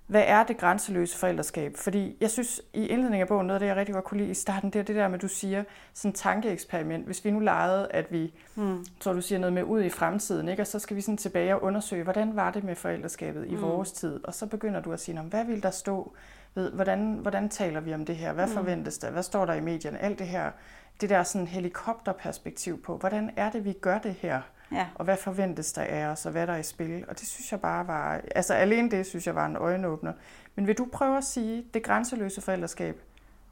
hvad 0.07 0.25
er 0.27 0.43
det 0.43 0.57
grænseløse 0.59 1.19
forældreskab? 1.19 1.77
Fordi 1.77 2.17
jeg 2.21 2.31
synes, 2.31 2.63
i 2.75 2.87
indledningen 2.87 3.21
af 3.21 3.29
bogen, 3.29 3.47
noget 3.47 3.57
af 3.57 3.61
det, 3.61 3.67
jeg 3.67 3.77
rigtig 3.77 3.95
godt 3.95 4.05
kunne 4.05 4.21
lide 4.21 4.31
i 4.31 4.35
starten, 4.35 4.71
det 4.71 4.79
er 4.79 4.83
det 4.83 4.97
der 4.97 5.09
med, 5.09 5.15
at 5.15 5.23
du 5.23 5.29
siger, 5.29 5.65
sådan 5.95 6.13
tankeeksperiment. 6.13 7.07
Hvis 7.07 7.25
vi 7.25 7.31
nu 7.31 7.39
legede, 7.39 7.89
at 7.91 8.13
vi, 8.13 8.35
mm. 8.55 8.85
tror 9.01 9.13
du 9.13 9.21
siger 9.21 9.39
noget 9.39 9.53
med 9.53 9.63
ud 9.63 9.83
i 9.83 9.91
fremtiden, 9.91 10.49
ikke? 10.49 10.63
og 10.63 10.67
så 10.67 10.79
skal 10.79 10.97
vi 10.97 11.01
sådan 11.01 11.17
tilbage 11.17 11.55
og 11.55 11.63
undersøge, 11.63 12.03
hvordan 12.03 12.37
var 12.37 12.51
det 12.51 12.65
med 12.65 12.77
forældreskabet 12.77 13.47
i 13.47 13.55
mm. 13.55 13.63
vores 13.63 13.93
tid? 13.93 14.25
Og 14.25 14.35
så 14.35 14.47
begynder 14.47 14.81
du 14.81 14.93
at 14.93 15.01
sige, 15.01 15.21
hvad 15.21 15.45
vil 15.45 15.63
der 15.63 15.71
stå 15.71 16.13
ved, 16.55 16.73
hvordan, 16.73 17.13
hvordan 17.13 17.49
taler 17.49 17.81
vi 17.81 17.95
om 17.95 18.05
det 18.05 18.17
her? 18.17 18.33
Hvad 18.33 18.47
mm. 18.47 18.53
forventes 18.53 18.99
der? 18.99 19.11
Hvad 19.11 19.23
står 19.23 19.47
der 19.47 19.55
i 19.55 19.61
medierne? 19.61 19.99
Alt 19.99 20.19
det 20.19 20.27
her, 20.27 20.51
det 21.01 21.11
der 21.11 21.23
sådan 21.23 21.47
helikopterperspektiv 21.47 22.83
på, 22.83 22.97
hvordan 22.97 23.31
er 23.37 23.51
det, 23.51 23.65
vi 23.65 23.73
gør 23.73 23.99
det 23.99 24.15
her? 24.15 24.41
Ja. 24.73 24.87
Og 24.95 25.05
hvad 25.05 25.17
forventes 25.17 25.73
der 25.73 25.83
af 25.83 26.07
os, 26.07 26.27
og 26.27 26.33
hvad 26.33 26.47
der 26.47 26.53
er 26.53 26.59
i 26.59 26.63
spil? 26.63 27.05
Og 27.09 27.21
det 27.21 27.29
synes 27.29 27.53
jeg 27.53 27.61
bare 27.61 27.87
var, 27.87 28.21
altså 28.35 28.55
alene 28.55 28.91
det 28.91 29.07
synes 29.07 29.27
jeg 29.27 29.35
var 29.35 29.47
en 29.47 29.57
øjenåbner. 29.57 30.13
Men 30.55 30.67
vil 30.67 30.79
du 30.79 30.89
prøve 30.93 31.17
at 31.17 31.25
sige, 31.25 31.65
det 31.75 31.83
grænseløse 31.83 32.41
forældreskab, 32.41 33.01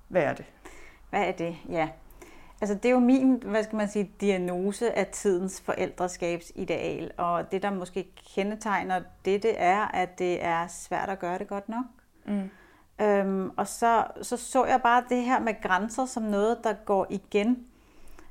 hvad 0.09 0.23
er 0.23 0.35
det? 0.35 0.45
Hvad 1.11 1.21
er 1.21 1.33
det? 1.33 1.57
Ja. 1.69 1.89
Altså 2.61 2.75
det 2.75 2.85
er 2.85 2.91
jo 2.91 2.99
min, 2.99 3.43
hvad 3.47 3.65
skal 3.65 3.77
man 3.77 3.89
sige, 3.89 4.11
diagnose 4.21 4.99
af 4.99 5.07
tidens 5.07 5.61
forældreskabsideal, 5.61 7.11
og 7.17 7.53
det 7.53 7.63
der 7.63 7.71
måske 7.71 8.09
kendetegner 8.35 9.03
det, 9.25 9.43
det 9.43 9.55
er, 9.57 9.81
at 9.81 10.19
det 10.19 10.45
er 10.45 10.67
svært 10.67 11.09
at 11.09 11.19
gøre 11.19 11.39
det 11.39 11.49
godt 11.49 11.69
nok. 11.69 11.85
Mm. 12.27 12.51
Øhm, 13.01 13.51
og 13.57 13.69
så, 13.69 14.05
så 14.23 14.37
så 14.37 14.65
jeg 14.65 14.83
bare 14.83 15.05
det 15.09 15.23
her 15.23 15.41
med 15.41 15.63
grænser 15.63 16.07
som 16.07 16.23
noget, 16.23 16.59
der 16.65 16.73
går 16.73 17.07
igen. 17.11 17.67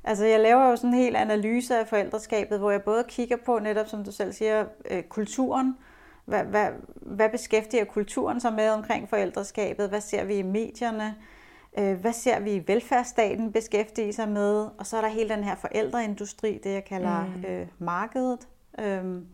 Altså 0.04 0.24
jeg 0.24 0.40
laver 0.40 0.70
jo 0.70 0.76
sådan 0.76 0.90
en 0.90 1.00
hel 1.00 1.16
analyse 1.16 1.76
af 1.76 1.86
forældreskabet, 1.86 2.58
hvor 2.58 2.70
jeg 2.70 2.82
både 2.82 3.04
kigger 3.08 3.36
på 3.36 3.58
netop, 3.58 3.88
som 3.88 4.04
du 4.04 4.12
selv 4.12 4.32
siger, 4.32 4.64
øh, 4.90 5.02
kulturen. 5.02 5.76
Hvad, 6.24 6.44
hvad, 6.44 6.68
hvad 6.94 7.28
beskæftiger 7.28 7.84
kulturen 7.84 8.40
sig 8.40 8.52
med 8.52 8.70
omkring 8.70 9.08
forældreskabet? 9.08 9.88
Hvad 9.88 10.00
ser 10.00 10.24
vi 10.24 10.34
i 10.34 10.42
medierne? 10.42 11.14
Øh, 11.78 12.00
hvad 12.00 12.12
ser 12.12 12.40
vi 12.40 12.54
i 12.54 12.64
velfærdsstaten 12.66 13.52
beskæftige 13.52 14.12
sig 14.12 14.28
med? 14.28 14.68
Og 14.78 14.86
så 14.86 14.96
er 14.96 15.00
der 15.00 15.08
hele 15.08 15.28
den 15.28 15.44
her 15.44 15.56
forældreindustri, 15.56 16.60
det 16.64 16.72
jeg 16.72 16.84
kalder 16.84 17.24
mm. 17.24 17.44
øh, 17.44 17.66
markedet. 17.78 18.48
Øhm, 18.78 19.26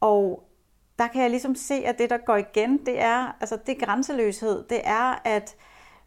og 0.00 0.44
der 0.98 1.06
kan 1.06 1.22
jeg 1.22 1.30
ligesom 1.30 1.54
se, 1.54 1.74
at 1.74 1.98
det, 1.98 2.10
der 2.10 2.16
går 2.16 2.36
igen, 2.36 2.86
det 2.86 3.00
er, 3.00 3.36
altså 3.40 3.58
det 3.66 3.78
grænseløshed, 3.78 4.64
det 4.70 4.80
er, 4.84 5.22
at 5.24 5.56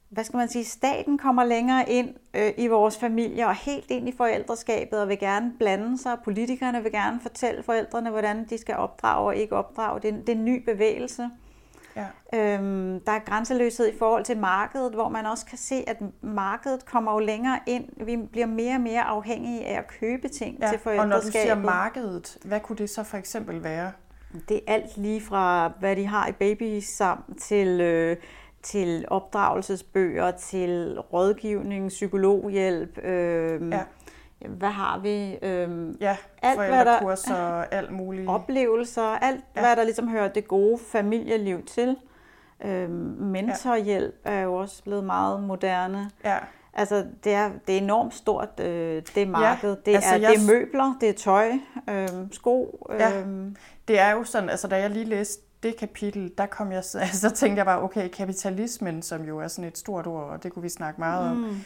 hvad 0.10 0.24
skal 0.24 0.38
man 0.38 0.50
sige, 0.50 0.66
staten 0.66 1.18
kommer 1.18 1.44
længere 1.44 1.90
ind 1.90 2.16
øh, 2.34 2.52
i 2.58 2.68
vores 2.68 2.98
familie 2.98 3.48
og 3.48 3.56
helt 3.56 3.92
ind 3.92 4.10
i 4.10 4.14
forældreskabet 4.18 5.02
og 5.02 5.10
vil 5.10 5.20
gerne 5.20 5.54
blande 5.60 5.98
sig. 5.98 6.18
Politikerne 6.24 6.84
vil 6.84 6.92
gerne 6.92 7.20
fortælle 7.22 7.64
forældrene, 7.64 8.10
hvordan 8.10 8.46
de 8.50 8.58
skal 8.58 8.76
opdrage 8.76 9.28
og 9.28 9.36
ikke 9.36 9.56
opdrage. 9.56 10.02
Det 10.02 10.10
er, 10.10 10.18
det 10.18 10.30
er 10.30 10.36
en 10.36 10.46
ny 10.46 10.64
bevægelse. 10.64 11.30
Ja. 11.96 12.06
Øhm, 12.34 13.00
der 13.00 13.12
er 13.12 13.20
grænseløshed 13.20 13.88
i 13.88 13.98
forhold 14.00 14.26
til 14.26 14.38
markedet, 14.38 14.94
hvor 14.94 15.10
man 15.10 15.26
også 15.26 15.46
kan 15.46 15.58
se, 15.58 15.84
at 15.88 15.98
markedet 16.22 16.86
kommer 16.86 17.14
jo 17.14 17.20
længere 17.20 17.60
ind. 17.66 18.06
Vi 18.06 18.18
bliver 18.32 18.48
mere 18.48 18.76
og 18.76 18.82
mere 18.82 19.02
afhængige 19.02 19.66
af 19.66 19.78
at 19.78 19.88
købe 19.88 20.28
ting 20.28 20.58
ja. 20.62 20.68
til 20.68 20.80
forældreskabet. 20.80 21.00
Og 21.00 21.08
når 21.08 21.20
du 21.20 21.32
siger 21.32 21.56
markedet, 21.56 22.38
hvad 22.46 22.60
kunne 22.60 22.78
det 22.78 22.90
så 22.90 23.04
for 23.04 23.18
eksempel 23.18 23.64
være? 23.64 23.92
Det 24.50 24.58
er 24.68 24.74
alt 24.74 24.98
lige 24.98 25.22
fra, 25.22 25.72
hvad 25.80 25.96
de 25.96 26.06
har 26.06 26.28
i 26.28 26.32
babysam, 26.32 27.24
til, 27.42 27.82
øh, 27.82 28.18
til 28.64 29.06
opdragelsesbøger, 29.08 30.32
til 30.32 31.00
rådgivning, 31.00 31.88
psykologhjælp. 31.90 32.98
Øh, 32.98 33.70
ja. 33.72 33.82
Hvad 34.48 34.70
har 34.70 35.00
vi? 35.00 35.38
Øh, 35.42 35.96
ja, 36.02 36.18
alt, 36.42 36.60
hvad 36.60 36.86
der, 36.86 37.34
og 37.34 37.74
alt 37.74 37.92
muligt. 37.92 38.30
Oplevelser, 38.30 39.02
alt 39.02 39.44
ja. 39.56 39.62
hvad 39.62 39.76
der 39.76 39.84
ligesom 39.84 40.08
hører 40.08 40.28
det 40.28 40.48
gode 40.48 40.78
familieliv 40.78 41.66
til. 41.66 41.98
Øh, 42.66 42.90
mentorhjælp 43.20 44.16
er 44.24 44.42
jo 44.42 44.54
også 44.54 44.84
blevet 44.84 45.04
meget 45.04 45.44
moderne. 45.44 46.10
Ja. 46.24 46.38
Altså, 46.74 47.06
det 47.24 47.34
er, 47.34 47.52
det 47.68 47.78
er 47.78 47.82
enormt 47.82 48.14
stort, 48.14 48.60
øh, 48.60 49.02
det 49.16 49.28
marked. 49.28 49.70
Ja, 49.70 49.92
det, 49.92 49.96
altså, 49.96 50.16
er, 50.16 50.18
jeg... 50.18 50.32
det 50.32 50.42
er 50.42 50.54
møbler, 50.54 50.98
det 51.02 51.10
er 51.10 51.14
tøj, 51.14 51.52
øh, 51.90 52.08
sko. 52.32 52.88
Øh. 52.92 53.00
Ja, 53.00 53.24
det 53.88 54.00
er 54.00 54.12
jo 54.12 54.24
sådan, 54.24 54.50
altså 54.50 54.68
da 54.68 54.80
jeg 54.80 54.90
lige 54.90 55.06
læste 55.06 55.44
det 55.64 55.78
kapitel, 55.78 56.32
der 56.38 56.46
kom 56.46 56.72
jeg, 56.72 56.84
så 57.24 57.32
tænkte 57.36 57.58
jeg 57.58 57.66
bare, 57.66 57.82
okay, 57.82 58.10
kapitalismen, 58.10 59.02
som 59.02 59.24
jo 59.24 59.40
er 59.40 59.48
sådan 59.48 59.68
et 59.68 59.78
stort 59.78 60.08
ord, 60.08 60.24
og 60.24 60.44
det 60.44 60.54
kunne 60.54 60.64
vi 60.64 60.70
snakke 60.70 61.00
meget 61.00 61.30
om. 61.32 61.38
Mm. 61.38 61.58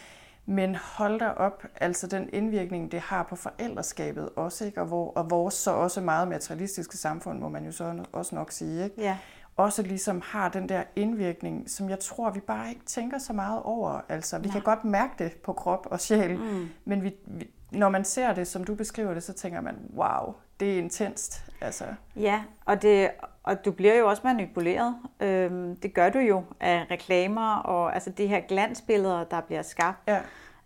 Men 0.45 0.75
hold 0.75 1.19
da 1.19 1.27
op, 1.27 1.63
altså 1.75 2.07
den 2.07 2.29
indvirkning, 2.33 2.91
det 2.91 2.99
har 2.99 3.23
på 3.23 3.35
forældreskabet 3.35 4.29
også, 4.35 4.65
ikke? 4.65 4.81
Og, 4.81 4.87
hvor, 4.87 5.11
og 5.11 5.29
vores 5.29 5.53
så 5.53 5.71
også 5.71 6.01
meget 6.01 6.27
materialistiske 6.27 6.97
samfund, 6.97 7.39
må 7.39 7.49
man 7.49 7.65
jo 7.65 7.71
så 7.71 8.03
også 8.11 8.35
nok 8.35 8.51
sige, 8.51 8.83
ikke? 8.83 9.01
Ja 9.01 9.17
også 9.59 9.81
ligesom 9.81 10.21
har 10.25 10.49
den 10.49 10.69
der 10.69 10.83
indvirkning, 10.95 11.69
som 11.69 11.89
jeg 11.89 11.99
tror, 11.99 12.31
vi 12.31 12.39
bare 12.39 12.69
ikke 12.69 12.85
tænker 12.85 13.17
så 13.17 13.33
meget 13.33 13.61
over. 13.63 14.01
Altså, 14.09 14.39
vi 14.39 14.45
Nej. 14.47 14.53
kan 14.53 14.61
godt 14.61 14.85
mærke 14.85 15.13
det 15.19 15.33
på 15.43 15.53
krop 15.53 15.87
og 15.91 15.99
sjæl, 15.99 16.37
mm. 16.37 16.69
men 16.85 17.03
vi, 17.03 17.13
vi, 17.25 17.49
når 17.71 17.89
man 17.89 18.05
ser 18.05 18.33
det, 18.33 18.47
som 18.47 18.63
du 18.63 18.75
beskriver 18.75 19.13
det, 19.13 19.23
så 19.23 19.33
tænker 19.33 19.61
man, 19.61 19.75
wow, 19.95 20.35
det 20.59 20.73
er 20.73 20.77
intenst. 20.77 21.43
Altså. 21.61 21.83
Ja, 22.15 22.43
og, 22.65 22.81
det, 22.81 23.11
og 23.43 23.65
du 23.65 23.71
bliver 23.71 23.95
jo 23.95 24.07
også 24.07 24.21
manipuleret. 24.25 24.95
Øhm, 25.19 25.75
det 25.75 25.93
gør 25.93 26.09
du 26.09 26.19
jo 26.19 26.43
af 26.59 26.85
reklamer 26.91 27.55
og 27.55 27.93
altså 27.93 28.09
de 28.09 28.27
her 28.27 28.39
glansbilleder, 28.39 29.23
der 29.23 29.41
bliver 29.41 29.61
skabt. 29.61 30.07
Ja 30.07 30.19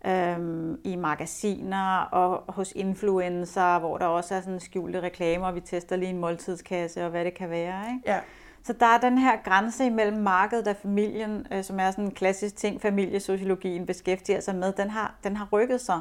øhm, 0.06 0.80
i 0.84 0.96
magasiner 0.96 1.98
og 2.00 2.54
hos 2.54 2.72
influencer, 2.76 3.78
hvor 3.78 3.98
der 3.98 4.06
også 4.06 4.34
er 4.34 4.40
sådan 4.40 4.60
skjulte 4.60 5.00
reklamer, 5.00 5.46
og 5.46 5.54
vi 5.54 5.60
tester 5.60 5.96
lige 5.96 6.10
en 6.10 6.18
måltidskasse 6.18 7.04
og 7.04 7.10
hvad 7.10 7.24
det 7.24 7.34
kan 7.34 7.50
være. 7.50 7.88
Ikke? 7.94 8.10
Ja. 8.10 8.20
Så 8.62 8.72
der 8.72 8.86
er 8.86 8.98
den 8.98 9.18
her 9.18 9.36
grænse 9.44 9.86
imellem 9.86 10.22
markedet 10.22 10.68
og 10.68 10.76
familien, 10.76 11.46
øh, 11.52 11.64
som 11.64 11.80
er 11.80 11.90
sådan 11.90 12.04
en 12.04 12.10
klassisk 12.10 12.56
ting, 12.56 12.82
familiesociologien 12.82 13.86
beskæftiger 13.86 14.40
sig 14.40 14.54
med, 14.54 14.72
den 14.72 14.90
har, 14.90 15.14
den 15.24 15.36
har 15.36 15.48
rykket 15.52 15.80
sig. 15.80 16.00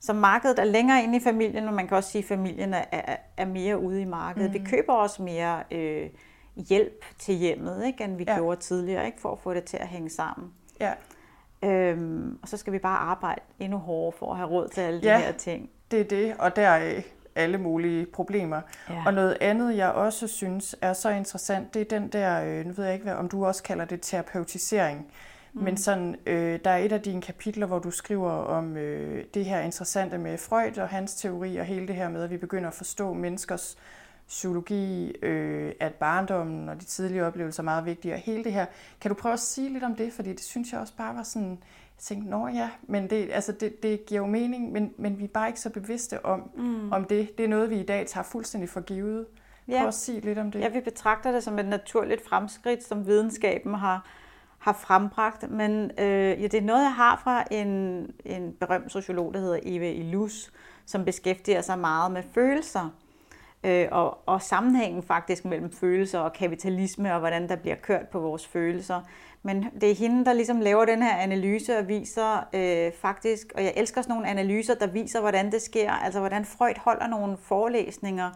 Så 0.00 0.12
markedet 0.12 0.58
er 0.58 0.64
længere 0.64 1.02
inde 1.02 1.16
i 1.16 1.20
familien, 1.20 1.68
og 1.68 1.74
man 1.74 1.88
kan 1.88 1.96
også 1.96 2.10
sige, 2.10 2.22
at 2.22 2.28
familien 2.28 2.74
er, 2.74 2.84
er, 2.92 3.16
er 3.36 3.46
mere 3.46 3.78
ude 3.78 4.00
i 4.00 4.04
markedet. 4.04 4.50
Mm. 4.50 4.54
Vi 4.54 4.58
køber 4.70 4.92
også 4.92 5.22
mere 5.22 5.62
øh, 5.70 6.10
hjælp 6.56 7.04
til 7.18 7.34
hjemmet, 7.34 7.86
ikke, 7.86 8.04
end 8.04 8.16
vi 8.16 8.24
ja. 8.28 8.36
gjorde 8.36 8.60
tidligere, 8.60 9.06
ikke, 9.06 9.20
for 9.20 9.32
at 9.32 9.38
få 9.38 9.54
det 9.54 9.64
til 9.64 9.76
at 9.76 9.88
hænge 9.88 10.10
sammen. 10.10 10.52
Ja. 10.80 10.92
Øhm, 11.62 12.38
og 12.42 12.48
så 12.48 12.56
skal 12.56 12.72
vi 12.72 12.78
bare 12.78 12.98
arbejde 12.98 13.40
endnu 13.58 13.78
hårdere 13.78 14.18
for 14.18 14.30
at 14.30 14.36
have 14.36 14.48
råd 14.48 14.68
til 14.68 14.80
alle 14.80 15.00
ja, 15.02 15.16
de 15.16 15.22
her 15.22 15.32
ting. 15.32 15.70
det 15.90 16.00
er 16.00 16.04
det, 16.04 16.34
og 16.38 16.56
der 16.56 17.00
alle 17.38 17.58
mulige 17.58 18.06
problemer. 18.06 18.60
Ja. 18.90 19.02
Og 19.06 19.14
noget 19.14 19.36
andet, 19.40 19.76
jeg 19.76 19.90
også 19.90 20.26
synes 20.26 20.76
er 20.80 20.92
så 20.92 21.10
interessant, 21.10 21.74
det 21.74 21.80
er 21.82 21.98
den 21.98 22.08
der, 22.08 22.44
øh, 22.44 22.66
nu 22.66 22.72
ved 22.72 22.84
jeg 22.84 22.94
ikke, 22.94 23.04
hvad, 23.04 23.14
om 23.14 23.28
du 23.28 23.46
også 23.46 23.62
kalder 23.62 23.84
det 23.84 24.00
terapeutisering, 24.02 25.06
mm. 25.58 25.64
men 25.64 25.76
sådan, 25.76 26.16
øh, 26.26 26.58
der 26.64 26.70
er 26.70 26.78
et 26.78 26.92
af 26.92 27.02
dine 27.02 27.22
kapitler, 27.22 27.66
hvor 27.66 27.78
du 27.78 27.90
skriver 27.90 28.30
om 28.30 28.76
øh, 28.76 29.24
det 29.34 29.44
her 29.44 29.60
interessante 29.60 30.18
med 30.18 30.38
Freud 30.38 30.78
og 30.78 30.88
hans 30.88 31.14
teori, 31.14 31.56
og 31.56 31.64
hele 31.64 31.88
det 31.88 31.96
her 31.96 32.08
med, 32.08 32.22
at 32.22 32.30
vi 32.30 32.36
begynder 32.36 32.68
at 32.68 32.74
forstå 32.74 33.12
menneskers 33.12 33.78
psykologi, 34.28 35.10
øh, 35.22 35.72
at 35.80 35.94
barndommen 35.94 36.68
og 36.68 36.80
de 36.80 36.84
tidlige 36.84 37.24
oplevelser 37.24 37.62
er 37.62 37.64
meget 37.64 37.84
vigtige, 37.84 38.14
og 38.14 38.20
hele 38.20 38.44
det 38.44 38.52
her. 38.52 38.66
Kan 39.00 39.08
du 39.08 39.14
prøve 39.14 39.32
at 39.32 39.40
sige 39.40 39.72
lidt 39.72 39.84
om 39.84 39.96
det? 39.96 40.12
Fordi 40.12 40.30
det 40.32 40.40
synes 40.40 40.72
jeg 40.72 40.80
også 40.80 40.96
bare 40.96 41.14
var 41.14 41.22
sådan 41.22 41.58
jeg 41.98 42.02
tænkte, 42.02 42.30
nå 42.30 42.48
ja, 42.48 42.70
men 42.82 43.10
det, 43.10 43.28
altså 43.32 43.52
det, 43.52 43.82
det 43.82 44.06
giver 44.06 44.20
jo 44.20 44.26
mening, 44.26 44.72
men, 44.72 44.92
men 44.96 45.18
vi 45.18 45.24
er 45.24 45.28
bare 45.28 45.48
ikke 45.48 45.60
så 45.60 45.70
bevidste 45.70 46.24
om, 46.24 46.50
mm. 46.56 46.92
om 46.92 47.04
det. 47.04 47.38
Det 47.38 47.44
er 47.44 47.48
noget, 47.48 47.70
vi 47.70 47.80
i 47.80 47.82
dag 47.82 48.06
tager 48.06 48.24
fuldstændig 48.24 48.68
for 48.70 48.80
givet. 48.80 49.26
Ja. 49.68 49.78
Prøv 49.78 49.88
at 49.88 49.94
sige 49.94 50.20
lidt 50.20 50.38
om 50.38 50.50
det. 50.50 50.60
Ja, 50.60 50.68
vi 50.68 50.80
betragter 50.80 51.32
det 51.32 51.42
som 51.42 51.58
et 51.58 51.66
naturligt 51.66 52.28
fremskridt, 52.28 52.84
som 52.84 53.06
videnskaben 53.06 53.74
har, 53.74 54.06
har 54.58 54.72
frembragt. 54.72 55.50
Men 55.50 55.90
øh, 55.98 56.42
ja, 56.42 56.46
det 56.46 56.54
er 56.54 56.62
noget, 56.62 56.82
jeg 56.82 56.94
har 56.94 57.20
fra 57.24 57.44
en, 57.50 57.68
en 58.24 58.52
berømt 58.60 58.92
sociolog, 58.92 59.34
der 59.34 59.40
hedder 59.40 59.58
Eva 59.62 59.90
Illus, 59.90 60.52
som 60.86 61.04
beskæftiger 61.04 61.60
sig 61.60 61.78
meget 61.78 62.12
med 62.12 62.22
følelser. 62.34 62.90
Øh, 63.64 63.88
og, 63.90 64.18
og 64.26 64.42
sammenhængen 64.42 65.02
faktisk 65.02 65.44
mellem 65.44 65.72
følelser 65.72 66.18
og 66.18 66.32
kapitalisme, 66.32 67.14
og 67.14 67.18
hvordan 67.18 67.48
der 67.48 67.56
bliver 67.56 67.76
kørt 67.76 68.08
på 68.08 68.20
vores 68.20 68.46
følelser. 68.46 69.00
Men 69.42 69.66
det 69.80 69.90
er 69.90 69.94
hende, 69.94 70.24
der 70.24 70.32
ligesom 70.32 70.60
laver 70.60 70.84
den 70.84 71.02
her 71.02 71.16
analyse 71.16 71.78
og 71.78 71.88
viser 71.88 72.48
øh, 72.52 72.92
faktisk, 72.92 73.52
og 73.54 73.64
jeg 73.64 73.72
elsker 73.76 74.02
sådan 74.02 74.14
nogle 74.14 74.28
analyser, 74.28 74.74
der 74.74 74.86
viser, 74.86 75.20
hvordan 75.20 75.52
det 75.52 75.62
sker, 75.62 75.92
altså 75.92 76.18
hvordan 76.20 76.44
Freud 76.44 76.74
holder 76.78 77.06
nogle 77.06 77.36
forelæsninger 77.36 78.30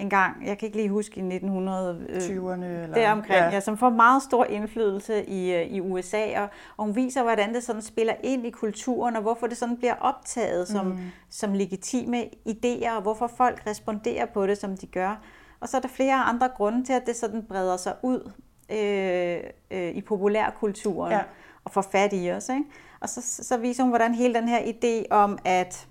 en 0.00 0.10
gang, 0.10 0.46
jeg 0.46 0.58
kan 0.58 0.66
ikke 0.66 0.78
lige 0.78 0.88
huske 0.88 1.20
i 1.20 1.22
1920'erne 1.22 2.64
øh, 2.64 2.82
eller 2.82 2.94
deromkring, 2.94 3.40
ja. 3.40 3.50
Ja, 3.50 3.60
som 3.60 3.78
får 3.78 3.90
meget 3.90 4.22
stor 4.22 4.44
indflydelse 4.44 5.24
i, 5.24 5.52
øh, 5.54 5.66
i 5.66 5.80
USA, 5.80 6.40
og, 6.40 6.48
og 6.76 6.84
hun 6.84 6.96
viser, 6.96 7.22
hvordan 7.22 7.54
det 7.54 7.62
sådan 7.62 7.82
spiller 7.82 8.14
ind 8.24 8.46
i 8.46 8.50
kulturen, 8.50 9.16
og 9.16 9.22
hvorfor 9.22 9.46
det 9.46 9.56
sådan 9.56 9.76
bliver 9.76 9.94
optaget 10.00 10.68
som, 10.68 10.86
mm. 10.86 10.98
som 11.30 11.52
legitime 11.52 12.24
idéer, 12.48 12.90
og 12.96 13.02
hvorfor 13.02 13.26
folk 13.26 13.62
responderer 13.66 14.26
på 14.26 14.46
det, 14.46 14.58
som 14.58 14.76
de 14.76 14.86
gør. 14.86 15.22
Og 15.60 15.68
så 15.68 15.76
er 15.76 15.80
der 15.80 15.88
flere 15.88 16.14
andre 16.14 16.48
grunde 16.48 16.84
til, 16.84 16.92
at 16.92 17.06
det 17.06 17.16
sådan 17.16 17.42
breder 17.48 17.76
sig 17.76 17.94
ud 18.02 18.30
øh, 18.72 19.40
øh, 19.70 19.90
i 19.90 20.00
populærkulturen 20.00 21.12
ja. 21.12 21.20
og 21.64 21.70
får 21.70 21.82
fat 21.82 22.10
i 22.12 22.30
os. 22.30 22.48
Ikke? 22.48 22.64
Og 23.00 23.08
så, 23.08 23.44
så 23.44 23.56
viser 23.56 23.82
hun, 23.82 23.90
hvordan 23.90 24.14
hele 24.14 24.34
den 24.34 24.48
her 24.48 24.58
idé 24.58 25.04
om, 25.10 25.38
at 25.44 25.86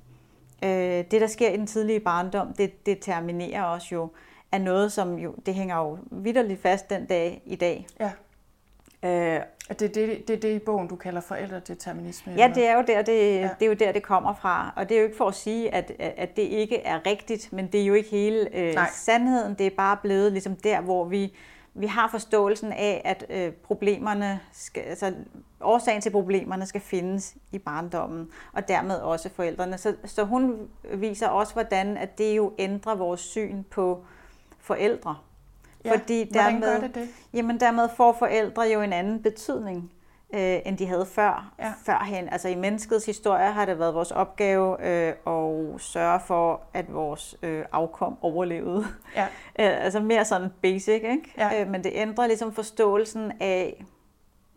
øh, 0.64 0.70
det, 1.12 1.22
der 1.22 1.28
sker 1.28 1.50
i 1.50 1.58
den 1.58 1.68
tidlige 1.68 2.00
barndom, 2.00 2.54
det 2.54 2.86
determinerer 2.86 3.66
os 3.66 3.92
jo, 3.92 4.10
er 4.52 4.58
noget, 4.58 4.92
som 4.92 5.16
jo, 5.16 5.36
det 5.46 5.56
hænger 5.56 5.78
jo 5.78 5.98
vidderligt 6.12 6.62
fast 6.62 6.90
den 6.90 7.06
dag 7.06 7.42
i 7.46 7.56
dag. 7.56 7.88
Ja. 8.00 8.12
Øh, 9.04 9.42
det, 9.70 9.80
det, 9.80 9.96
det, 9.96 10.28
det 10.28 10.36
er 10.36 10.40
det 10.40 10.56
i 10.56 10.60
bogen, 10.60 10.88
du 10.88 10.96
kalder 10.96 11.22
forældredeterminisme? 11.22 12.34
Ja, 12.38 12.52
det 12.56 12.68
er, 12.68 12.76
jo 12.76 12.84
der, 12.88 13.02
det, 13.02 13.36
ja. 13.36 13.50
det 13.60 13.66
er 13.66 13.68
jo 13.68 13.74
der, 13.74 13.92
det 13.92 14.04
kommer 14.04 14.34
fra. 14.34 14.74
Og 14.76 14.90
det 14.90 14.96
er 14.96 15.02
jo 15.02 15.06
ikke 15.06 15.18
for 15.18 15.28
at 15.28 15.36
sige, 15.36 15.74
at, 15.74 15.92
at 16.00 16.36
det 16.36 16.42
ikke 16.42 16.82
er 16.82 17.00
rigtigt, 17.06 17.54
men 17.54 17.68
det 17.68 17.82
er 17.82 17.86
jo 17.86 17.94
ikke 17.94 18.10
hele 18.10 18.56
øh, 18.56 18.78
sandheden. 18.94 19.54
Det 19.54 19.66
er 19.66 19.76
bare 19.78 19.98
blevet 19.98 20.32
ligesom 20.32 20.56
der, 20.56 20.82
hvor 20.82 21.06
vi 21.06 21.34
vi 21.74 21.86
har 21.86 22.08
forståelsen 22.08 22.72
af, 22.72 23.02
at 23.06 23.26
øh, 23.30 23.52
problemerne 23.52 24.40
skal, 24.52 24.84
altså, 24.84 25.14
årsagen 25.62 26.02
til 26.02 26.10
problemerne 26.10 26.66
skal 26.66 26.82
findes 26.82 27.36
i 27.52 27.58
barndommen, 27.58 28.30
og 28.54 28.68
dermed 28.68 28.96
også 28.96 29.30
forældrene. 29.30 29.78
Så, 29.78 29.96
så 30.06 30.24
hun 30.24 30.70
viser 30.94 31.28
også, 31.28 31.54
hvordan 31.54 31.98
at 31.98 32.18
det 32.18 32.38
jo 32.38 32.54
ændrer 32.60 32.96
vores 32.96 33.22
syn 33.22 33.64
på 33.64 34.04
forældre. 34.60 35.16
Ja, 35.86 35.92
Fordi 35.92 36.24
dermed, 36.24 36.62
gør 36.62 36.80
det 36.80 36.96
det? 36.96 37.10
Jamen 37.34 37.60
dermed 37.60 37.90
får 37.98 38.16
forældre 38.20 38.64
jo 38.64 38.82
en 38.82 38.94
anden 38.94 39.24
betydning. 39.24 39.92
øh, 40.34 40.60
end 40.66 40.78
de 40.78 40.88
havde 40.88 41.06
før, 41.06 41.54
ja. 41.60 41.74
førhen. 41.86 42.30
Altså 42.30 42.48
i 42.48 42.56
menneskets 42.56 43.06
historie 43.06 43.52
har 43.52 43.66
det 43.66 43.80
været 43.80 43.94
vores 43.94 44.12
opgave 44.12 44.86
øh, 44.88 45.14
at 45.28 45.82
sørge 45.82 46.20
for, 46.20 46.62
at 46.74 46.94
vores 46.94 47.36
øh, 47.42 47.66
afkom 47.72 48.18
overlevede. 48.22 48.86
Ja. 49.16 49.24
øh, 49.60 49.86
altså 49.86 50.00
mere 50.00 50.26
sådan 50.26 50.50
basic, 50.62 50.90
ikke? 51.04 51.34
Ja. 51.38 51.62
Øh, 51.62 51.68
men 51.70 51.84
det 51.84 51.92
ændrer 51.96 52.28
ligesom 52.28 52.54
forståelsen 52.54 53.32
af, 53.40 53.86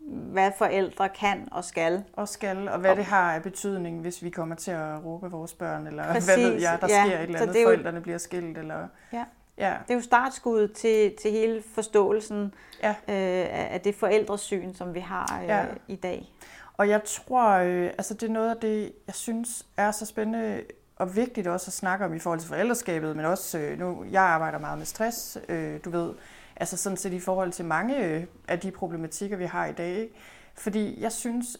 hvad 0.07 0.51
forældre 0.57 1.09
kan 1.09 1.47
og 1.51 1.63
skal. 1.63 2.03
Og 2.13 2.27
skal, 2.27 2.67
og 2.67 2.79
hvad 2.79 2.91
og, 2.91 2.97
det 2.97 3.05
har 3.05 3.33
af 3.33 3.43
betydning, 3.43 4.01
hvis 4.01 4.23
vi 4.23 4.29
kommer 4.29 4.55
til 4.55 4.71
at 4.71 5.05
råbe 5.05 5.31
vores 5.31 5.53
børn, 5.53 5.87
eller 5.87 6.13
præcis, 6.13 6.25
hvad 6.25 6.37
ved 6.37 6.61
jeg, 6.61 6.77
der 6.81 6.87
ja, 6.89 7.05
sker 7.05 7.17
et 7.17 7.23
eller 7.23 7.41
andet, 7.41 7.57
forældrene 7.65 8.01
bliver 8.01 8.17
skilt, 8.17 8.57
eller... 8.57 8.87
Ja. 9.13 9.23
Ja. 9.57 9.73
Det 9.87 9.89
er 9.89 9.95
jo 9.95 10.01
startskuddet 10.01 10.73
til, 10.73 11.13
til 11.21 11.31
hele 11.31 11.63
forståelsen 11.75 12.53
ja. 12.83 12.89
øh, 12.89 13.73
af 13.73 13.81
det 13.83 13.95
forældresyn, 13.95 14.73
som 14.73 14.93
vi 14.93 14.99
har 14.99 15.39
øh, 15.41 15.47
ja. 15.47 15.65
i 15.87 15.95
dag. 15.95 16.33
Og 16.77 16.89
jeg 16.89 17.03
tror, 17.03 17.49
øh, 17.49 17.85
altså 17.85 18.13
det 18.13 18.23
er 18.23 18.33
noget 18.33 18.49
af 18.49 18.57
det, 18.57 18.91
jeg 19.07 19.15
synes 19.15 19.65
er 19.77 19.91
så 19.91 20.05
spændende 20.05 20.61
og 20.95 21.15
vigtigt 21.15 21.47
også 21.47 21.69
at 21.69 21.73
snakke 21.73 22.05
om 22.05 22.13
i 22.13 22.19
forhold 22.19 22.39
til 22.39 22.49
forældreskabet, 22.49 23.15
men 23.15 23.25
også, 23.25 23.57
øh, 23.57 23.79
nu, 23.79 24.05
jeg 24.11 24.23
arbejder 24.23 24.59
meget 24.59 24.77
med 24.77 24.85
stress, 24.85 25.37
øh, 25.49 25.79
du 25.85 25.89
ved, 25.89 26.13
altså 26.55 26.77
sådan 26.77 26.97
set 26.97 27.13
i 27.13 27.19
forhold 27.19 27.51
til 27.51 27.65
mange 27.65 28.05
øh, 28.05 28.25
af 28.47 28.59
de 28.59 28.71
problematikker, 28.71 29.37
vi 29.37 29.45
har 29.45 29.65
i 29.65 29.71
dag. 29.71 29.95
Ikke? 29.95 30.13
Fordi 30.55 31.01
jeg 31.01 31.11
synes, 31.11 31.57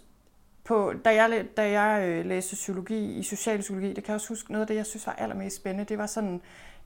på, 0.63 0.93
da 1.05 1.15
jeg, 1.15 1.45
da 1.57 1.81
jeg 1.81 2.09
øh, 2.09 2.25
læste 2.25 2.55
sociologi 2.55 3.13
i 3.13 3.23
socialpsykologi, 3.23 3.87
det 3.87 4.03
kan 4.03 4.07
jeg 4.07 4.15
også 4.15 4.29
huske, 4.29 4.51
noget 4.51 4.61
af 4.61 4.67
det, 4.67 4.75
jeg 4.75 4.85
synes 4.85 5.07
var 5.07 5.13
allermest 5.13 5.55
spændende, 5.55 5.85
det 5.89 5.97
var 5.97 6.05
sådan 6.05 6.41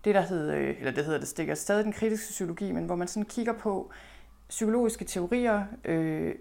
det, 0.05 0.15
der 0.15 0.21
hed, 0.21 0.51
øh, 0.51 0.75
eller 0.79 0.91
det 0.91 1.05
hedder 1.05 1.19
det 1.19 1.27
stikker 1.27 1.55
stadig 1.55 1.83
den 1.83 1.93
kritiske 1.93 2.31
psykologi, 2.31 2.71
men 2.71 2.85
hvor 2.85 2.95
man 2.95 3.07
sådan 3.07 3.25
kigger 3.25 3.53
på 3.53 3.91
psykologiske 4.49 5.05
teorier, 5.05 5.63
øh, 5.85 6.35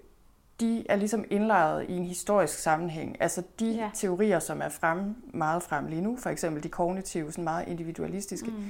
de 0.60 0.86
er 0.88 0.96
ligesom 0.96 1.24
indlejret 1.30 1.86
i 1.88 1.92
en 1.92 2.04
historisk 2.04 2.58
sammenhæng. 2.58 3.16
Altså 3.20 3.42
de 3.60 3.70
ja. 3.70 3.90
teorier, 3.94 4.38
som 4.38 4.62
er 4.62 4.68
frem, 4.68 5.14
meget 5.34 5.62
frem 5.62 5.86
lige 5.86 6.00
nu, 6.00 6.16
for 6.16 6.30
eksempel 6.30 6.62
de 6.62 6.68
kognitive, 6.68 7.32
sådan 7.32 7.44
meget 7.44 7.68
individualistiske, 7.68 8.50
mm. 8.50 8.64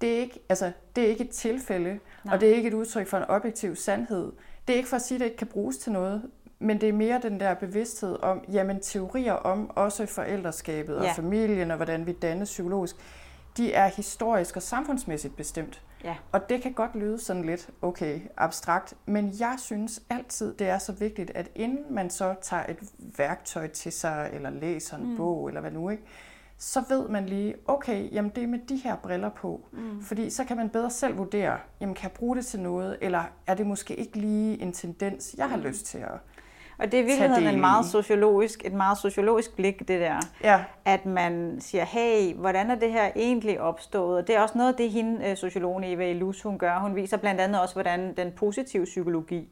Det, 0.00 0.14
er 0.14 0.18
ikke, 0.18 0.40
altså, 0.48 0.72
det 0.96 1.04
er 1.04 1.08
ikke 1.08 1.24
et 1.24 1.30
tilfælde, 1.30 1.98
Nej. 2.24 2.34
og 2.34 2.40
det 2.40 2.50
er 2.50 2.54
ikke 2.54 2.68
et 2.68 2.74
udtryk 2.74 3.06
for 3.06 3.16
en 3.16 3.24
objektiv 3.28 3.76
sandhed. 3.76 4.32
Det 4.68 4.72
er 4.72 4.76
ikke 4.76 4.88
for 4.88 4.96
at 4.96 5.02
sige, 5.02 5.16
at 5.16 5.20
det 5.20 5.26
ikke 5.26 5.36
kan 5.36 5.46
bruges 5.46 5.78
til 5.78 5.92
noget, 5.92 6.22
men 6.58 6.80
det 6.80 6.88
er 6.88 6.92
mere 6.92 7.20
den 7.22 7.40
der 7.40 7.54
bevidsthed 7.54 8.22
om, 8.22 8.44
jamen 8.52 8.80
teorier 8.80 9.32
om 9.32 9.70
også 9.76 10.06
forældreskabet 10.06 10.94
ja. 10.94 11.08
og 11.08 11.16
familien, 11.16 11.70
og 11.70 11.76
hvordan 11.76 12.06
vi 12.06 12.12
dannes 12.12 12.48
psykologisk, 12.48 12.96
de 13.56 13.72
er 13.72 13.86
historisk 13.86 14.56
og 14.56 14.62
samfundsmæssigt 14.62 15.36
bestemt. 15.36 15.82
Ja. 16.04 16.16
Og 16.32 16.48
det 16.48 16.62
kan 16.62 16.72
godt 16.72 16.96
lyde 16.96 17.18
sådan 17.18 17.44
lidt, 17.44 17.70
okay, 17.82 18.20
abstrakt, 18.36 18.94
men 19.06 19.34
jeg 19.40 19.54
synes 19.58 20.02
altid, 20.10 20.54
det 20.54 20.68
er 20.68 20.78
så 20.78 20.92
vigtigt, 20.92 21.30
at 21.34 21.50
inden 21.54 21.94
man 21.94 22.10
så 22.10 22.34
tager 22.42 22.64
et 22.68 22.78
værktøj 23.18 23.66
til 23.66 23.92
sig, 23.92 24.30
eller 24.32 24.50
læser 24.50 24.96
en 24.96 25.10
mm. 25.10 25.16
bog, 25.16 25.48
eller 25.48 25.60
hvad 25.60 25.70
nu, 25.70 25.90
ikke, 25.90 26.02
så 26.62 26.82
ved 26.88 27.08
man 27.08 27.26
lige, 27.26 27.54
okay, 27.66 28.12
jamen 28.12 28.32
det 28.34 28.42
er 28.42 28.46
med 28.46 28.58
de 28.68 28.76
her 28.76 28.96
briller 28.96 29.28
på. 29.28 29.60
Mm. 29.72 30.02
Fordi 30.02 30.30
så 30.30 30.44
kan 30.44 30.56
man 30.56 30.68
bedre 30.68 30.90
selv 30.90 31.18
vurdere, 31.18 31.58
jamen 31.80 31.94
kan 31.94 32.02
jeg 32.02 32.12
bruge 32.12 32.36
det 32.36 32.46
til 32.46 32.60
noget, 32.60 32.98
eller 33.00 33.22
er 33.46 33.54
det 33.54 33.66
måske 33.66 33.96
ikke 33.96 34.18
lige 34.18 34.62
en 34.62 34.72
tendens, 34.72 35.34
jeg 35.38 35.48
har 35.48 35.56
mm. 35.56 35.62
lyst 35.62 35.86
til 35.86 35.98
at 35.98 36.10
og 36.80 36.92
det 36.92 37.00
er 37.00 37.04
virkelig 37.04 37.52
en 37.52 37.60
meget 37.60 37.86
sociologisk, 37.86 38.64
et 38.64 38.72
meget 38.72 38.98
sociologisk 38.98 39.56
blik, 39.56 39.78
det 39.78 39.88
der. 40.00 40.20
Ja. 40.44 40.64
At 40.84 41.06
man 41.06 41.56
siger, 41.60 41.84
hey, 41.84 42.34
hvordan 42.34 42.70
er 42.70 42.74
det 42.74 42.92
her 42.92 43.10
egentlig 43.16 43.60
opstået? 43.60 44.18
Og 44.18 44.26
det 44.26 44.36
er 44.36 44.40
også 44.40 44.58
noget 44.58 44.72
af 44.72 44.76
det, 44.76 44.90
hende, 44.90 45.28
øh, 45.28 45.36
sociologen 45.36 45.84
Eva 45.84 46.10
Ilus, 46.10 46.42
hun 46.42 46.58
gør. 46.58 46.78
Hun 46.78 46.96
viser 46.96 47.16
blandt 47.16 47.40
andet 47.40 47.60
også, 47.60 47.74
hvordan 47.74 48.16
den 48.16 48.32
positive 48.32 48.84
psykologi 48.84 49.48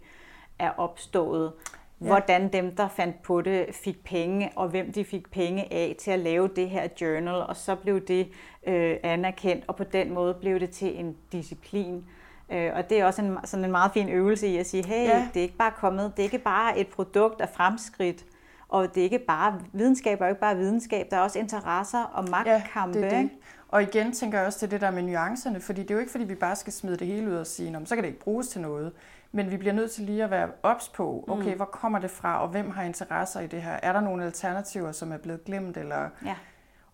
er 0.58 0.70
opstået. 0.76 1.52
Hvordan 1.98 2.52
dem, 2.52 2.76
der 2.76 2.88
fandt 2.88 3.22
på 3.22 3.40
det, 3.40 3.66
fik 3.72 4.04
penge, 4.04 4.50
og 4.56 4.68
hvem 4.68 4.92
de 4.92 5.04
fik 5.04 5.30
penge 5.30 5.72
af 5.72 5.96
til 5.98 6.10
at 6.10 6.18
lave 6.18 6.48
det 6.56 6.70
her 6.70 6.88
journal. 7.00 7.34
Og 7.34 7.56
så 7.56 7.74
blev 7.74 8.00
det 8.00 8.28
øh, 8.66 8.96
anerkendt, 9.02 9.64
og 9.66 9.76
på 9.76 9.84
den 9.84 10.14
måde 10.14 10.34
blev 10.34 10.60
det 10.60 10.70
til 10.70 11.00
en 11.00 11.16
disciplin. 11.32 12.04
Øh, 12.52 12.70
og 12.74 12.90
det 12.90 13.00
er 13.00 13.04
også 13.04 13.22
en, 13.22 13.36
sådan 13.44 13.64
en 13.64 13.70
meget 13.70 13.92
fin 13.92 14.08
øvelse 14.08 14.48
i 14.48 14.56
at 14.56 14.66
sige, 14.66 14.86
hey, 14.86 15.08
ja. 15.08 15.28
det 15.34 15.40
er 15.40 15.42
ikke 15.42 15.56
bare 15.56 15.72
kommet, 15.76 16.12
det 16.16 16.22
er 16.22 16.24
ikke 16.24 16.38
bare 16.38 16.78
et 16.78 16.88
produkt 16.88 17.40
af 17.40 17.48
fremskridt, 17.48 18.24
og 18.68 18.94
det 18.94 19.00
er 19.00 19.04
ikke 19.04 19.18
bare, 19.18 19.60
videnskab 19.72 20.20
er 20.20 20.24
jo 20.24 20.28
ikke 20.28 20.40
bare 20.40 20.56
videnskab, 20.56 21.06
der 21.10 21.16
er 21.16 21.20
også 21.20 21.38
interesser 21.38 22.02
og 22.02 22.28
magtkampe. 22.30 22.98
Ja, 22.98 23.04
det 23.04 23.12
er 23.12 23.20
det. 23.20 23.30
Og 23.68 23.82
igen 23.82 24.12
tænker 24.12 24.38
jeg 24.38 24.46
også 24.46 24.58
til 24.58 24.70
det 24.70 24.80
der 24.80 24.90
med 24.90 25.02
nuancerne, 25.02 25.60
fordi 25.60 25.82
det 25.82 25.90
er 25.90 25.94
jo 25.94 26.00
ikke 26.00 26.12
fordi, 26.12 26.24
vi 26.24 26.34
bare 26.34 26.56
skal 26.56 26.72
smide 26.72 26.96
det 26.96 27.06
hele 27.06 27.30
ud 27.30 27.34
og 27.34 27.46
sige, 27.46 27.80
så 27.84 27.94
kan 27.94 28.04
det 28.04 28.10
ikke 28.10 28.20
bruges 28.20 28.48
til 28.48 28.60
noget. 28.60 28.92
Men 29.32 29.50
vi 29.50 29.56
bliver 29.56 29.72
nødt 29.72 29.90
til 29.90 30.04
lige 30.04 30.24
at 30.24 30.30
være 30.30 30.48
ops 30.62 30.88
på, 30.88 31.24
okay, 31.28 31.50
mm. 31.50 31.56
hvor 31.56 31.64
kommer 31.64 31.98
det 31.98 32.10
fra, 32.10 32.42
og 32.42 32.48
hvem 32.48 32.70
har 32.70 32.82
interesser 32.82 33.40
i 33.40 33.46
det 33.46 33.62
her? 33.62 33.78
Er 33.82 33.92
der 33.92 34.00
nogle 34.00 34.24
alternativer, 34.24 34.92
som 34.92 35.12
er 35.12 35.16
blevet 35.16 35.44
glemt? 35.44 35.76
Eller... 35.76 36.08
Ja. 36.24 36.34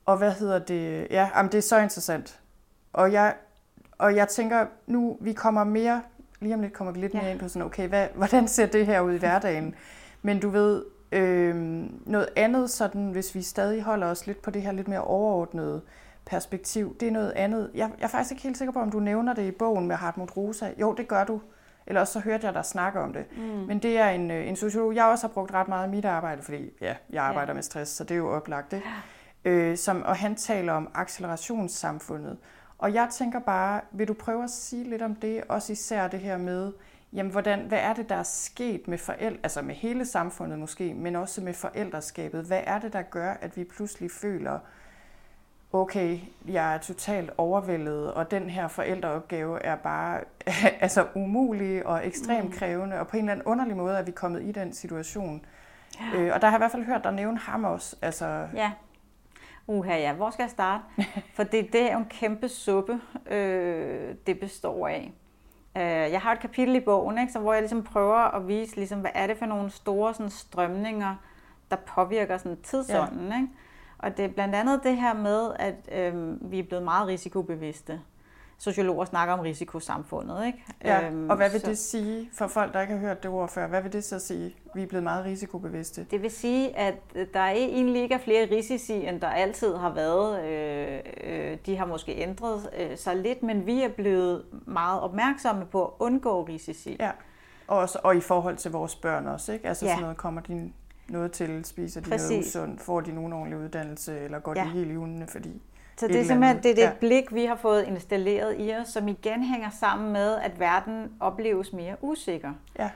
Og 0.05 0.17
hvad 0.17 0.33
hedder 0.33 0.59
det? 0.59 1.07
Ja, 1.11 1.31
jamen, 1.37 1.53
det 1.53 1.59
er 1.59 1.63
så 1.63 1.79
interessant. 1.79 2.41
Og 2.93 3.13
jeg 3.13 3.35
og 3.99 4.17
jeg 4.17 4.29
tænker, 4.29 4.67
nu 4.87 5.19
vi 5.21 5.33
kommer 5.33 5.65
mere, 5.65 6.03
lige 6.41 6.55
om 6.55 6.61
lidt 6.61 6.73
kommer 6.73 6.93
vi 6.93 7.01
lidt 7.01 7.15
ja. 7.15 7.21
mere 7.21 7.31
ind 7.31 7.41
på 7.41 7.49
sådan, 7.49 7.67
okay, 7.67 7.89
hvad, 7.89 8.09
hvordan 8.15 8.49
ser 8.49 8.67
det 8.67 8.87
her 8.87 9.01
ud 9.01 9.13
i 9.13 9.19
hverdagen? 9.19 9.75
Men 10.23 10.41
du 10.41 10.49
ved, 10.49 10.85
øh, 11.13 11.55
noget 12.07 12.29
andet 12.37 12.71
sådan, 12.71 13.11
hvis 13.11 13.35
vi 13.35 13.43
stadig 13.43 13.83
holder 13.83 14.07
os 14.07 14.27
lidt 14.27 14.43
på 14.43 14.51
det 14.51 14.63
her 14.63 14.73
lidt 14.73 14.89
mere 14.89 15.01
overordnede 15.01 15.83
perspektiv, 16.27 16.97
det 17.01 17.09
er 17.09 17.13
noget 17.13 17.33
andet. 17.33 17.71
Jeg, 17.75 17.91
jeg 17.99 18.05
er 18.05 18.09
faktisk 18.09 18.33
ikke 18.33 18.43
helt 18.43 18.59
sikker 18.59 18.73
på, 18.73 18.79
om 18.79 18.91
du 18.91 19.01
nævner 19.01 19.35
det 19.35 19.43
i 19.43 19.51
bogen 19.51 19.89
med 19.89 19.97
Hartmut 19.97 20.37
Rosa. 20.37 20.71
Jo, 20.81 20.93
det 20.93 21.09
gør 21.09 21.25
du. 21.25 21.41
Eller 21.87 22.01
også 22.01 22.13
så 22.13 22.21
hørte 22.21 22.47
jeg 22.47 22.55
dig 22.55 22.65
snakke 22.65 23.01
om 23.01 23.13
det. 23.13 23.25
Mm. 23.37 23.43
Men 23.43 23.79
det 23.79 23.99
er 23.99 24.09
en, 24.09 24.31
øh, 24.31 24.49
en 24.49 24.57
sociolog, 24.57 24.95
jeg 24.95 25.05
også 25.05 25.27
har 25.27 25.33
brugt 25.35 25.55
ret 25.55 25.69
meget 25.69 25.89
i 25.89 25.91
mit 25.91 26.05
arbejde, 26.05 26.43
fordi 26.43 26.71
ja, 26.81 26.95
jeg 27.11 27.25
arbejder 27.25 27.53
ja. 27.53 27.55
med 27.55 27.63
stress, 27.63 27.91
så 27.91 28.05
det 28.05 28.11
er 28.11 28.19
jo 28.19 28.31
oplagt. 28.33 28.73
Ikke? 28.73 28.87
Ja. 29.45 29.51
Øh, 29.51 29.77
som, 29.77 30.03
og 30.03 30.17
han 30.17 30.35
taler 30.35 30.73
om 30.73 30.91
accelerationssamfundet. 30.95 32.39
Og 32.79 32.95
jeg 32.95 33.09
tænker 33.13 33.39
bare, 33.39 33.81
vil 33.93 34.09
du 34.09 34.15
prøve 34.15 34.45
at 34.45 34.51
sige 34.51 34.85
lidt 34.91 35.03
om 35.03 35.15
det, 35.15 35.45
også 35.49 35.73
især 35.73 36.09
det 36.09 36.21
her 36.21 36.39
med, 36.39 36.73
jamen 37.13 37.33
hvordan, 37.33 37.61
hvad 37.61 37.79
er 37.79 37.95
det, 37.95 38.09
der 38.09 38.15
er 38.15 38.23
sket 38.23 38.89
med 38.89 38.99
forældre, 38.99 39.41
altså 39.43 39.63
med 39.63 39.75
hele 39.75 40.07
samfundet 40.07 40.59
måske, 40.59 40.95
men 40.95 41.17
også 41.17 41.41
med 41.41 41.55
forældreskabet? 41.55 42.45
Hvad 42.45 42.61
er 42.65 42.79
det, 42.79 42.93
der 42.93 43.03
gør, 43.03 43.33
at 43.41 43.57
vi 43.57 43.65
pludselig 43.65 44.11
føler, 44.11 44.59
okay, 45.75 46.19
jeg 46.49 46.75
er 46.75 46.79
totalt 46.79 47.31
overvældet, 47.39 48.13
og 48.13 48.31
den 48.31 48.51
her 48.51 48.69
forældreopgave 48.69 49.63
er 49.63 49.77
bare 49.77 50.21
altså 50.81 51.07
umulig 51.15 51.87
og 51.87 52.07
ekstremt 52.07 52.45
mm. 52.45 52.53
krævende, 52.53 53.01
og 53.01 53.09
på 53.09 53.17
en 53.17 53.23
eller 53.23 53.33
anden 53.33 53.47
underlig 53.47 53.77
måde 53.77 53.97
er 53.97 54.03
vi 54.03 54.11
kommet 54.11 54.43
i 54.43 54.53
den 54.53 54.73
situation. 54.73 55.45
Ja. 56.01 56.19
Øh, 56.19 56.35
og 56.35 56.41
der 56.41 56.47
har 56.47 56.53
jeg 56.53 56.59
i 56.59 56.61
hvert 56.61 56.73
fald 56.73 56.85
hørt 56.85 57.05
dig 57.05 57.13
nævne 57.13 57.39
ham 57.39 57.65
også. 57.65 57.97
Altså, 58.03 58.47
ja 58.55 58.73
uha 59.67 59.97
ja, 59.97 60.13
hvor 60.13 60.31
skal 60.31 60.43
jeg 60.43 60.51
starte? 60.51 60.85
For 61.37 61.43
det, 61.43 61.73
det 61.73 61.83
er 61.83 61.93
jo 61.93 61.99
en 61.99 62.05
kæmpe 62.05 62.49
suppe, 62.49 63.01
øh, 63.27 64.15
det 64.27 64.41
består 64.41 64.89
af. 64.89 65.13
Øh, 65.77 66.13
jeg 66.13 66.21
har 66.21 66.33
et 66.33 66.41
kapitel 66.41 66.77
i 66.77 66.81
bogen, 66.81 67.19
ikke, 67.19 67.33
så 67.33 67.39
hvor 67.39 67.53
jeg 67.53 67.63
ligesom 67.63 67.83
prøver 67.83 68.37
at 68.37 68.49
vise, 68.49 68.77
ligesom, 68.77 69.01
hvad 69.01 69.11
er 69.15 69.27
det 69.27 69.39
for 69.39 69.47
nogle 69.47 69.71
store 69.71 70.15
sådan, 70.15 70.31
strømninger, 70.31 71.15
der 71.71 71.77
påvirker 71.77 72.39
sådan, 72.39 72.63
tidsånden. 72.63 73.29
Ja. 73.29 73.37
Ikke? 73.37 73.49
Og 74.05 74.17
det 74.17 74.25
er 74.25 74.29
blandt 74.29 74.55
andet 74.55 74.81
det 74.83 74.97
her 74.97 75.15
med, 75.15 75.51
at 75.57 75.75
øh, 75.93 76.37
vi 76.51 76.59
er 76.59 76.63
blevet 76.63 76.85
meget 76.85 77.09
risikobevidste 77.09 78.01
sociologer 78.59 79.05
snakker 79.05 79.35
om 79.35 79.41
risikosamfundet. 79.41 80.47
Ikke? 80.47 80.65
Ja, 80.85 81.07
øhm, 81.07 81.31
og 81.31 81.37
hvad 81.37 81.51
vil 81.51 81.61
så, 81.61 81.67
det 81.67 81.79
sige 81.79 82.31
for 82.33 82.47
folk, 82.47 82.73
der 82.73 82.81
ikke 82.81 82.93
har 82.93 83.01
hørt 83.01 83.23
det 83.23 83.31
ord 83.31 83.49
før? 83.49 83.67
Hvad 83.67 83.83
vil 83.83 83.93
det 83.93 84.05
så 84.05 84.19
sige, 84.19 84.57
vi 84.75 84.83
er 84.83 84.87
blevet 84.87 85.05
meget 85.05 85.25
risikobevidste? 85.25 86.07
Det 86.11 86.23
vil 86.23 86.31
sige, 86.31 86.79
at 86.79 86.95
der 87.35 87.41
er 87.41 87.51
egentlig 87.51 88.03
ikke 88.03 88.15
er 88.15 88.19
flere 88.19 88.51
risici, 88.51 88.93
end 88.93 89.21
der 89.21 89.29
altid 89.29 89.77
har 89.77 89.91
været. 89.95 90.45
Øh, 90.45 91.01
øh, 91.25 91.59
de 91.67 91.77
har 91.77 91.87
måske 91.87 92.17
ændret 92.17 92.71
øh, 92.79 92.99
sig 92.99 93.17
lidt, 93.17 93.43
men 93.43 93.67
vi 93.67 93.83
er 93.83 93.89
blevet 93.89 94.45
meget 94.67 95.01
opmærksomme 95.01 95.67
på 95.67 95.85
at 95.85 95.91
undgå 95.99 96.43
risici. 96.43 96.97
Ja, 97.01 97.11
og, 97.67 97.79
også, 97.79 97.99
og 98.03 98.17
i 98.17 98.21
forhold 98.21 98.57
til 98.57 98.71
vores 98.71 98.97
børn 98.97 99.27
også, 99.27 99.53
ikke? 99.53 99.69
Altså 99.69 99.87
ja. 99.87 99.91
sådan 99.91 100.03
noget, 100.03 100.17
kommer 100.17 100.41
de 100.41 100.73
noget 101.09 101.33
til, 101.33 101.65
spiser 101.65 102.01
de 102.01 102.11
Præcis. 102.11 102.31
noget 102.31 102.47
usundt, 102.47 102.81
får 102.81 103.01
de 103.01 103.13
nogen 103.13 103.33
ordentlig 103.33 103.59
uddannelse, 103.59 104.21
eller 104.21 104.39
går 104.39 104.55
ja. 104.57 104.65
de 104.65 104.69
helt 104.69 104.91
i 104.91 104.95
hundene, 104.95 105.27
fordi 105.27 105.63
så 105.97 106.09
det 106.09 106.21
er 106.21 106.25
simpelthen 106.25 106.63
det, 106.63 106.71
er 106.71 106.75
det 106.75 106.83
ja. 106.83 106.93
blik, 107.01 107.35
vi 107.35 107.45
har 107.45 107.57
fået 107.57 107.85
installeret 107.85 108.57
i 108.59 108.75
os, 108.75 108.89
som 108.89 109.09
igen 109.09 109.43
hænger 109.43 109.71
sammen 109.71 110.13
med, 110.13 110.37
at 110.37 110.61
verden 110.61 111.13
opleves 111.21 111.73
mere 111.73 111.97
usikker. 112.01 112.53
Ja. 112.79 112.91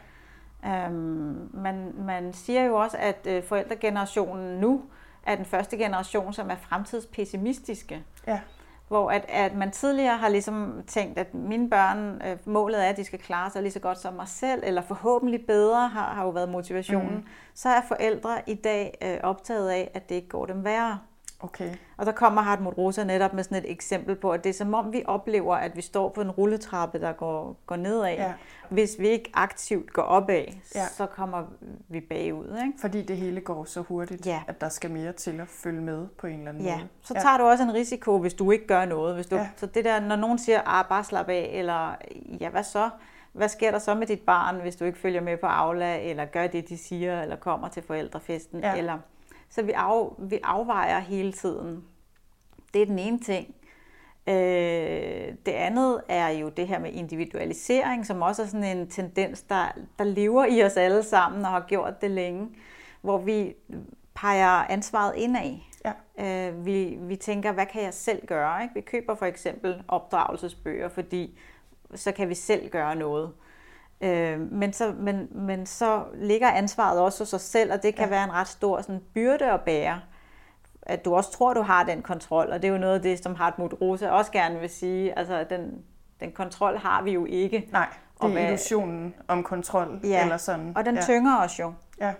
Øhm, 0.66 1.50
man, 1.54 1.92
man 1.98 2.32
siger 2.32 2.64
jo 2.64 2.76
også, 2.76 2.96
at 2.96 3.26
øh, 3.26 3.42
forældregenerationen 3.42 4.60
nu 4.60 4.82
er 5.26 5.36
den 5.36 5.44
første 5.44 5.76
generation, 5.76 6.32
som 6.32 6.50
er 6.50 6.56
fremtidspessimistiske. 6.56 8.02
Ja. 8.26 8.40
Hvor 8.88 9.10
at, 9.10 9.24
at 9.28 9.54
man 9.54 9.70
tidligere 9.70 10.16
har 10.16 10.28
ligesom 10.28 10.82
tænkt, 10.86 11.18
at 11.18 11.34
mine 11.34 11.70
børn, 11.70 12.22
øh, 12.26 12.36
målet 12.44 12.84
er, 12.84 12.88
at 12.88 12.96
de 12.96 13.04
skal 13.04 13.18
klare 13.18 13.50
sig 13.50 13.62
lige 13.62 13.72
så 13.72 13.80
godt 13.80 13.98
som 13.98 14.14
mig 14.14 14.28
selv, 14.28 14.62
eller 14.66 14.82
forhåbentlig 14.82 15.46
bedre, 15.46 15.88
har, 15.88 16.14
har 16.14 16.24
jo 16.24 16.30
været 16.30 16.48
motivationen. 16.48 17.14
Mm. 17.14 17.26
Så 17.54 17.68
er 17.68 17.80
forældre 17.88 18.42
i 18.46 18.54
dag 18.54 18.98
øh, 19.02 19.18
optaget 19.22 19.70
af, 19.70 19.90
at 19.94 20.08
det 20.08 20.14
ikke 20.14 20.28
går 20.28 20.46
dem 20.46 20.64
værre. 20.64 20.98
Okay. 21.40 21.74
Og 21.96 22.06
der 22.06 22.12
kommer 22.12 22.42
Hartmut 22.42 22.78
Rosa 22.78 23.04
netop 23.04 23.32
med 23.32 23.44
sådan 23.44 23.58
et 23.58 23.70
eksempel 23.70 24.16
på, 24.16 24.30
at 24.30 24.44
det 24.44 24.50
er 24.50 24.54
som 24.54 24.74
om 24.74 24.92
vi 24.92 25.02
oplever, 25.06 25.56
at 25.56 25.76
vi 25.76 25.82
står 25.82 26.08
på 26.08 26.20
en 26.20 26.30
rulletrappe, 26.30 27.00
der 27.00 27.12
går, 27.12 27.56
går 27.66 27.76
nedad. 27.76 28.14
Ja. 28.14 28.32
Hvis 28.68 28.96
vi 28.98 29.08
ikke 29.08 29.30
aktivt 29.34 29.92
går 29.92 30.02
opad, 30.02 30.44
ja. 30.74 30.86
så 30.86 31.06
kommer 31.06 31.44
vi 31.88 32.00
bagud. 32.00 32.58
Ikke? 32.66 32.72
Fordi 32.80 33.02
det 33.02 33.16
hele 33.16 33.40
går 33.40 33.64
så 33.64 33.80
hurtigt, 33.80 34.26
ja. 34.26 34.42
at 34.48 34.60
der 34.60 34.68
skal 34.68 34.90
mere 34.90 35.12
til 35.12 35.40
at 35.40 35.48
følge 35.48 35.80
med 35.80 36.06
på 36.18 36.26
en 36.26 36.38
eller 36.38 36.48
anden 36.48 36.64
ja. 36.64 36.76
måde. 36.76 36.88
Så 37.02 37.14
tager 37.14 37.32
ja. 37.32 37.38
du 37.38 37.42
også 37.42 37.64
en 37.64 37.74
risiko, 37.74 38.18
hvis 38.18 38.34
du 38.34 38.50
ikke 38.50 38.66
gør 38.66 38.84
noget. 38.84 39.14
Hvis 39.14 39.26
du, 39.26 39.36
ja. 39.36 39.48
Så 39.56 39.66
det 39.66 39.84
der, 39.84 40.00
når 40.00 40.16
nogen 40.16 40.38
siger, 40.38 40.60
ah, 40.66 40.84
bare 40.88 41.04
slap 41.04 41.28
af, 41.28 41.50
eller 41.52 41.94
ja, 42.40 42.50
hvad 42.50 42.62
så? 42.62 42.90
Hvad 43.32 43.48
sker 43.48 43.70
der 43.70 43.78
så 43.78 43.94
med 43.94 44.06
dit 44.06 44.20
barn, 44.20 44.60
hvis 44.60 44.76
du 44.76 44.84
ikke 44.84 44.98
følger 44.98 45.20
med 45.20 45.36
på 45.36 45.46
Aula, 45.46 46.10
eller 46.10 46.24
gør 46.24 46.46
det, 46.46 46.68
de 46.68 46.78
siger, 46.78 47.22
eller 47.22 47.36
kommer 47.36 47.68
til 47.68 47.82
forældrefesten, 47.82 48.60
ja. 48.60 48.76
eller 48.76 48.98
så 49.50 49.62
vi, 49.62 49.72
af, 49.72 50.14
vi 50.18 50.40
afvejer 50.42 50.98
hele 50.98 51.32
tiden. 51.32 51.84
Det 52.74 52.82
er 52.82 52.86
den 52.86 52.98
ene 52.98 53.18
ting. 53.18 53.54
Øh, 54.28 55.34
det 55.46 55.52
andet 55.52 56.00
er 56.08 56.28
jo 56.28 56.48
det 56.48 56.68
her 56.68 56.78
med 56.78 56.92
individualisering, 56.92 58.06
som 58.06 58.22
også 58.22 58.42
er 58.42 58.46
sådan 58.46 58.78
en 58.78 58.90
tendens, 58.90 59.42
der, 59.42 59.68
der 59.98 60.04
lever 60.04 60.44
i 60.44 60.62
os 60.62 60.76
alle 60.76 61.02
sammen 61.02 61.44
og 61.44 61.50
har 61.50 61.64
gjort 61.68 62.00
det 62.00 62.10
længe, 62.10 62.48
hvor 63.00 63.18
vi 63.18 63.54
peger 64.14 64.70
ansvaret 64.70 65.16
indad. 65.16 65.56
Ja. 65.84 66.48
Øh, 66.48 66.66
vi, 66.66 66.98
vi 67.00 67.16
tænker, 67.16 67.52
hvad 67.52 67.66
kan 67.66 67.82
jeg 67.82 67.94
selv 67.94 68.26
gøre? 68.26 68.62
Ikke? 68.62 68.74
Vi 68.74 68.80
køber 68.80 69.14
for 69.14 69.26
eksempel 69.26 69.82
opdragelsesbøger, 69.88 70.88
fordi 70.88 71.38
så 71.94 72.12
kan 72.12 72.28
vi 72.28 72.34
selv 72.34 72.70
gøre 72.70 72.96
noget. 72.96 73.28
Øh, 73.28 73.47
men, 74.00 74.72
så, 74.72 74.94
men, 74.98 75.28
men 75.30 75.66
så 75.66 76.04
ligger 76.14 76.50
ansvaret 76.50 77.00
også 77.00 77.24
hos 77.24 77.34
os 77.34 77.42
selv, 77.42 77.72
og 77.72 77.82
det 77.82 77.94
kan 77.94 78.04
ja. 78.04 78.10
være 78.10 78.24
en 78.24 78.32
ret 78.32 78.48
stor 78.48 78.80
sådan, 78.80 79.02
byrde 79.14 79.52
at 79.52 79.60
bære. 79.60 80.00
At 80.82 81.04
du 81.04 81.14
også 81.14 81.32
tror, 81.32 81.54
du 81.54 81.62
har 81.62 81.84
den 81.84 82.02
kontrol, 82.02 82.46
og 82.46 82.62
det 82.62 82.68
er 82.68 82.72
jo 82.72 82.78
noget 82.78 82.94
af 82.94 83.02
det, 83.02 83.22
som 83.22 83.34
Hartmut 83.34 83.74
Rosa 83.80 84.10
også 84.10 84.32
gerne 84.32 84.60
vil 84.60 84.70
sige. 84.70 85.18
Altså, 85.18 85.44
den, 85.50 85.82
den 86.20 86.32
kontrol 86.32 86.78
har 86.78 87.02
vi 87.02 87.10
jo 87.10 87.24
ikke. 87.24 87.68
Nej, 87.72 87.88
det 88.20 88.26
er 88.26 88.32
hvad, 88.32 88.42
illusionen 88.42 89.14
om 89.28 89.42
kontrol. 89.42 90.00
Ja, 90.04 90.22
eller 90.22 90.36
sådan. 90.36 90.72
og 90.76 90.84
den 90.84 90.94
ja. 90.94 91.02
tynger 91.02 91.36
os 91.36 91.58
jo. 91.58 91.72
Ja. 92.00 92.12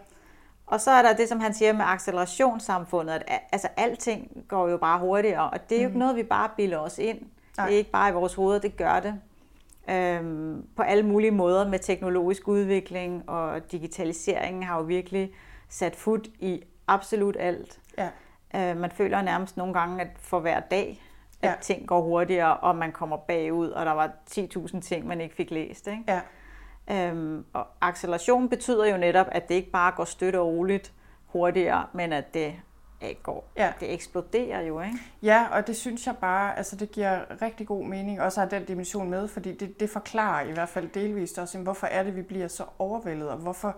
Og 0.67 0.81
så 0.81 0.91
er 0.91 1.03
der 1.03 1.13
det, 1.13 1.29
som 1.29 1.41
han 1.41 1.55
siger 1.55 1.73
med 1.73 1.85
accelerationssamfundet, 1.85 3.15
at 3.15 3.41
altså, 3.53 3.69
alting 3.77 4.45
går 4.49 4.69
jo 4.69 4.77
bare 4.77 4.99
hurtigere, 4.99 5.51
og 5.51 5.71
det 5.71 5.79
er 5.79 5.83
jo 5.83 5.89
mm. 5.89 5.91
ikke 5.91 5.99
noget, 5.99 6.17
vi 6.17 6.23
bare 6.23 6.51
bilder 6.57 6.79
os 6.79 6.99
ind. 6.99 7.19
Nej. 7.57 7.67
Det 7.67 7.75
er 7.75 7.79
ikke 7.79 7.91
bare 7.91 8.11
i 8.11 8.13
vores 8.13 8.35
hoveder, 8.35 8.61
det 8.61 8.77
gør 8.77 9.01
det 9.01 9.15
øhm, 9.91 10.67
på 10.77 10.83
alle 10.83 11.03
mulige 11.03 11.31
måder 11.31 11.69
med 11.69 11.79
teknologisk 11.79 12.49
udvikling, 12.49 13.31
og 13.31 13.73
digitaliseringen 13.73 14.63
har 14.63 14.79
jo 14.79 14.83
virkelig 14.85 15.33
sat 15.69 15.97
fod 15.97 16.31
i 16.39 16.65
absolut 16.87 17.37
alt. 17.41 17.81
Ja. 17.99 18.09
Øh, 18.55 18.77
man 18.77 18.91
føler 18.91 19.23
nærmest 19.23 19.57
nogle 19.57 19.75
gange, 19.75 20.03
at 20.03 20.09
for 20.17 20.41
hver 20.41 20.61
dag, 20.61 21.03
at 21.43 21.51
ja. 21.51 21.55
ting 21.61 21.87
går 21.87 22.01
hurtigere, 22.01 22.57
og 22.57 22.77
man 22.77 22.93
kommer 22.93 23.17
bagud, 23.17 23.69
og 23.69 23.87
der 23.87 23.93
var 23.93 24.11
10.000 24.31 24.81
ting, 24.81 25.07
man 25.07 25.21
ikke 25.21 25.35
fik 25.35 25.51
læst. 25.51 25.87
Ikke? 25.87 26.05
Ja. 26.09 26.21
Øhm, 26.91 27.45
og 27.53 27.67
acceleration 27.81 28.49
betyder 28.49 28.87
jo 28.87 28.97
netop, 28.97 29.27
at 29.33 29.49
det 29.49 29.55
ikke 29.55 29.71
bare 29.71 29.93
går 29.97 30.05
støt 30.05 30.35
og 30.35 30.47
roligt 30.47 30.93
hurtigere, 31.27 31.87
men 31.93 32.13
at 32.13 32.35
det 32.35 32.55
går. 33.23 33.51
Ja. 33.57 33.73
Det 33.81 33.93
eksploderer 33.93 34.61
jo, 34.61 34.81
ikke? 34.81 34.97
Ja, 35.23 35.47
og 35.51 35.67
det 35.67 35.77
synes 35.77 36.07
jeg 36.07 36.17
bare, 36.17 36.59
altså 36.59 36.77
det 36.77 36.91
giver 36.91 37.43
rigtig 37.43 37.67
god 37.67 37.85
mening, 37.85 38.21
også 38.21 38.41
at 38.41 38.49
have 38.49 38.61
den 38.61 38.69
dimension 38.69 39.11
med, 39.11 39.29
fordi 39.29 39.55
det, 39.55 39.81
det 39.81 39.91
forklarer 39.91 40.47
i 40.47 40.53
hvert 40.53 40.69
fald 40.69 40.89
delvist 40.89 41.39
også, 41.39 41.59
hvorfor 41.59 41.87
er 41.87 42.03
det, 42.03 42.17
vi 42.17 42.23
bliver 42.23 42.49
så 42.49 42.65
overvældet, 42.79 43.29
og 43.29 43.37
hvorfor, 43.37 43.77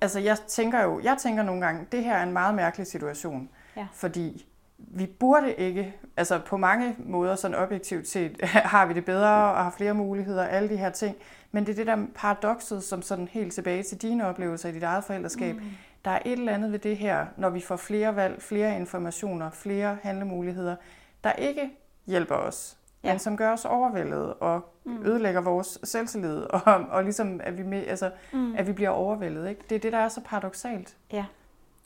altså 0.00 0.20
jeg 0.20 0.38
tænker 0.48 0.82
jo, 0.82 1.00
jeg 1.00 1.16
tænker 1.18 1.42
nogle 1.42 1.66
gange, 1.66 1.86
det 1.92 2.04
her 2.04 2.14
er 2.14 2.22
en 2.22 2.32
meget 2.32 2.54
mærkelig 2.54 2.86
situation, 2.86 3.48
ja. 3.76 3.86
fordi 3.92 4.46
vi 4.78 5.06
burde 5.06 5.54
ikke, 5.54 5.94
altså 6.16 6.40
på 6.46 6.56
mange 6.56 6.96
måder 6.98 7.36
sådan 7.36 7.56
objektivt 7.56 8.08
set, 8.08 8.42
har 8.74 8.86
vi 8.86 8.94
det 8.94 9.04
bedre 9.04 9.52
og 9.52 9.64
har 9.64 9.74
flere 9.76 9.94
muligheder, 9.94 10.44
alle 10.44 10.68
de 10.68 10.76
her 10.76 10.90
ting, 10.90 11.16
men 11.52 11.66
det 11.66 11.72
er 11.72 11.76
det 11.76 11.86
der 11.86 12.06
paradokset, 12.14 12.82
som 12.82 13.02
sådan 13.02 13.28
helt 13.28 13.52
tilbage 13.52 13.82
til 13.82 14.02
dine 14.02 14.26
oplevelser 14.26 14.68
i 14.68 14.72
dit 14.72 14.82
eget 14.82 15.04
forældreskab, 15.04 15.54
mm 15.54 15.62
der 16.04 16.10
er 16.10 16.18
et 16.24 16.32
eller 16.32 16.52
andet 16.52 16.72
ved 16.72 16.78
det 16.78 16.96
her, 16.96 17.26
når 17.36 17.50
vi 17.50 17.60
får 17.60 17.76
flere 17.76 18.16
valg, 18.16 18.42
flere 18.42 18.76
informationer, 18.76 19.50
flere 19.50 19.98
handlemuligheder, 20.02 20.76
der 21.24 21.32
ikke 21.32 21.70
hjælper 22.06 22.34
os, 22.34 22.78
ja. 23.04 23.12
men 23.12 23.18
som 23.18 23.36
gør 23.36 23.52
os 23.52 23.64
overvældet 23.64 24.34
og 24.34 24.72
mm. 24.84 25.06
ødelægger 25.06 25.40
vores 25.40 25.78
selvtillid, 25.84 26.42
og, 26.66 26.74
og 26.90 27.04
ligesom 27.04 27.40
at 27.44 27.58
vi, 27.58 27.62
med, 27.62 27.86
altså, 27.86 28.10
mm. 28.32 28.54
at 28.56 28.66
vi 28.66 28.72
bliver 28.72 28.90
overvældet. 28.90 29.48
Ikke? 29.48 29.60
Det 29.68 29.74
er 29.76 29.80
det, 29.80 29.92
der 29.92 29.98
er 29.98 30.08
så 30.08 30.20
paradoxalt. 30.24 30.96
Ja, 31.12 31.24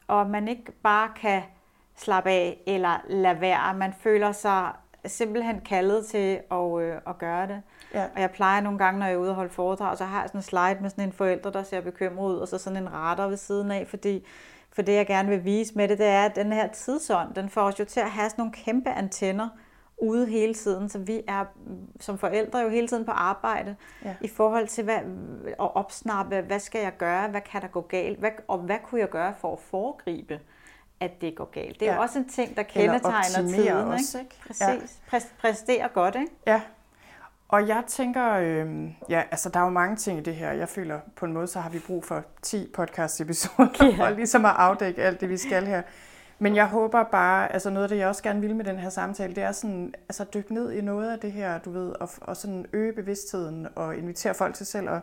og 0.06 0.30
man 0.30 0.48
ikke 0.48 0.72
bare 0.82 1.10
kan 1.16 1.42
slappe 1.96 2.30
af 2.30 2.62
eller 2.66 3.00
lade 3.08 3.40
være. 3.40 3.74
Man 3.74 3.92
føler 4.00 4.32
sig 4.32 4.72
simpelthen 5.06 5.60
kaldet 5.60 6.06
til 6.06 6.40
at, 6.50 6.80
øh, 6.80 7.00
at 7.06 7.18
gøre 7.18 7.46
det. 7.46 7.62
Ja. 7.94 8.04
Og 8.14 8.20
jeg 8.20 8.30
plejer 8.30 8.60
nogle 8.60 8.78
gange, 8.78 8.98
når 8.98 9.06
jeg 9.06 9.14
er 9.14 9.18
ude 9.18 9.30
og 9.30 9.34
holde 9.34 9.50
foredrag, 9.50 9.98
så 9.98 10.04
har 10.04 10.20
jeg 10.20 10.28
sådan 10.28 10.38
en 10.38 10.42
slide 10.42 10.78
med 10.80 10.90
sådan 10.90 11.04
en 11.04 11.12
forælder, 11.12 11.50
der 11.50 11.62
ser 11.62 11.80
bekymret 11.80 12.32
ud, 12.32 12.38
og 12.38 12.48
så 12.48 12.58
sådan 12.58 12.76
en 12.76 12.92
radar 12.92 13.28
ved 13.28 13.36
siden 13.36 13.70
af, 13.70 13.86
fordi 13.88 14.26
for 14.72 14.82
det, 14.82 14.92
jeg 14.92 15.06
gerne 15.06 15.28
vil 15.28 15.44
vise 15.44 15.74
med 15.74 15.88
det, 15.88 15.98
det 15.98 16.06
er, 16.06 16.24
at 16.24 16.36
den 16.36 16.52
her 16.52 16.68
tidsånd, 16.68 17.34
den 17.34 17.48
får 17.48 17.62
os 17.62 17.80
jo 17.80 17.84
til 17.84 18.00
at 18.00 18.10
have 18.10 18.30
sådan 18.30 18.40
nogle 18.40 18.52
kæmpe 18.52 18.90
antenner 18.90 19.48
ude 19.98 20.26
hele 20.26 20.54
tiden, 20.54 20.88
så 20.88 20.98
vi 20.98 21.22
er 21.28 21.44
som 22.00 22.18
forældre 22.18 22.58
jo 22.58 22.68
hele 22.68 22.88
tiden 22.88 23.04
på 23.04 23.10
arbejde 23.10 23.76
ja. 24.04 24.14
i 24.20 24.28
forhold 24.28 24.68
til 24.68 24.84
hvad, 24.84 24.98
at 25.46 25.76
opsnappe, 25.76 26.40
hvad 26.40 26.60
skal 26.60 26.80
jeg 26.80 26.92
gøre, 26.98 27.28
hvad 27.28 27.40
kan 27.40 27.62
der 27.62 27.68
gå 27.68 27.80
galt, 27.80 28.18
hvad, 28.18 28.30
og 28.48 28.58
hvad 28.58 28.76
kunne 28.84 29.00
jeg 29.00 29.08
gøre 29.08 29.34
for 29.40 29.52
at 29.52 29.58
foregribe, 29.58 30.40
at 31.00 31.20
det 31.20 31.34
går 31.36 31.44
galt. 31.44 31.80
Det 31.80 31.88
er 31.88 31.92
ja. 31.92 32.00
også 32.00 32.18
en 32.18 32.28
ting, 32.28 32.56
der 32.56 32.62
kendetegner 32.62 33.48
tiden. 33.48 33.76
Også, 33.76 34.18
ikke? 34.18 34.36
Præcis. 34.46 35.00
Ja. 35.12 35.18
Præstere 35.40 35.88
godt, 35.94 36.14
ikke? 36.14 36.32
Ja, 36.46 36.60
og 37.48 37.68
jeg 37.68 37.84
tænker, 37.86 38.32
øh, 38.32 38.90
ja, 39.08 39.22
altså 39.30 39.48
der 39.48 39.60
er 39.60 39.64
jo 39.64 39.70
mange 39.70 39.96
ting 39.96 40.18
i 40.18 40.22
det 40.22 40.34
her. 40.34 40.52
Jeg 40.52 40.68
føler 40.68 41.00
på 41.16 41.26
en 41.26 41.32
måde, 41.32 41.46
så 41.46 41.60
har 41.60 41.70
vi 41.70 41.78
brug 41.86 42.04
for 42.04 42.24
10 42.42 42.72
podcast-episoder, 42.78 43.84
yeah. 43.84 43.96
for 43.98 44.10
ligesom 44.10 44.44
at 44.44 44.54
afdække 44.56 45.02
alt 45.02 45.20
det, 45.20 45.28
vi 45.28 45.36
skal 45.36 45.66
her. 45.66 45.82
Men 46.38 46.56
jeg 46.56 46.66
håber 46.66 47.02
bare, 47.02 47.52
altså 47.52 47.70
noget 47.70 47.84
af 47.84 47.88
det, 47.88 47.98
jeg 47.98 48.08
også 48.08 48.22
gerne 48.22 48.40
vil 48.40 48.56
med 48.56 48.64
den 48.64 48.78
her 48.78 48.90
samtale, 48.90 49.34
det 49.34 49.42
er 49.42 49.52
sådan, 49.52 49.94
altså 50.08 50.24
dykke 50.34 50.54
ned 50.54 50.72
i 50.72 50.80
noget 50.80 51.10
af 51.10 51.18
det 51.18 51.32
her, 51.32 51.58
du 51.58 51.70
ved, 51.70 51.88
og, 51.88 52.08
og 52.20 52.36
sådan 52.36 52.66
øge 52.72 52.92
bevidstheden, 52.92 53.68
og 53.74 53.96
invitere 53.96 54.34
folk 54.34 54.54
til 54.54 54.66
selv 54.66 54.88
at, 54.88 55.00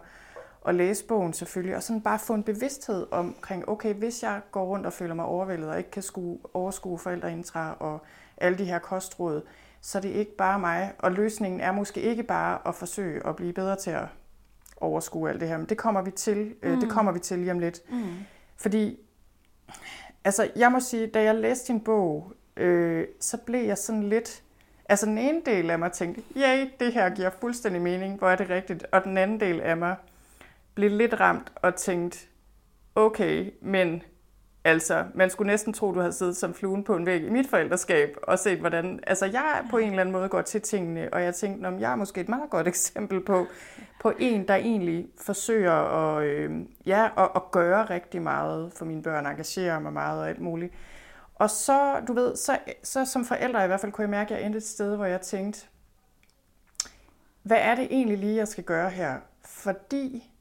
at 0.68 0.76
læse 0.76 1.06
bogen 1.06 1.34
selvfølgelig, 1.34 1.76
og 1.76 1.84
sådan 1.84 2.02
bare 2.02 2.20
få 2.20 2.34
en 2.34 2.44
bevidsthed 2.44 3.08
omkring, 3.12 3.70
okay, 3.70 3.94
hvis 3.94 4.24
jeg 4.24 4.42
går 4.52 4.66
rundt 4.66 4.86
og 4.86 4.94
føler 4.94 5.14
mig 5.14 5.26
overvældet, 5.26 5.70
og 5.70 5.78
ikke 5.78 5.92
kan 5.92 6.04
skue, 6.04 6.38
overskue 6.54 7.00
forældreintra 7.00 7.78
og 7.80 8.02
alle 8.38 8.58
de 8.58 8.66
her 8.66 8.80
kostråd, 8.80 9.42
så 9.86 10.00
det 10.00 10.12
er 10.12 10.16
ikke 10.16 10.36
bare 10.36 10.60
mig. 10.60 10.94
Og 11.00 11.12
løsningen 11.12 11.62
er 11.62 11.72
måske 11.72 12.02
ikke 12.02 12.24
bare 12.24 12.60
at 12.68 12.76
forsøge 12.76 13.28
at 13.28 13.36
blive 13.36 13.54
bedre 13.54 13.76
til 13.76 13.92
at 13.92 14.06
overskue 14.78 15.30
alt 15.30 15.42
det 15.42 15.48
her, 15.48 15.58
men 15.58 15.70
det 15.70 15.78
kommer 15.78 16.02
vi 16.02 16.12
til, 16.12 16.38
mm. 16.38 16.56
øh, 16.62 16.72
det 16.72 16.84
mm. 16.84 16.90
kommer 16.90 17.12
vi 17.12 17.20
til 17.20 17.40
lige 17.40 17.52
om 17.52 17.60
lidt. 17.60 17.82
Mm. 17.90 18.04
Fordi, 18.58 19.00
altså 20.24 20.52
jeg 20.56 20.72
må 20.72 20.80
sige, 20.80 21.08
da 21.08 21.24
jeg 21.24 21.36
læste 21.36 21.74
din 21.74 21.80
bog, 21.82 22.34
øh, 22.58 23.08
så 23.20 23.38
blev 23.38 23.66
jeg 23.66 23.78
sådan 23.78 24.04
lidt, 24.04 24.44
altså 24.90 25.06
den 25.06 25.18
ene 25.18 25.42
del 25.46 25.70
af 25.70 25.80
mig 25.80 25.92
tænkte, 25.92 26.24
ja, 26.36 26.68
det 26.80 26.94
her 26.94 27.10
giver 27.10 27.30
fuldstændig 27.42 27.82
mening, 27.82 28.18
hvor 28.18 28.30
er 28.30 28.36
det 28.36 28.50
rigtigt, 28.50 28.86
og 28.92 29.04
den 29.04 29.18
anden 29.18 29.40
del 29.40 29.62
af 29.62 29.78
mig 29.78 29.96
blev 30.76 30.92
lidt 30.92 31.20
ramt 31.20 31.52
og 31.56 31.76
tænkte, 31.76 32.20
okay, 32.96 33.54
men 33.62 34.04
Altså, 34.66 35.06
man 35.14 35.30
skulle 35.30 35.52
næsten 35.52 35.74
tro, 35.74 35.92
du 35.92 36.00
havde 36.00 36.14
siddet 36.14 36.38
som 36.38 36.54
fluen 36.54 36.84
på 36.84 36.96
en 36.96 37.06
væg 37.06 37.24
i 37.24 37.30
mit 37.30 37.50
forældreskab 37.50 38.18
og 38.24 38.40
set, 38.40 38.60
hvordan... 38.60 39.00
Altså, 39.08 39.26
jeg 39.26 39.66
på 39.70 39.78
en 39.78 39.90
eller 39.90 40.02
anden 40.02 40.14
måde 40.14 40.30
går 40.30 40.42
til 40.42 40.62
tingene, 40.62 41.14
og 41.14 41.24
jeg 41.24 41.36
tænkte, 41.36 41.68
om 41.68 41.80
jeg 41.80 41.92
er 41.92 41.96
måske 41.96 42.22
et 42.22 42.30
meget 42.30 42.50
godt 42.50 42.68
eksempel 42.68 43.24
på, 43.24 43.48
på 44.00 44.14
en, 44.20 44.48
der 44.48 44.56
egentlig 44.56 45.08
forsøger 45.22 45.72
at, 45.72 46.24
øh, 46.24 46.52
ja, 46.86 47.10
at, 47.18 47.30
at 47.36 47.52
gøre 47.52 47.86
rigtig 47.86 48.22
meget 48.22 48.74
for 48.76 48.86
mine 48.86 49.04
børn, 49.04 49.26
engagere 49.26 49.82
mig 49.82 49.94
meget 49.94 50.20
og 50.20 50.30
alt 50.30 50.42
muligt. 50.42 50.74
Og 51.36 51.50
så, 51.50 52.02
du 52.08 52.14
ved, 52.14 52.36
så, 52.36 52.58
så 52.84 53.06
som 53.06 53.26
forældre 53.26 53.64
i 53.64 53.68
hvert 53.68 53.80
fald 53.80 53.92
kunne 53.92 54.04
jeg 54.04 54.10
mærke, 54.10 54.34
at 54.34 54.40
jeg 54.40 54.46
endte 54.46 54.58
et 54.58 54.68
sted, 54.68 54.96
hvor 54.96 55.06
jeg 55.06 55.22
tænkte, 55.22 55.68
hvad 57.44 57.58
er 57.60 57.76
det 57.76 57.88
egentlig 57.92 58.18
lige, 58.18 58.36
jeg 58.36 58.48
skal 58.48 58.64
gøre 58.64 58.90
her? 58.90 59.16
Fordi, 59.46 60.32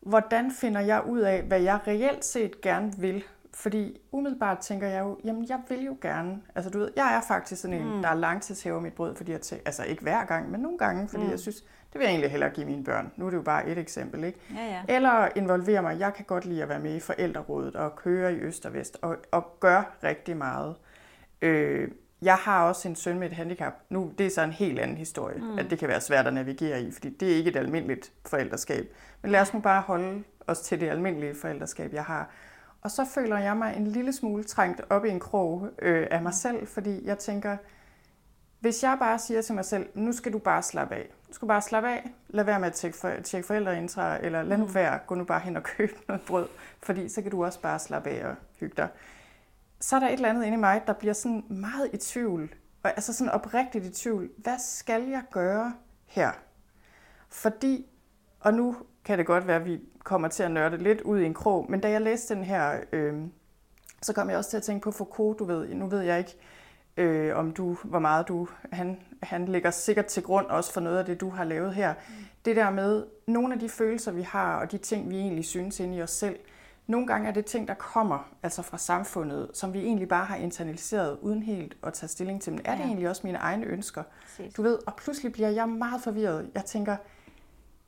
hvordan 0.00 0.52
finder 0.52 0.80
jeg 0.80 1.02
ud 1.06 1.20
af, 1.20 1.42
hvad 1.42 1.60
jeg 1.60 1.78
reelt 1.86 2.24
set 2.24 2.60
gerne 2.60 2.92
vil? 2.98 3.24
Fordi 3.60 4.00
umiddelbart 4.12 4.58
tænker 4.58 4.88
jeg 4.88 5.00
jo, 5.00 5.18
jamen 5.24 5.48
jeg 5.48 5.60
vil 5.68 5.84
jo 5.84 5.96
gerne, 6.02 6.40
altså 6.54 6.70
du 6.70 6.78
ved, 6.78 6.90
jeg 6.96 7.16
er 7.16 7.20
faktisk 7.28 7.62
sådan 7.62 7.76
en, 7.76 7.94
mm. 7.94 8.02
der 8.02 8.08
er 8.08 8.14
langtidshæver 8.14 8.80
mit 8.80 8.92
brød, 8.92 9.16
fordi 9.16 9.32
jeg 9.32 9.40
tænker, 9.40 9.62
altså 9.66 9.84
ikke 9.84 10.02
hver 10.02 10.24
gang, 10.24 10.50
men 10.50 10.60
nogle 10.60 10.78
gange, 10.78 11.08
fordi 11.08 11.24
mm. 11.24 11.30
jeg 11.30 11.38
synes, 11.38 11.56
det 11.60 11.98
vil 11.98 12.00
jeg 12.00 12.10
egentlig 12.10 12.30
hellere 12.30 12.50
give 12.50 12.66
mine 12.66 12.84
børn. 12.84 13.12
Nu 13.16 13.26
er 13.26 13.30
det 13.30 13.36
jo 13.36 13.42
bare 13.42 13.68
et 13.68 13.78
eksempel, 13.78 14.24
ikke? 14.24 14.38
Ja, 14.56 14.64
ja. 14.64 14.94
Eller 14.94 15.28
involvere 15.36 15.82
mig, 15.82 15.98
jeg 15.98 16.14
kan 16.14 16.24
godt 16.24 16.44
lide 16.44 16.62
at 16.62 16.68
være 16.68 16.80
med 16.80 16.94
i 16.94 17.00
forældrerådet 17.00 17.76
og 17.76 17.96
køre 17.96 18.32
i 18.32 18.36
øst 18.36 18.66
og 18.66 18.74
vest 18.74 18.98
og, 19.02 19.16
og 19.30 19.56
gøre 19.60 19.84
rigtig 20.04 20.36
meget. 20.36 20.76
Øh, 21.42 21.88
jeg 22.22 22.34
har 22.34 22.64
også 22.64 22.88
en 22.88 22.96
søn 22.96 23.18
med 23.18 23.26
et 23.26 23.36
handicap. 23.36 23.72
Nu, 23.88 24.12
det 24.18 24.26
er 24.26 24.30
så 24.30 24.42
en 24.42 24.52
helt 24.52 24.78
anden 24.78 24.96
historie, 24.96 25.38
mm. 25.38 25.58
at 25.58 25.70
det 25.70 25.78
kan 25.78 25.88
være 25.88 26.00
svært 26.00 26.26
at 26.26 26.34
navigere 26.34 26.82
i, 26.82 26.92
fordi 26.92 27.10
det 27.10 27.32
er 27.32 27.36
ikke 27.36 27.50
et 27.50 27.56
almindeligt 27.56 28.12
forældreskab. 28.26 28.94
Men 29.22 29.30
lad 29.30 29.40
os 29.40 29.54
nu 29.54 29.60
bare 29.60 29.80
holde 29.80 30.22
os 30.46 30.60
til 30.60 30.80
det 30.80 30.88
almindelige 30.88 31.34
forældreskab, 31.34 31.92
jeg 31.92 32.04
har. 32.04 32.30
Og 32.82 32.90
så 32.90 33.04
føler 33.04 33.38
jeg 33.38 33.56
mig 33.56 33.76
en 33.76 33.86
lille 33.86 34.12
smule 34.12 34.44
trængt 34.44 34.80
op 34.90 35.04
i 35.04 35.08
en 35.08 35.20
krog 35.20 35.68
øh, 35.78 36.06
af 36.10 36.22
mig 36.22 36.34
selv, 36.34 36.66
fordi 36.66 37.04
jeg 37.04 37.18
tænker, 37.18 37.56
hvis 38.60 38.82
jeg 38.82 38.96
bare 38.98 39.18
siger 39.18 39.42
til 39.42 39.54
mig 39.54 39.64
selv, 39.64 39.88
nu 39.94 40.12
skal 40.12 40.32
du 40.32 40.38
bare 40.38 40.62
slappe 40.62 40.94
af. 40.94 41.08
Du 41.28 41.34
skal 41.34 41.48
bare 41.48 41.62
slappe 41.62 41.88
af. 41.88 42.10
Lad 42.28 42.44
være 42.44 42.60
med 42.60 42.68
at 42.68 42.74
tjekke, 42.74 42.98
for, 42.98 43.12
tjekke 43.24 43.46
forældreintra, 43.46 44.24
eller 44.24 44.42
lad 44.42 44.58
nu 44.58 44.66
mm. 44.66 44.74
være, 44.74 44.98
gå 45.06 45.14
nu 45.14 45.24
bare 45.24 45.40
hen 45.40 45.56
og 45.56 45.62
købe 45.62 45.92
noget 46.08 46.22
brød, 46.22 46.48
fordi 46.82 47.08
så 47.08 47.22
kan 47.22 47.30
du 47.30 47.44
også 47.44 47.60
bare 47.60 47.78
slappe 47.78 48.10
af 48.10 48.26
og 48.26 48.34
hygge 48.60 48.74
dig. 48.76 48.88
Så 49.80 49.96
er 49.96 50.00
der 50.00 50.06
et 50.06 50.12
eller 50.12 50.28
andet 50.28 50.44
inde 50.44 50.56
i 50.56 50.60
mig, 50.60 50.82
der 50.86 50.92
bliver 50.92 51.14
sådan 51.14 51.44
meget 51.48 51.90
i 51.92 51.96
tvivl, 51.96 52.54
og 52.82 52.90
altså 52.90 53.12
sådan 53.12 53.32
oprigtigt 53.32 53.84
i 53.84 53.90
tvivl. 53.90 54.30
Hvad 54.36 54.58
skal 54.58 55.08
jeg 55.08 55.22
gøre 55.30 55.74
her? 56.06 56.30
Fordi, 57.28 57.86
og 58.40 58.54
nu 58.54 58.76
kan 59.04 59.18
det 59.18 59.26
godt 59.26 59.46
være, 59.46 59.56
at 59.56 59.64
vi 59.64 59.80
kommer 60.04 60.28
til 60.28 60.42
at 60.42 60.50
nørde 60.50 60.76
lidt 60.76 61.00
ud 61.00 61.20
i 61.20 61.24
en 61.24 61.34
krog, 61.34 61.66
men 61.68 61.80
da 61.80 61.90
jeg 61.90 62.00
læste 62.00 62.34
den 62.34 62.44
her, 62.44 62.80
øh, 62.92 63.14
så 64.02 64.12
kom 64.12 64.30
jeg 64.30 64.38
også 64.38 64.50
til 64.50 64.56
at 64.56 64.62
tænke 64.62 64.84
på 64.84 64.90
Foucault, 64.90 65.38
du 65.38 65.44
ved, 65.44 65.74
nu 65.74 65.86
ved 65.86 66.00
jeg 66.00 66.18
ikke, 66.18 66.36
øh, 66.96 67.36
om 67.36 67.52
du, 67.52 67.76
hvor 67.84 67.98
meget 67.98 68.28
du, 68.28 68.48
han, 68.72 69.00
han 69.22 69.46
ligger 69.46 69.70
sikkert 69.70 70.06
til 70.06 70.22
grund 70.22 70.46
også 70.46 70.72
for 70.72 70.80
noget 70.80 70.98
af 70.98 71.04
det, 71.04 71.20
du 71.20 71.28
har 71.28 71.44
lavet 71.44 71.74
her. 71.74 71.94
Mm. 72.08 72.14
Det 72.44 72.56
der 72.56 72.70
med 72.70 73.04
nogle 73.26 73.54
af 73.54 73.60
de 73.60 73.68
følelser, 73.68 74.12
vi 74.12 74.22
har, 74.22 74.56
og 74.56 74.72
de 74.72 74.78
ting, 74.78 75.10
vi 75.10 75.18
egentlig 75.18 75.44
synes 75.44 75.80
inde 75.80 75.96
i 75.96 76.02
os 76.02 76.10
selv, 76.10 76.36
nogle 76.86 77.06
gange 77.06 77.28
er 77.28 77.32
det 77.32 77.44
ting, 77.44 77.68
der 77.68 77.74
kommer 77.74 78.28
altså 78.42 78.62
fra 78.62 78.78
samfundet, 78.78 79.50
som 79.54 79.72
vi 79.72 79.78
egentlig 79.78 80.08
bare 80.08 80.24
har 80.24 80.36
internaliseret, 80.36 81.18
uden 81.22 81.42
helt 81.42 81.76
at 81.82 81.92
tage 81.92 82.08
stilling 82.08 82.42
til. 82.42 82.52
Men 82.52 82.62
er 82.64 82.70
det 82.70 82.80
ja. 82.80 82.86
egentlig 82.86 83.08
også 83.08 83.20
mine 83.24 83.38
egne 83.38 83.66
ønsker? 83.66 84.02
Præcis. 84.22 84.54
Du 84.54 84.62
ved, 84.62 84.78
og 84.86 84.96
pludselig 84.96 85.32
bliver 85.32 85.48
jeg 85.48 85.68
meget 85.68 86.02
forvirret. 86.02 86.50
Jeg 86.54 86.64
tænker, 86.64 86.96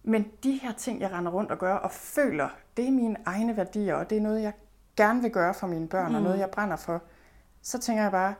men 0.03 0.27
de 0.43 0.53
her 0.53 0.73
ting, 0.73 1.01
jeg 1.01 1.13
render 1.13 1.33
rundt 1.33 1.51
og 1.51 1.59
gør 1.59 1.75
og 1.75 1.91
føler, 1.91 2.49
det 2.77 2.87
er 2.87 2.91
mine 2.91 3.17
egne 3.25 3.57
værdier, 3.57 3.95
og 3.95 4.11
det 4.11 4.19
er 4.19 4.23
noget, 4.23 4.43
jeg 4.43 4.53
gerne 4.97 5.23
vil 5.23 5.31
gøre 5.31 5.55
for 5.55 5.67
mine 5.67 5.89
børn, 5.89 6.09
mm. 6.09 6.15
og 6.15 6.23
noget, 6.23 6.39
jeg 6.39 6.51
brænder 6.51 6.77
for. 6.77 7.03
Så 7.63 7.79
tænker 7.79 8.03
jeg 8.03 8.13
bare, 8.13 8.35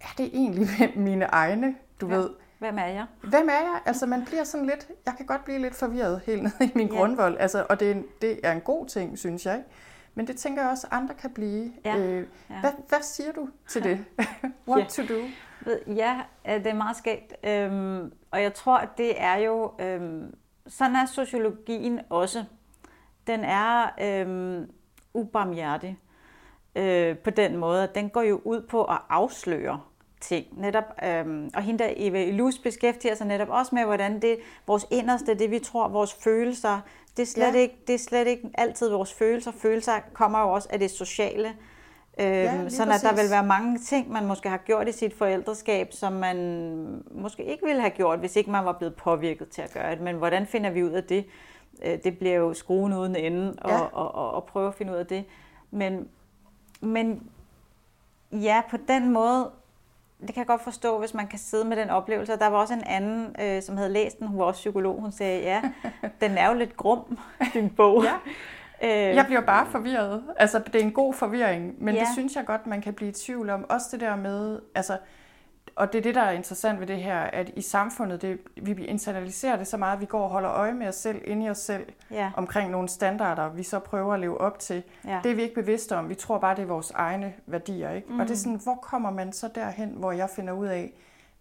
er 0.00 0.14
det 0.18 0.26
egentlig 0.26 0.68
mine 0.96 1.24
egne, 1.24 1.74
du 2.00 2.08
ja. 2.08 2.16
ved? 2.16 2.30
Hvem 2.58 2.78
er 2.78 2.86
jeg? 2.86 3.06
Hvem 3.22 3.48
er 3.48 3.52
jeg? 3.52 3.80
Altså 3.86 4.06
man 4.06 4.24
bliver 4.24 4.44
sådan 4.44 4.66
lidt, 4.66 4.88
jeg 5.06 5.14
kan 5.16 5.26
godt 5.26 5.44
blive 5.44 5.58
lidt 5.58 5.74
forvirret 5.74 6.20
helt 6.26 6.42
ned 6.42 6.52
i 6.60 6.72
min 6.74 6.88
ja. 6.88 6.98
grundvold, 6.98 7.36
altså, 7.38 7.66
og 7.68 7.80
det 7.80 7.90
er, 7.90 7.94
en, 7.94 8.04
det 8.22 8.40
er 8.42 8.52
en 8.52 8.60
god 8.60 8.86
ting, 8.86 9.18
synes 9.18 9.46
jeg. 9.46 9.62
Men 10.14 10.26
det 10.26 10.36
tænker 10.36 10.62
jeg 10.62 10.70
også, 10.70 10.86
andre 10.90 11.14
kan 11.14 11.30
blive. 11.30 11.72
Ja. 11.84 11.96
Øh, 11.96 12.26
ja. 12.50 12.60
Hvad, 12.60 12.70
hvad 12.88 13.02
siger 13.02 13.32
du 13.32 13.48
til 13.68 13.84
det? 13.84 14.04
What 14.68 14.98
ja. 14.98 15.02
to 15.02 15.14
do? 15.14 15.20
Ja, 15.86 16.20
det 16.44 16.66
er 16.66 16.74
meget 16.74 16.96
skægt. 16.96 17.46
Øhm, 17.46 18.12
og 18.30 18.42
jeg 18.42 18.54
tror, 18.54 18.78
at 18.78 18.88
det 18.98 19.22
er 19.22 19.36
jo, 19.36 19.72
øhm, 19.78 20.34
sådan 20.68 20.96
er 20.96 21.06
sociologien 21.06 22.00
også. 22.10 22.44
Den 23.26 23.44
er 23.44 23.86
øhm, 24.00 24.70
ubarmhjertig 25.14 25.98
øh, 26.76 27.18
på 27.18 27.30
den 27.30 27.56
måde, 27.56 27.82
at 27.82 27.94
den 27.94 28.10
går 28.10 28.22
jo 28.22 28.40
ud 28.44 28.62
på 28.62 28.84
at 28.84 28.98
afsløre 29.08 29.80
ting. 30.20 30.60
Netop, 30.60 30.84
øhm, 31.04 31.50
og 31.54 31.62
hende 31.62 31.84
der 31.84 31.92
Eva 31.96 32.24
Ilus 32.24 32.58
beskæftiger 32.58 33.14
sig 33.14 33.26
netop 33.26 33.48
også 33.48 33.74
med, 33.74 33.84
hvordan 33.84 34.22
det 34.22 34.38
vores 34.66 34.86
inderste, 34.90 35.34
det 35.34 35.50
vi 35.50 35.58
tror, 35.58 35.88
vores 35.88 36.14
følelser, 36.14 36.80
det 37.16 37.22
er 37.22 37.26
slet, 37.26 37.54
ja. 37.54 37.58
ikke, 37.58 37.76
det 37.86 37.94
er 37.94 37.98
slet 37.98 38.26
ikke 38.26 38.50
altid 38.54 38.88
vores 38.88 39.14
følelser. 39.14 39.52
Følelser 39.52 40.00
kommer 40.12 40.40
jo 40.40 40.52
også 40.52 40.68
af 40.70 40.78
det 40.78 40.90
sociale. 40.90 41.56
Øhm, 42.20 42.28
ja, 42.28 42.68
sådan 42.68 42.92
at 42.92 43.02
der 43.02 43.22
vil 43.22 43.30
være 43.30 43.46
mange 43.46 43.78
ting, 43.78 44.12
man 44.12 44.26
måske 44.26 44.48
har 44.48 44.56
gjort 44.56 44.88
i 44.88 44.92
sit 44.92 45.14
forældreskab, 45.14 45.92
som 45.92 46.12
man 46.12 46.36
måske 47.10 47.44
ikke 47.44 47.66
ville 47.66 47.80
have 47.80 47.90
gjort, 47.90 48.18
hvis 48.18 48.36
ikke 48.36 48.50
man 48.50 48.64
var 48.64 48.72
blevet 48.72 48.94
påvirket 48.94 49.48
til 49.48 49.62
at 49.62 49.72
gøre 49.72 49.90
det. 49.90 50.00
Men 50.00 50.16
hvordan 50.16 50.46
finder 50.46 50.70
vi 50.70 50.84
ud 50.84 50.90
af 50.90 51.04
det? 51.04 51.26
Øh, 51.84 51.98
det 52.04 52.18
bliver 52.18 52.34
jo 52.34 52.54
skruen 52.54 52.92
uden 52.92 53.16
ende 53.16 53.54
og, 53.58 53.70
ja. 53.70 53.80
og, 53.80 54.14
og, 54.14 54.30
og 54.30 54.44
prøve 54.44 54.68
at 54.68 54.74
finde 54.74 54.92
ud 54.92 54.96
af 54.96 55.06
det. 55.06 55.24
Men, 55.70 56.08
men 56.80 57.30
ja, 58.32 58.62
på 58.70 58.76
den 58.88 59.12
måde, 59.12 59.50
det 60.20 60.26
kan 60.26 60.36
jeg 60.36 60.46
godt 60.46 60.64
forstå, 60.64 60.98
hvis 60.98 61.14
man 61.14 61.26
kan 61.26 61.38
sidde 61.38 61.64
med 61.64 61.76
den 61.76 61.90
oplevelse. 61.90 62.38
Der 62.38 62.46
var 62.46 62.58
også 62.58 62.74
en 62.74 62.84
anden, 62.84 63.36
øh, 63.40 63.62
som 63.62 63.76
havde 63.76 63.92
læst 63.92 64.18
den, 64.18 64.26
hun 64.26 64.38
var 64.38 64.44
også 64.44 64.58
psykolog, 64.58 65.00
hun 65.00 65.12
sagde, 65.12 65.42
ja, 65.42 65.62
den 66.20 66.38
er 66.38 66.48
jo 66.48 66.54
lidt 66.54 66.76
grum, 66.76 67.18
din 67.54 67.70
bog. 67.70 68.04
ja. 68.04 68.14
Øh, 68.82 68.90
jeg 68.90 69.24
bliver 69.26 69.40
bare 69.40 69.66
forvirret. 69.66 70.22
Altså, 70.36 70.58
det 70.58 70.74
er 70.74 70.84
en 70.84 70.92
god 70.92 71.14
forvirring, 71.14 71.74
men 71.78 71.94
ja. 71.94 72.00
det 72.00 72.08
synes 72.12 72.36
jeg 72.36 72.46
godt, 72.46 72.66
man 72.66 72.80
kan 72.80 72.94
blive 72.94 73.10
i 73.10 73.12
tvivl 73.12 73.50
om. 73.50 73.66
Også 73.68 73.86
det 73.92 74.00
der 74.00 74.16
med, 74.16 74.60
altså, 74.74 74.98
og 75.76 75.92
det 75.92 75.98
er 75.98 76.02
det, 76.02 76.14
der 76.14 76.20
er 76.20 76.30
interessant 76.30 76.80
ved 76.80 76.86
det 76.86 76.96
her, 76.96 77.20
at 77.20 77.50
i 77.56 77.60
samfundet, 77.60 78.22
det, 78.22 78.38
vi 78.62 78.84
internaliserer 78.84 79.56
det 79.56 79.66
så 79.66 79.76
meget, 79.76 79.94
at 79.94 80.00
vi 80.00 80.06
går 80.06 80.22
og 80.22 80.28
holder 80.28 80.50
øje 80.50 80.74
med 80.74 80.88
os 80.88 80.94
selv, 80.94 81.20
inde 81.24 81.46
i 81.46 81.50
os 81.50 81.58
selv, 81.58 81.86
ja. 82.10 82.30
omkring 82.36 82.70
nogle 82.70 82.88
standarder, 82.88 83.48
vi 83.48 83.62
så 83.62 83.78
prøver 83.78 84.14
at 84.14 84.20
leve 84.20 84.40
op 84.40 84.58
til. 84.58 84.82
Ja. 85.04 85.20
Det 85.22 85.30
er 85.30 85.34
vi 85.34 85.42
ikke 85.42 85.54
bevidste 85.54 85.96
om. 85.96 86.08
Vi 86.08 86.14
tror 86.14 86.38
bare, 86.38 86.56
det 86.56 86.62
er 86.62 86.66
vores 86.66 86.90
egne 86.90 87.34
værdier. 87.46 87.90
Ikke? 87.90 88.12
Mm. 88.12 88.20
Og 88.20 88.26
det 88.26 88.30
er 88.30 88.34
mm. 88.34 88.36
sådan, 88.36 88.60
hvor 88.62 88.74
kommer 88.74 89.10
man 89.10 89.32
så 89.32 89.48
derhen, 89.54 89.88
hvor 89.88 90.12
jeg 90.12 90.30
finder 90.30 90.52
ud 90.52 90.66
af, 90.66 90.92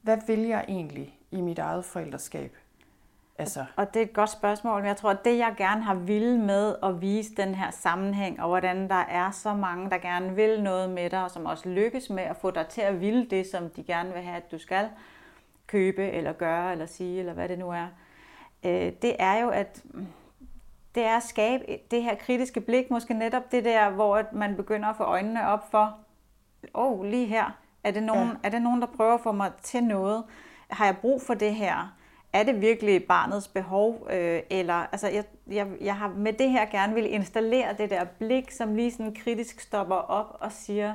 hvad 0.02 0.18
vil 0.28 0.40
jeg 0.40 0.66
egentlig 0.68 1.20
i 1.32 1.42
mit 1.42 1.60
eget 1.60 1.86
forældreskab? 1.86 2.56
Altså. 3.40 3.66
Og 3.76 3.94
det 3.94 4.02
er 4.02 4.06
et 4.06 4.14
godt 4.14 4.30
spørgsmål, 4.30 4.80
men 4.82 4.88
jeg 4.88 4.98
tror, 4.98 5.10
at 5.10 5.26
det 5.26 5.38
jeg 5.38 5.54
gerne 5.58 5.84
har 5.84 5.96
ville 5.96 6.38
med 6.38 6.76
at 6.84 7.02
vise 7.02 7.36
den 7.36 7.56
her 7.56 7.72
sammenhæng, 7.72 8.42
og 8.42 8.48
hvordan 8.48 8.90
der 8.90 8.96
er 8.96 9.32
så 9.32 9.54
mange, 9.54 9.90
der 9.90 9.98
gerne 9.98 10.36
vil 10.36 10.64
noget 10.64 10.90
med 10.90 11.10
dig, 11.10 11.24
og 11.24 11.32
som 11.32 11.46
også 11.46 11.70
lykkes 11.70 12.10
med 12.10 12.24
at 12.24 12.38
få 12.38 12.52
dig 12.52 12.68
til 12.68 12.82
at 12.82 13.02
ville 13.02 13.26
det, 13.26 13.48
som 13.48 13.70
de 13.70 13.84
gerne 13.84 14.14
vil 14.14 14.22
have, 14.22 14.38
at 14.38 14.52
du 14.52 14.58
skal 14.58 14.90
købe, 15.68 16.12
eller 16.12 16.34
gøre, 16.34 16.72
eller 16.72 16.86
sige, 16.86 17.20
eller 17.20 17.34
hvad 17.34 17.50
det 17.50 17.60
nu 17.60 17.70
er, 17.70 17.88
øh, 18.64 18.92
det 19.02 19.16
er 19.20 19.42
jo, 19.42 19.50
at 19.50 19.84
det 20.96 21.06
er 21.06 21.18
at 21.18 21.24
skabe 21.24 21.64
det 21.92 22.04
her 22.04 22.16
kritiske 22.16 22.62
blik, 22.62 22.92
måske 22.92 23.14
netop 23.14 23.52
det 23.52 23.66
der, 23.66 23.90
hvor 23.90 24.24
man 24.32 24.56
begynder 24.56 24.90
at 24.90 24.98
få 24.98 25.04
øjnene 25.04 25.48
op 25.48 25.72
for, 25.72 25.98
åh, 26.74 26.92
oh, 26.92 27.06
lige 27.06 27.26
her, 27.26 27.58
er 27.84 27.92
det, 27.92 28.04
nogen, 28.04 28.28
ja. 28.28 28.34
er 28.44 28.50
det 28.50 28.62
nogen, 28.62 28.82
der 28.82 28.88
prøver 28.88 29.14
at 29.14 29.22
få 29.22 29.32
mig 29.32 29.52
til 29.64 29.84
noget? 29.84 30.24
Har 30.70 30.86
jeg 30.86 30.98
brug 30.98 31.22
for 31.22 31.34
det 31.34 31.56
her? 31.56 31.98
Er 32.34 32.44
det 32.44 32.62
virkelig 32.62 33.04
barnets 33.04 33.48
behov, 33.48 34.08
øh, 34.10 34.42
eller 34.50 34.74
altså 34.74 35.08
jeg, 35.08 35.24
jeg, 35.48 35.68
jeg 35.82 35.96
har 35.96 36.08
med 36.08 36.34
det 36.34 36.50
her 36.50 36.66
gerne 36.66 36.94
vil 36.94 37.14
installere 37.14 37.74
det 37.78 37.90
der 37.90 38.04
blik, 38.04 38.52
som 38.52 38.76
lige 38.76 38.92
sådan 38.92 39.16
kritisk 39.16 39.60
stopper 39.60 39.96
op 39.96 40.38
og 40.40 40.52
siger, 40.52 40.94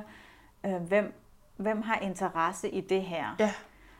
øh, 0.65 0.75
hvem, 0.75 1.13
hvem 1.57 1.81
har 1.81 1.99
interesse 1.99 2.69
i 2.69 2.81
det 2.81 3.01
her? 3.01 3.35
Ja. 3.39 3.51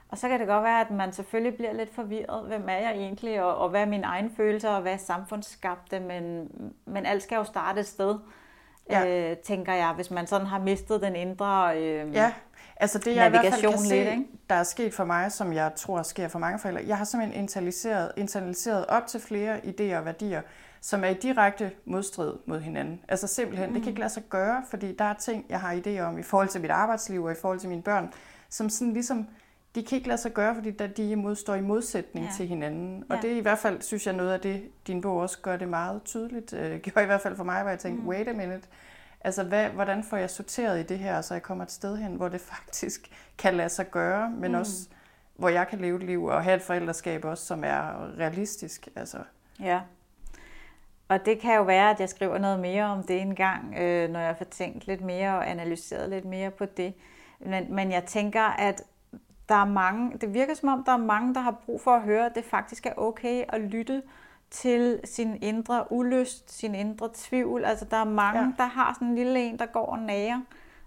Og 0.09 0.17
så 0.17 0.27
kan 0.27 0.39
det 0.39 0.47
godt 0.47 0.63
være, 0.63 0.81
at 0.81 0.91
man 0.91 1.13
selvfølgelig 1.13 1.55
bliver 1.55 1.73
lidt 1.73 1.95
forvirret. 1.95 2.47
Hvem 2.47 2.69
er 2.69 2.77
jeg 2.77 2.91
egentlig, 2.91 3.43
og, 3.43 3.57
og 3.57 3.69
hvad 3.69 3.81
er 3.81 3.85
mine 3.85 4.03
egne 4.03 4.31
følelser, 4.37 4.69
og 4.69 4.81
hvad 4.81 4.93
er 4.93 4.97
samfundsskabte? 4.97 5.99
Men, 5.99 6.49
men 6.85 7.05
alt 7.05 7.23
skal 7.23 7.35
jo 7.35 7.43
starte 7.43 7.79
et 7.79 7.87
sted, 7.87 8.19
ja. 8.89 9.31
øh, 9.31 9.37
tænker 9.37 9.73
jeg, 9.73 9.93
hvis 9.93 10.11
man 10.11 10.27
sådan 10.27 10.47
har 10.47 10.59
mistet 10.59 11.01
den 11.01 11.15
indre 11.15 11.77
øh, 11.77 12.13
ja. 12.13 12.33
Altså 12.77 12.99
det, 12.99 13.15
jeg 13.15 13.27
i 13.27 13.29
hvert 13.29 13.45
fald 13.53 13.61
kan 13.61 13.77
se, 13.77 13.95
lidt, 13.95 14.07
ikke? 14.07 14.25
der 14.49 14.55
er 14.55 14.63
sket 14.63 14.93
for 14.93 15.05
mig, 15.05 15.31
som 15.31 15.53
jeg 15.53 15.71
tror 15.75 16.03
sker 16.03 16.27
for 16.27 16.39
mange 16.39 16.59
forældre, 16.59 16.83
jeg 16.87 16.97
har 16.97 17.05
simpelthen 17.05 17.41
internaliseret, 17.41 18.11
internaliseret 18.17 18.85
op 18.85 19.07
til 19.07 19.19
flere 19.19 19.57
idéer 19.57 19.97
og 19.97 20.05
værdier, 20.05 20.41
som 20.81 21.03
er 21.03 21.07
i 21.07 21.13
direkte 21.13 21.71
modstrid 21.85 22.33
mod 22.45 22.59
hinanden. 22.59 23.01
Altså 23.07 23.27
simpelthen, 23.27 23.69
mm. 23.69 23.73
det 23.73 23.83
kan 23.83 23.89
ikke 23.89 23.99
lade 23.99 24.13
sig 24.13 24.23
gøre, 24.29 24.63
fordi 24.69 24.95
der 24.95 25.05
er 25.05 25.13
ting, 25.13 25.45
jeg 25.49 25.59
har 25.59 25.73
idéer 25.73 26.01
om 26.01 26.19
i 26.19 26.23
forhold 26.23 26.47
til 26.47 26.61
mit 26.61 26.71
arbejdsliv 26.71 27.23
og 27.23 27.31
i 27.31 27.35
forhold 27.41 27.59
til 27.59 27.69
mine 27.69 27.81
børn, 27.81 28.13
som 28.49 28.69
sådan 28.69 28.93
ligesom, 28.93 29.27
de 29.75 29.83
kan 29.83 29.95
ikke 29.95 30.07
lade 30.07 30.21
sig 30.21 30.33
gøre, 30.33 30.55
fordi 30.55 30.71
der 30.71 30.87
de 30.87 31.15
modstår 31.15 31.55
i 31.55 31.61
modsætning 31.61 32.25
ja. 32.25 32.31
til 32.37 32.47
hinanden. 32.47 33.03
Og 33.09 33.15
ja. 33.15 33.21
det 33.21 33.31
er 33.31 33.37
i 33.37 33.39
hvert 33.39 33.57
fald, 33.57 33.81
synes 33.81 34.05
jeg, 34.05 34.13
noget 34.15 34.31
af 34.31 34.39
det, 34.39 34.63
din 34.87 35.01
bog 35.01 35.17
også 35.17 35.39
gør 35.41 35.57
det 35.57 35.67
meget 35.67 36.03
tydeligt. 36.03 36.53
Øh, 36.53 36.79
gjorde 36.81 37.03
i 37.03 37.05
hvert 37.05 37.21
fald 37.21 37.35
for 37.35 37.43
mig, 37.43 37.61
hvor 37.61 37.69
jeg 37.69 37.79
tænkte, 37.79 38.01
mm. 38.01 38.07
wait 38.07 38.27
a 38.27 38.33
minute, 38.33 38.67
Altså, 39.23 39.43
hvad, 39.43 39.69
hvordan 39.69 40.03
får 40.03 40.17
jeg 40.17 40.29
sorteret 40.29 40.79
i 40.79 40.83
det 40.83 40.99
her, 40.99 41.21
så 41.21 41.33
jeg 41.33 41.43
kommer 41.43 41.63
et 41.63 41.71
sted 41.71 41.97
hen, 41.97 42.15
hvor 42.15 42.29
det 42.29 42.41
faktisk 42.55 43.11
kan 43.37 43.53
lade 43.53 43.69
sig 43.69 43.91
gøre, 43.91 44.29
men 44.29 44.51
mm. 44.51 44.57
også 44.57 44.89
hvor 45.35 45.49
jeg 45.49 45.67
kan 45.67 45.79
leve 45.79 45.97
et 45.97 46.03
liv 46.03 46.23
og 46.23 46.43
have 46.43 46.55
et 46.55 46.61
forældreskab 46.61 47.25
også, 47.25 47.45
som 47.45 47.63
er 47.63 48.11
realistisk. 48.17 48.87
Altså. 48.95 49.17
Ja. 49.59 49.81
Og 51.07 51.25
det 51.25 51.39
kan 51.39 51.55
jo 51.55 51.63
være, 51.63 51.89
at 51.89 51.99
jeg 51.99 52.09
skriver 52.09 52.37
noget 52.37 52.59
mere 52.59 52.83
om 52.83 53.03
det 53.03 53.21
en 53.21 53.35
gang, 53.35 53.75
øh, 53.77 54.09
når 54.09 54.19
jeg 54.19 54.37
får 54.37 54.45
tænkt 54.45 54.87
lidt 54.87 55.01
mere 55.01 55.37
og 55.37 55.49
analyseret 55.49 56.09
lidt 56.09 56.25
mere 56.25 56.51
på 56.51 56.65
det. 56.65 56.93
Men, 57.39 57.75
men 57.75 57.91
jeg 57.91 58.03
tænker, 58.03 58.41
at 58.43 58.83
der 59.49 59.55
er 59.55 59.65
mange, 59.65 60.17
det 60.17 60.33
virker 60.33 60.53
som 60.53 60.69
om, 60.69 60.83
der 60.83 60.91
er 60.91 60.97
mange, 60.97 61.33
der 61.33 61.41
har 61.41 61.55
brug 61.65 61.81
for 61.81 61.91
at 61.91 62.01
høre, 62.01 62.25
at 62.25 62.35
det 62.35 62.45
faktisk 62.45 62.85
er 62.85 62.93
okay 62.97 63.43
at 63.49 63.61
lytte 63.61 64.01
til 64.53 64.99
sin 65.03 65.37
indre 65.41 65.91
ulyst, 65.91 66.51
sin 66.51 66.75
indre 66.75 67.09
tvivl. 67.13 67.65
Altså 67.65 67.85
der 67.85 67.97
er 67.97 68.03
mange, 68.03 68.41
ja. 68.41 68.51
der 68.57 68.65
har 68.65 68.93
sådan 68.93 69.07
en 69.07 69.15
lille 69.15 69.39
en, 69.49 69.59
der 69.59 69.65
går 69.65 69.85
og 69.85 69.99
nager, 69.99 70.41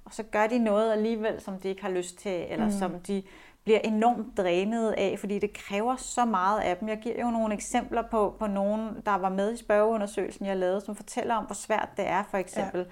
og 0.04 0.14
så 0.14 0.22
gør 0.22 0.46
de 0.46 0.58
noget 0.58 0.92
alligevel, 0.92 1.40
som 1.40 1.58
de 1.58 1.68
ikke 1.68 1.82
har 1.82 1.90
lyst 1.90 2.18
til, 2.18 2.46
eller 2.50 2.64
mm. 2.64 2.72
som 2.72 3.00
de 3.00 3.22
bliver 3.64 3.78
enormt 3.78 4.36
drænet 4.36 4.90
af, 4.90 5.16
fordi 5.18 5.38
det 5.38 5.52
kræver 5.52 5.96
så 5.96 6.24
meget 6.24 6.60
af 6.60 6.76
dem. 6.76 6.88
Jeg 6.88 6.98
giver 6.98 7.20
jo 7.20 7.30
nogle 7.30 7.54
eksempler 7.54 8.02
på, 8.02 8.36
på 8.38 8.46
nogen, 8.46 8.96
der 9.06 9.14
var 9.14 9.28
med 9.28 9.52
i 9.52 9.56
spørgeundersøgelsen, 9.56 10.46
jeg 10.46 10.56
lavede, 10.56 10.80
som 10.80 10.96
fortæller 10.96 11.34
om, 11.34 11.44
hvor 11.44 11.54
svært 11.54 11.88
det 11.96 12.08
er 12.08 12.22
for 12.30 12.38
eksempel 12.38 12.80
ja. 12.80 12.86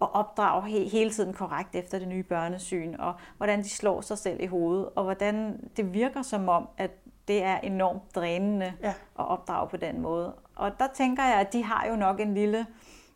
at 0.00 0.14
opdrage 0.14 0.62
he- 0.62 0.90
hele 0.90 1.10
tiden 1.10 1.32
korrekt 1.32 1.74
efter 1.74 1.98
det 1.98 2.08
nye 2.08 2.22
børnesyn, 2.22 2.94
og 2.94 3.14
hvordan 3.36 3.58
de 3.58 3.68
slår 3.68 4.00
sig 4.00 4.18
selv 4.18 4.40
i 4.40 4.46
hovedet, 4.46 4.88
og 4.96 5.04
hvordan 5.04 5.60
det 5.76 5.94
virker 5.94 6.22
som 6.22 6.48
om, 6.48 6.68
at 6.78 6.90
det 7.28 7.42
er 7.42 7.58
enormt 7.58 8.14
drænende 8.14 8.72
ja. 8.82 8.88
at 8.88 9.28
opdrage 9.28 9.68
på 9.68 9.76
den 9.76 10.00
måde. 10.00 10.34
Og 10.56 10.70
der 10.78 10.86
tænker 10.94 11.24
jeg, 11.24 11.34
at 11.34 11.52
de 11.52 11.64
har 11.64 11.86
jo 11.86 11.96
nok 11.96 12.20
en 12.20 12.34
lille 12.34 12.66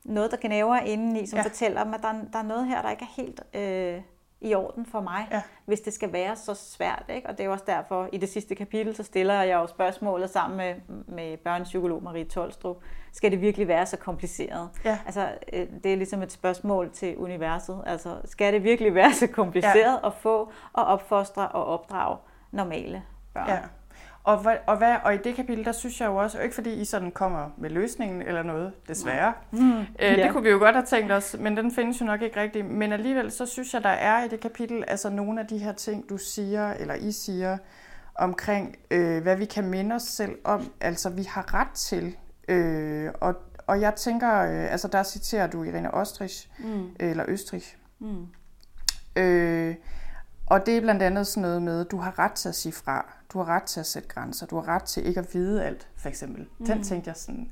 noget, 0.04 0.30
der 0.30 0.36
knæver 0.36 0.76
indeni, 0.76 1.26
som 1.26 1.36
ja. 1.36 1.42
fortæller 1.42 1.84
mig, 1.84 1.94
at 1.94 2.02
der, 2.02 2.12
der 2.32 2.38
er 2.38 2.42
noget 2.42 2.66
her, 2.66 2.82
der 2.82 2.90
ikke 2.90 3.04
er 3.04 3.22
helt 3.22 3.40
øh, 3.54 4.02
i 4.40 4.54
orden 4.54 4.86
for 4.86 5.00
mig, 5.00 5.28
ja. 5.30 5.42
hvis 5.64 5.80
det 5.80 5.92
skal 5.92 6.12
være 6.12 6.36
så 6.36 6.54
svært. 6.54 7.04
Ikke? 7.08 7.28
Og 7.28 7.38
det 7.38 7.46
er 7.46 7.50
også 7.50 7.64
derfor, 7.66 8.08
i 8.12 8.18
det 8.18 8.28
sidste 8.28 8.54
kapitel, 8.54 8.96
så 8.96 9.02
stiller 9.02 9.42
jeg 9.42 9.54
jo 9.54 9.66
spørgsmålet 9.66 10.30
sammen 10.30 10.56
med, 10.56 10.74
med 11.06 11.36
børnepsykolog 11.36 12.02
Marie 12.02 12.24
Tolstrup. 12.24 12.76
Skal 13.12 13.30
det 13.30 13.40
virkelig 13.40 13.68
være 13.68 13.86
så 13.86 13.96
kompliceret? 13.96 14.68
Ja. 14.84 14.98
Altså, 15.06 15.28
øh, 15.52 15.66
det 15.84 15.92
er 15.92 15.96
ligesom 15.96 16.22
et 16.22 16.32
spørgsmål 16.32 16.90
til 16.90 17.16
universet. 17.16 17.82
Altså, 17.86 18.16
skal 18.24 18.52
det 18.52 18.62
virkelig 18.62 18.94
være 18.94 19.12
så 19.12 19.26
kompliceret 19.26 20.00
ja. 20.02 20.06
at 20.06 20.14
få 20.14 20.52
og 20.72 20.84
opfostre 20.84 21.48
og 21.48 21.64
opdrage 21.64 22.16
normale 22.50 23.02
børn? 23.34 23.48
Ja. 23.48 23.58
Og, 24.24 24.38
hvad, 24.38 24.56
og, 24.66 24.76
hvad, 24.76 24.96
og 25.04 25.14
i 25.14 25.18
det 25.24 25.34
kapitel, 25.34 25.64
der 25.64 25.72
synes 25.72 26.00
jeg 26.00 26.06
jo 26.06 26.16
også, 26.16 26.40
ikke 26.40 26.54
fordi 26.54 26.72
I 26.72 26.84
sådan 26.84 27.10
kommer 27.10 27.50
med 27.58 27.70
løsningen 27.70 28.22
eller 28.22 28.42
noget, 28.42 28.72
desværre. 28.88 29.32
Mm. 29.50 29.80
Øh, 29.80 29.86
ja. 30.00 30.22
Det 30.22 30.32
kunne 30.32 30.42
vi 30.42 30.50
jo 30.50 30.58
godt 30.58 30.74
have 30.74 30.86
tænkt 30.86 31.12
os, 31.12 31.36
men 31.38 31.56
den 31.56 31.72
findes 31.72 32.00
jo 32.00 32.06
nok 32.06 32.22
ikke 32.22 32.40
rigtigt. 32.40 32.66
Men 32.66 32.92
alligevel, 32.92 33.30
så 33.30 33.46
synes 33.46 33.74
jeg, 33.74 33.82
der 33.82 33.88
er 33.88 34.24
i 34.24 34.28
det 34.28 34.40
kapitel, 34.40 34.84
altså 34.88 35.10
nogle 35.10 35.40
af 35.40 35.46
de 35.46 35.58
her 35.58 35.72
ting, 35.72 36.08
du 36.08 36.16
siger, 36.16 36.72
eller 36.72 36.94
I 36.94 37.12
siger, 37.12 37.58
omkring, 38.14 38.76
øh, 38.90 39.22
hvad 39.22 39.36
vi 39.36 39.44
kan 39.44 39.64
minde 39.64 39.94
os 39.94 40.02
selv 40.02 40.38
om, 40.44 40.72
altså 40.80 41.10
vi 41.10 41.22
har 41.22 41.54
ret 41.54 41.70
til. 41.74 42.16
Øh, 42.48 43.10
og, 43.20 43.34
og 43.66 43.80
jeg 43.80 43.94
tænker, 43.94 44.42
øh, 44.42 44.72
altså 44.72 44.88
der 44.88 45.02
citerer 45.02 45.46
du 45.46 45.64
Irene 45.64 45.94
Ostrich, 45.94 46.48
mm. 46.58 46.88
eller 47.00 47.24
Østrich. 47.28 47.76
Mm. 47.98 48.26
Øh, 49.16 49.74
og 50.52 50.66
det 50.66 50.76
er 50.76 50.80
blandt 50.80 51.02
andet 51.02 51.26
sådan 51.26 51.42
noget 51.42 51.62
med, 51.62 51.84
du 51.84 51.96
har 51.96 52.18
ret 52.18 52.32
til 52.32 52.48
at 52.48 52.54
sige 52.54 52.72
fra. 52.72 53.14
Du 53.32 53.38
har 53.38 53.54
ret 53.54 53.62
til 53.62 53.80
at 53.80 53.86
sætte 53.86 54.08
grænser. 54.08 54.46
Du 54.46 54.56
har 54.60 54.68
ret 54.68 54.82
til 54.82 55.06
ikke 55.06 55.20
at 55.20 55.34
vide 55.34 55.64
alt, 55.64 55.88
for 55.96 56.08
eksempel. 56.08 56.48
Mm. 56.58 56.66
Den 56.66 56.82
tænkte 56.82 57.08
jeg 57.08 57.16
sådan, 57.16 57.50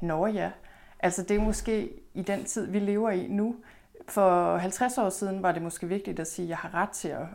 nå 0.00 0.26
ja. 0.26 0.50
Altså 1.00 1.22
det 1.22 1.36
er 1.36 1.40
måske 1.40 1.90
i 2.14 2.22
den 2.22 2.44
tid, 2.44 2.66
vi 2.66 2.78
lever 2.78 3.10
i 3.10 3.28
nu. 3.28 3.56
For 4.08 4.56
50 4.56 4.98
år 4.98 5.08
siden 5.08 5.42
var 5.42 5.52
det 5.52 5.62
måske 5.62 5.88
vigtigt 5.88 6.20
at 6.20 6.26
sige, 6.26 6.46
at 6.46 6.48
jeg 6.48 6.56
har 6.56 6.74
ret 6.74 6.90
til 6.90 7.08
at, 7.08 7.26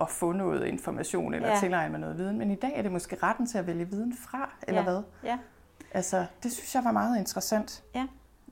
at 0.00 0.10
få 0.10 0.32
noget 0.32 0.66
information 0.66 1.34
eller 1.34 1.48
ja. 1.48 1.60
tilegne 1.60 1.90
mig 1.90 2.00
noget 2.00 2.18
viden. 2.18 2.38
Men 2.38 2.50
i 2.50 2.54
dag 2.54 2.72
er 2.76 2.82
det 2.82 2.92
måske 2.92 3.16
retten 3.22 3.46
til 3.46 3.58
at 3.58 3.66
vælge 3.66 3.88
viden 3.88 4.16
fra, 4.16 4.50
eller 4.68 4.80
ja. 4.80 4.84
hvad? 4.84 5.02
Ja. 5.24 5.38
Altså, 5.94 6.26
det 6.42 6.52
synes 6.52 6.74
jeg 6.74 6.84
var 6.84 6.92
meget 6.92 7.18
interessant. 7.18 7.82
Ja, 7.94 8.06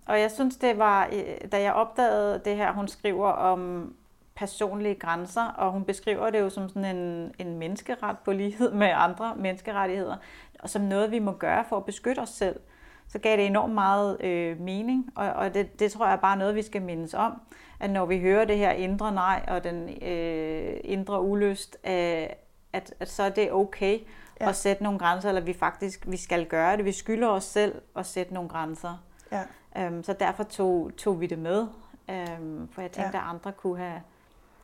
og 0.07 0.21
jeg 0.21 0.31
synes, 0.31 0.57
det 0.57 0.79
var, 0.79 1.11
da 1.53 1.63
jeg 1.63 1.73
opdagede 1.73 2.41
det 2.45 2.57
her, 2.57 2.73
hun 2.73 2.89
skriver 2.89 3.29
om 3.29 3.95
personlige 4.35 4.95
grænser, 4.95 5.45
og 5.45 5.73
hun 5.73 5.85
beskriver 5.85 6.31
det 6.31 6.41
jo 6.41 6.51
som 6.51 6.69
sådan 6.69 6.97
en, 6.97 7.35
en 7.39 7.59
menneskeret 7.59 8.17
på 8.25 8.33
lighed 8.33 8.73
med 8.73 8.91
andre 8.95 9.35
menneskerettigheder, 9.37 10.17
og 10.59 10.71
som 10.71 10.83
noget, 10.83 11.11
vi 11.11 11.19
må 11.19 11.33
gøre 11.33 11.65
for 11.69 11.77
at 11.77 11.85
beskytte 11.85 12.21
os 12.21 12.29
selv. 12.29 12.61
Så 13.09 13.19
gav 13.19 13.37
det 13.37 13.47
enormt 13.47 13.75
meget 13.75 14.25
øh, 14.25 14.61
mening, 14.61 15.13
og, 15.15 15.33
og 15.33 15.55
det, 15.55 15.81
det 15.81 15.93
tror 15.93 16.07
jeg 16.07 16.13
er 16.13 16.21
bare 16.21 16.37
noget, 16.37 16.55
vi 16.55 16.63
skal 16.63 16.83
mindes 16.83 17.15
om, 17.15 17.41
at 17.81 17.91
når 17.91 18.07
vi 18.07 18.21
hører 18.21 18.45
det 18.45 18.59
her 18.59 18.71
indre 18.71 19.13
nej 19.13 19.45
og 19.49 19.65
den 19.65 20.03
øh, 20.03 20.77
indre 20.85 21.23
ulyst, 21.23 21.77
øh, 21.85 22.27
at, 22.73 22.95
at 23.01 23.09
så 23.09 23.23
er 23.23 23.29
det 23.31 23.53
okay 23.53 23.99
ja. 24.41 24.49
at 24.49 24.57
sætte 24.57 24.83
nogle 24.83 24.99
grænser, 24.99 25.29
eller 25.29 25.41
vi 25.41 25.53
faktisk 25.53 26.05
vi 26.07 26.17
skal 26.17 26.47
gøre 26.47 26.77
det. 26.77 26.85
Vi 26.85 26.93
skylder 26.93 27.29
os 27.29 27.45
selv 27.45 27.83
at 27.97 28.07
sætte 28.07 28.35
nogle 28.35 28.49
grænser. 28.49 29.05
Ja. 29.33 29.43
Øhm, 29.79 30.03
så 30.03 30.13
derfor 30.13 30.43
tog, 30.43 30.91
tog 30.97 31.21
vi 31.21 31.27
det 31.27 31.39
med, 31.39 31.67
øhm, 32.11 32.69
for 32.69 32.81
jeg 32.81 32.91
tænkte, 32.91 33.19
ja. 33.19 33.25
at 33.25 33.31
andre 33.31 33.53
kunne 33.53 33.79
have, 33.79 34.01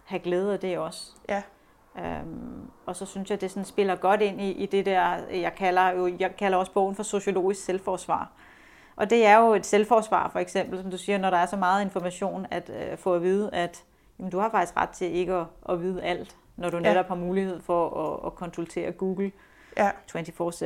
have 0.09 0.21
glæde 0.21 0.53
af 0.53 0.61
det 0.61 0.79
også. 0.79 1.13
Ja. 1.29 1.43
Øhm, 1.99 2.71
og 2.87 2.97
så 2.97 3.07
synes 3.07 3.31
jeg, 3.31 3.41
det 3.41 3.51
sådan 3.51 3.65
spiller 3.65 3.97
godt 3.97 4.21
ind 4.21 4.41
i, 4.41 4.51
i 4.51 4.67
det 4.67 4.87
der, 4.87 5.17
jeg 5.31 5.55
kalder, 5.55 5.91
jo, 5.91 6.17
jeg 6.19 6.37
kalder 6.37 6.59
også 6.59 6.73
bogen 6.73 6.95
for 6.95 7.03
sociologisk 7.03 7.65
selvforsvar. 7.65 8.33
Og 8.97 9.11
det 9.11 9.27
er 9.27 9.39
jo 9.39 9.55
et 9.55 9.67
selvforsvar, 9.67 10.29
for 10.29 10.39
eksempel, 10.39 10.83
som 10.83 10.91
du 10.91 10.99
siger, 10.99 11.19
når 11.19 11.31
der 11.31 11.37
er 11.37 11.47
så 11.47 11.57
meget 11.57 11.85
information, 11.85 12.47
at 12.51 12.71
øh, 12.71 12.99
få 12.99 13.15
at 13.15 13.23
vide, 13.23 13.51
at 13.53 13.85
jamen, 14.19 14.31
du 14.31 14.39
har 14.39 14.51
faktisk 14.51 14.77
ret 14.77 14.89
til 14.89 15.15
ikke 15.17 15.33
at, 15.33 15.47
at 15.69 15.83
vide 15.83 16.03
alt, 16.03 16.37
når 16.57 16.71
du 16.71 16.77
ja. 16.77 16.83
netop 16.83 17.09
har 17.09 17.15
mulighed 17.15 17.61
for 17.61 18.01
at, 18.01 18.27
at 18.27 18.35
konsultere 18.35 18.93
Google 18.93 19.33
ja. 19.77 19.91
24-7. 19.91 20.65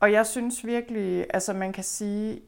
Og 0.00 0.12
jeg 0.12 0.26
synes 0.26 0.66
virkelig, 0.66 1.26
altså 1.34 1.52
man 1.52 1.72
kan 1.72 1.84
sige, 1.84 2.40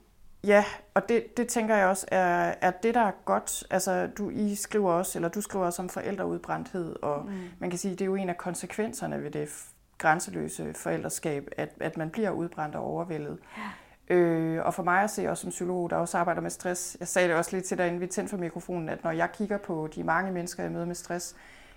Ja, 0.47 0.65
og 0.95 1.09
det, 1.09 1.37
det 1.37 1.49
tænker 1.49 1.77
jeg 1.77 1.87
også 1.87 2.07
er, 2.09 2.55
er 2.61 2.71
det, 2.71 2.95
der 2.95 3.01
er 3.01 3.13
godt. 3.25 3.65
Altså, 3.71 4.07
du, 4.19 4.31
I 4.31 4.55
skriver 4.55 4.93
også, 4.93 5.19
eller 5.19 5.29
du 5.29 5.41
skriver 5.41 5.65
også 5.65 5.83
om 5.83 5.89
forældreudbrændthed, 5.89 6.97
og 7.03 7.25
mm. 7.25 7.33
man 7.59 7.71
kan 7.71 7.79
sige, 7.79 7.91
det 7.91 8.01
er 8.01 8.07
jo 8.07 8.15
en 8.15 8.29
af 8.29 8.37
konsekvenserne 8.37 9.23
ved 9.23 9.31
det 9.31 9.49
grænseløse 9.99 10.75
forældreskab, 10.75 11.49
at, 11.57 11.69
at 11.81 11.97
man 11.97 12.11
bliver 12.11 12.31
udbrændt 12.31 12.75
og 12.75 12.85
overvældet. 12.85 13.39
Ja. 13.59 14.15
Øh, 14.15 14.67
og 14.67 14.75
for 14.75 14.83
mig 14.83 15.03
at 15.03 15.11
se 15.11 15.31
også 15.31 15.41
som 15.41 15.51
psykolog, 15.51 15.91
der 15.91 15.97
også 15.97 16.19
arbejder 16.19 16.41
med 16.41 16.51
stress, 16.51 16.97
jeg 17.01 17.09
sagde 17.09 17.29
det 17.29 17.37
også 17.37 17.57
lidt 17.57 17.65
til 17.65 17.79
dig, 17.79 17.87
inden 17.87 18.01
vi 18.01 18.07
tændte 18.07 18.31
for 18.31 18.37
mikrofonen, 18.37 18.89
at 18.89 19.05
når 19.05 19.11
jeg 19.11 19.33
kigger 19.33 19.59
på 19.59 19.89
de 19.95 20.05
mange 20.05 20.33
mennesker, 20.33 20.63
jeg 20.63 20.73
møder 20.73 20.85
med 20.85 20.95
stress, 20.95 21.37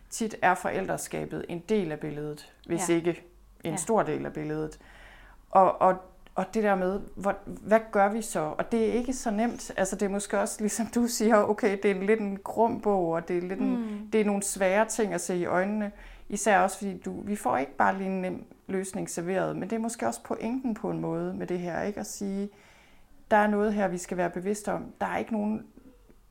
tit 0.09 0.36
er 0.41 0.55
forældreskabet 0.55 1.45
en 1.49 1.59
del 1.70 1.91
af 1.91 1.99
billedet, 1.99 2.53
hvis 2.65 2.89
ja. 2.89 2.93
ikke 2.93 3.24
en 3.63 3.72
ja. 3.72 3.78
stor 3.78 4.03
del 4.03 4.26
af 4.26 4.34
billedet. 4.34 4.80
Og, 5.51 5.82
og 5.82 5.95
og 6.40 6.54
det 6.54 6.64
der 6.64 6.76
med, 6.76 7.00
hvad, 7.16 7.34
hvad 7.46 7.80
gør 7.92 8.10
vi 8.10 8.22
så? 8.22 8.40
Og 8.40 8.72
det 8.72 8.90
er 8.90 8.94
ikke 8.94 9.14
så 9.14 9.32
nemt. 9.32 9.72
Altså 9.78 9.96
det 9.96 10.06
er 10.06 10.10
måske 10.10 10.40
også, 10.40 10.56
ligesom 10.60 10.86
du 10.88 11.08
siger, 11.08 11.36
okay, 11.36 11.78
det 11.84 11.92
er 11.92 12.02
lidt 12.02 12.20
en 12.20 12.40
grum 12.44 12.82
bog, 12.82 13.12
og 13.12 13.28
det 13.28 13.38
er, 13.38 13.42
lidt 13.42 13.60
en, 13.60 13.78
mm. 13.78 14.10
det 14.14 14.22
er 14.22 14.26
nogle 14.26 14.44
svære 14.44 14.86
ting 14.86 15.14
at 15.14 15.22
se 15.22 15.38
i 15.38 15.46
øjnene. 15.46 15.92
Især 16.30 16.60
også 16.60 16.78
fordi 16.78 16.98
du, 16.98 17.22
vi 17.22 17.36
får 17.36 17.58
ikke 17.58 17.76
bare 17.76 17.98
lige 17.98 18.10
en 18.10 18.22
nem 18.22 18.46
løsning 18.68 19.10
serveret, 19.10 19.56
men 19.56 19.70
det 19.70 19.76
er 19.76 19.80
måske 19.80 20.08
også 20.08 20.24
pointen 20.24 20.74
på 20.74 20.90
en 20.90 21.00
måde 21.00 21.34
med 21.34 21.48
det 21.48 21.60
her, 21.60 21.82
ikke? 21.82 22.00
At 22.00 22.08
sige, 22.08 22.50
der 23.32 23.38
er 23.38 23.48
noget 23.48 23.74
her, 23.74 23.88
vi 23.88 23.98
skal 23.98 24.18
være 24.18 24.30
bevidste 24.30 24.72
om. 24.72 24.94
Der 25.02 25.08
er 25.08 25.18
ikke 25.18 25.34
nogen 25.34 25.66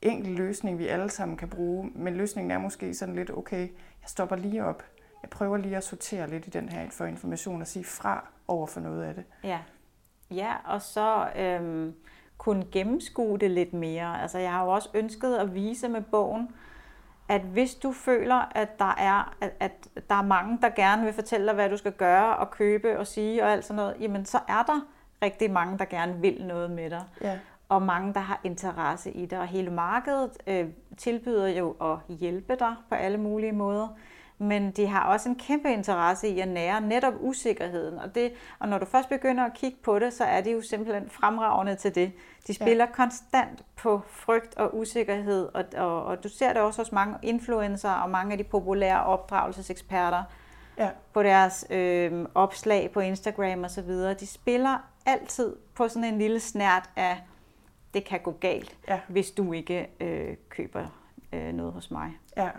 enkel 0.01 0.31
løsning, 0.31 0.79
vi 0.79 0.87
alle 0.87 1.09
sammen 1.09 1.37
kan 1.37 1.49
bruge, 1.49 1.91
men 1.95 2.13
løsningen 2.13 2.51
er 2.51 2.57
måske 2.57 2.93
sådan 2.93 3.15
lidt, 3.15 3.31
okay, 3.31 3.61
jeg 4.01 4.07
stopper 4.07 4.35
lige 4.35 4.65
op. 4.65 4.83
Jeg 5.21 5.29
prøver 5.29 5.57
lige 5.57 5.77
at 5.77 5.83
sortere 5.83 6.29
lidt 6.29 6.47
i 6.47 6.49
den 6.49 6.69
her 6.69 6.89
for 6.89 7.05
information 7.05 7.61
og 7.61 7.67
sige 7.67 7.85
fra 7.85 8.27
over 8.47 8.67
for 8.67 8.79
noget 8.79 9.03
af 9.03 9.15
det. 9.15 9.23
Ja. 9.43 9.59
Ja, 10.31 10.53
og 10.65 10.81
så 10.81 11.27
øhm, 11.35 11.93
kunne 12.37 12.65
gennemskue 12.71 13.37
det 13.37 13.51
lidt 13.51 13.73
mere. 13.73 14.21
Altså, 14.21 14.37
jeg 14.37 14.51
har 14.51 14.63
jo 14.63 14.69
også 14.69 14.89
ønsket 14.93 15.35
at 15.35 15.55
vise 15.55 15.89
med 15.89 16.01
bogen, 16.01 16.49
at 17.29 17.41
hvis 17.41 17.75
du 17.75 17.91
føler, 17.91 18.51
at 18.55 18.79
der 18.79 18.95
er, 18.97 19.35
at, 19.41 19.51
at 19.59 19.87
der 20.09 20.15
er 20.15 20.21
mange, 20.21 20.57
der 20.61 20.69
gerne 20.69 21.03
vil 21.03 21.13
fortælle 21.13 21.47
dig, 21.47 21.55
hvad 21.55 21.69
du 21.69 21.77
skal 21.77 21.91
gøre 21.91 22.37
og 22.37 22.51
købe 22.51 22.99
og 22.99 23.07
sige 23.07 23.43
og 23.43 23.51
alt 23.51 23.65
sådan 23.65 23.75
noget, 23.75 23.95
jamen 23.99 24.25
så 24.25 24.39
er 24.47 24.63
der 24.63 24.87
rigtig 25.21 25.51
mange, 25.51 25.77
der 25.77 25.85
gerne 25.85 26.21
vil 26.21 26.45
noget 26.45 26.71
med 26.71 26.89
dig. 26.89 27.03
Ja. 27.21 27.39
Og 27.69 27.81
mange, 27.81 28.13
der 28.13 28.19
har 28.19 28.39
interesse 28.43 29.11
i 29.11 29.25
det. 29.25 29.39
Og 29.39 29.47
hele 29.47 29.71
markedet 29.71 30.31
øh, 30.47 30.67
tilbyder 30.97 31.47
jo 31.47 31.75
at 31.81 32.15
hjælpe 32.15 32.55
dig 32.55 32.75
på 32.89 32.95
alle 32.95 33.17
mulige 33.17 33.51
måder 33.51 33.87
men 34.41 34.71
de 34.71 34.87
har 34.87 35.03
også 35.03 35.29
en 35.29 35.35
kæmpe 35.35 35.73
interesse 35.73 36.27
i 36.27 36.39
at 36.39 36.47
nære 36.47 36.81
netop 36.81 37.13
usikkerheden. 37.19 37.99
Og, 37.99 38.15
det, 38.15 38.31
og 38.59 38.67
når 38.69 38.77
du 38.77 38.85
først 38.85 39.09
begynder 39.09 39.43
at 39.43 39.53
kigge 39.53 39.77
på 39.83 39.99
det, 39.99 40.13
så 40.13 40.23
er 40.23 40.41
de 40.41 40.51
jo 40.51 40.61
simpelthen 40.61 41.09
fremragende 41.09 41.75
til 41.75 41.95
det. 41.95 42.11
De 42.47 42.53
spiller 42.53 42.85
ja. 42.85 42.91
konstant 42.91 43.63
på 43.75 44.01
frygt 44.07 44.57
og 44.57 44.77
usikkerhed, 44.77 45.49
og, 45.53 45.63
og, 45.77 46.03
og 46.03 46.23
du 46.23 46.29
ser 46.29 46.53
det 46.53 46.61
også 46.61 46.81
hos 46.81 46.91
mange 46.91 47.15
influencer 47.23 47.91
og 47.91 48.09
mange 48.09 48.31
af 48.31 48.37
de 48.37 48.43
populære 48.43 49.03
opdragelseseksperter 49.03 50.23
ja. 50.77 50.89
på 51.13 51.23
deres 51.23 51.65
øh, 51.69 52.25
opslag 52.35 52.91
på 52.91 52.99
Instagram 52.99 53.63
og 53.63 53.71
så 53.71 53.81
videre. 53.81 54.13
De 54.13 54.27
spiller 54.27 54.77
altid 55.05 55.55
på 55.75 55.87
sådan 55.87 56.13
en 56.13 56.17
lille 56.17 56.39
snært 56.39 56.89
af, 56.95 57.17
det 57.93 58.05
kan 58.05 58.19
gå 58.19 58.31
galt, 58.31 58.77
ja. 58.87 58.99
hvis 59.07 59.31
du 59.31 59.53
ikke 59.53 59.89
øh, 59.99 60.35
køber 60.49 60.85
øh, 61.33 61.53
noget 61.53 61.73
hos 61.73 61.91
mig. 61.91 62.11
Ja. 62.37 62.49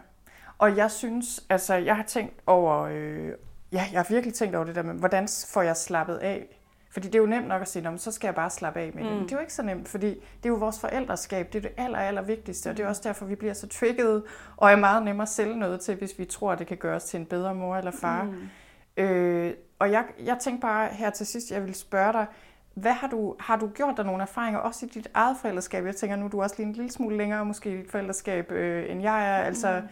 Og 0.61 0.77
jeg 0.77 0.91
synes, 0.91 1.45
altså 1.49 1.75
jeg 1.75 1.97
har 1.97 2.03
tænkt 2.03 2.35
over, 2.47 2.83
øh, 2.83 3.29
ja, 3.73 3.85
jeg 3.93 3.99
har 4.01 4.07
virkelig 4.09 4.35
tænkt 4.35 4.57
over 4.57 4.65
det 4.65 4.75
der 4.75 4.83
med, 4.83 4.95
hvordan 4.95 5.29
får 5.53 5.63
jeg 5.63 5.77
slappet 5.77 6.17
af? 6.17 6.57
Fordi 6.91 7.07
det 7.07 7.15
er 7.15 7.19
jo 7.19 7.27
nemt 7.27 7.49
nok 7.49 7.63
at 7.63 7.69
sige, 7.69 7.99
så 7.99 8.13
skal 8.13 8.29
jeg 8.29 8.35
bare 8.35 8.51
slappe 8.51 8.81
af 8.81 8.91
med 8.95 9.03
det. 9.05 9.13
Mm. 9.13 9.17
Men 9.17 9.25
det 9.25 9.33
er 9.33 9.37
jo 9.37 9.41
ikke 9.41 9.55
så 9.55 9.63
nemt, 9.63 9.89
fordi 9.89 10.09
det 10.09 10.45
er 10.45 10.49
jo 10.49 10.55
vores 10.55 10.81
forældreskab, 10.81 11.53
det 11.53 11.59
er 11.59 11.63
det 11.63 11.71
aller, 11.77 11.99
aller 11.99 12.23
vigtigste, 12.23 12.71
og 12.71 12.77
det 12.77 12.85
er 12.85 12.89
også 12.89 13.03
derfor, 13.05 13.27
vi 13.27 13.35
bliver 13.35 13.55
så 13.55 13.69
trigget, 13.69 14.23
og 14.57 14.71
er 14.71 14.77
meget 14.77 15.03
nemmere 15.03 15.23
at 15.23 15.29
sælge 15.29 15.59
noget 15.59 15.81
til, 15.81 15.95
hvis 15.95 16.19
vi 16.19 16.25
tror, 16.25 16.55
det 16.55 16.67
kan 16.67 16.77
gøre 16.77 16.97
os 16.97 17.05
til 17.05 17.21
en 17.21 17.27
bedre 17.27 17.55
mor 17.55 17.77
eller 17.77 17.91
far. 17.91 18.23
Mm. 18.23 19.05
Øh, 19.05 19.55
og 19.79 19.93
jeg, 19.93 20.05
jeg 20.25 20.39
tænkte 20.41 20.61
bare 20.61 20.89
her 20.89 21.11
til 21.11 21.27
sidst, 21.27 21.51
jeg 21.51 21.65
vil 21.65 21.75
spørge 21.75 22.13
dig, 22.13 22.27
hvad 22.75 22.93
har 22.93 23.09
du, 23.09 23.37
har 23.41 23.57
du 23.57 23.69
gjort 23.69 23.97
dig 23.97 24.05
nogle 24.05 24.23
erfaringer, 24.23 24.61
også 24.61 24.87
i 24.87 24.89
dit 24.89 25.09
eget 25.15 25.37
forældreskab? 25.41 25.85
Jeg 25.85 25.97
tænker, 25.97 26.17
nu 26.17 26.25
er 26.25 26.31
du 26.31 26.43
også 26.43 26.55
lige 26.59 26.67
en 26.67 26.73
lille 26.73 26.91
smule 26.91 27.17
længere 27.17 27.45
måske 27.45 27.75
i 27.75 27.77
dit 27.77 27.91
forældreskab, 27.91 28.53
øh, 28.53 28.91
end 28.91 29.03
jeg 29.03 29.31
er. 29.31 29.43
Altså, 29.43 29.81
mm 29.81 29.89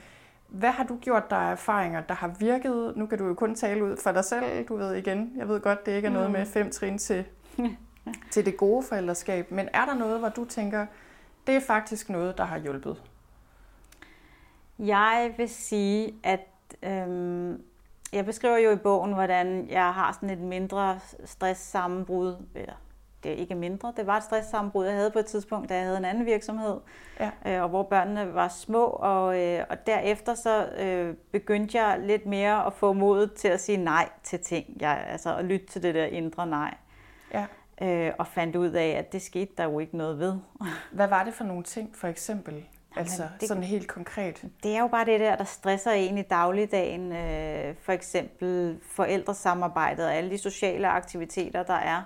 hvad 0.48 0.70
har 0.70 0.84
du 0.84 0.96
gjort 0.96 1.30
der 1.30 1.36
erfaringer, 1.36 2.00
der 2.00 2.14
har 2.14 2.34
virket? 2.38 2.92
Nu 2.96 3.06
kan 3.06 3.18
du 3.18 3.26
jo 3.26 3.34
kun 3.34 3.54
tale 3.54 3.84
ud 3.84 3.96
for 3.96 4.12
dig 4.12 4.24
selv, 4.24 4.64
du 4.68 4.76
ved 4.76 4.94
igen. 4.94 5.32
Jeg 5.36 5.48
ved 5.48 5.60
godt, 5.60 5.86
det 5.86 5.92
ikke 5.92 6.08
er 6.08 6.12
noget 6.12 6.30
med 6.30 6.40
mm. 6.40 6.46
fem 6.46 6.70
trin 6.70 6.98
til, 6.98 7.24
til 8.32 8.46
det 8.46 8.56
gode 8.56 8.82
forældreskab. 8.82 9.50
Men 9.50 9.68
er 9.72 9.84
der 9.84 9.94
noget, 9.94 10.18
hvor 10.18 10.28
du 10.28 10.44
tænker, 10.44 10.86
det 11.46 11.56
er 11.56 11.60
faktisk 11.60 12.08
noget, 12.08 12.38
der 12.38 12.44
har 12.44 12.58
hjulpet? 12.58 13.02
Jeg 14.78 15.34
vil 15.36 15.48
sige, 15.48 16.14
at 16.22 16.48
øhm, 16.82 17.62
jeg 18.12 18.24
beskriver 18.24 18.56
jo 18.56 18.70
i 18.70 18.76
bogen, 18.76 19.12
hvordan 19.12 19.68
jeg 19.70 19.94
har 19.94 20.12
sådan 20.12 20.30
et 20.30 20.38
mindre 20.38 21.00
stress 21.24 21.60
sammenbrud, 21.60 22.36
eller 22.54 22.74
det 23.22 23.32
er 23.32 23.36
ikke 23.36 23.54
mindre. 23.54 23.92
Det 23.96 24.06
var 24.06 24.16
et 24.16 24.22
stresssammenbrud, 24.22 24.86
jeg 24.86 24.94
havde 24.94 25.10
på 25.10 25.18
et 25.18 25.26
tidspunkt, 25.26 25.68
da 25.68 25.74
jeg 25.74 25.84
havde 25.84 25.98
en 25.98 26.04
anden 26.04 26.26
virksomhed, 26.26 26.76
ja. 27.20 27.30
øh, 27.46 27.62
og 27.62 27.68
hvor 27.68 27.82
børnene 27.82 28.34
var 28.34 28.48
små, 28.48 28.84
og, 28.84 29.40
øh, 29.40 29.64
og 29.70 29.86
derefter 29.86 30.34
så 30.34 30.66
øh, 30.66 31.14
begyndte 31.32 31.82
jeg 31.82 32.00
lidt 32.00 32.26
mere 32.26 32.66
at 32.66 32.72
få 32.72 32.92
modet 32.92 33.34
til 33.34 33.48
at 33.48 33.60
sige 33.60 33.78
nej 33.78 34.08
til 34.22 34.38
ting, 34.38 34.66
jeg, 34.80 35.04
altså 35.08 35.36
at 35.36 35.44
lytte 35.44 35.66
til 35.66 35.82
det 35.82 35.94
der 35.94 36.04
indre 36.04 36.46
nej. 36.46 36.74
Ja. 37.34 37.46
Øh, 37.82 38.12
og 38.18 38.26
fandt 38.26 38.56
ud 38.56 38.70
af, 38.70 38.88
at 38.88 39.12
det 39.12 39.22
skete 39.22 39.52
der 39.58 39.64
jo 39.64 39.78
ikke 39.78 39.96
noget 39.96 40.18
ved. 40.18 40.34
Hvad 40.92 41.08
var 41.08 41.24
det 41.24 41.34
for 41.34 41.44
nogle 41.44 41.62
ting, 41.62 41.96
for 41.96 42.08
eksempel? 42.08 42.64
Altså 42.96 43.22
det, 43.40 43.48
sådan 43.48 43.62
helt 43.62 43.88
konkret. 43.88 44.44
Det 44.62 44.76
er 44.76 44.80
jo 44.80 44.88
bare 44.88 45.04
det 45.04 45.20
der, 45.20 45.36
der 45.36 45.44
stresser 45.44 45.90
en 45.90 46.18
i 46.18 46.22
dagligdagen. 46.22 47.12
Øh, 47.12 47.74
for 47.80 47.92
eksempel 47.92 48.78
forældresamarbejdet 48.82 50.06
og 50.06 50.14
alle 50.14 50.30
de 50.30 50.38
sociale 50.38 50.88
aktiviteter, 50.88 51.62
der 51.62 51.74
er. 51.74 52.02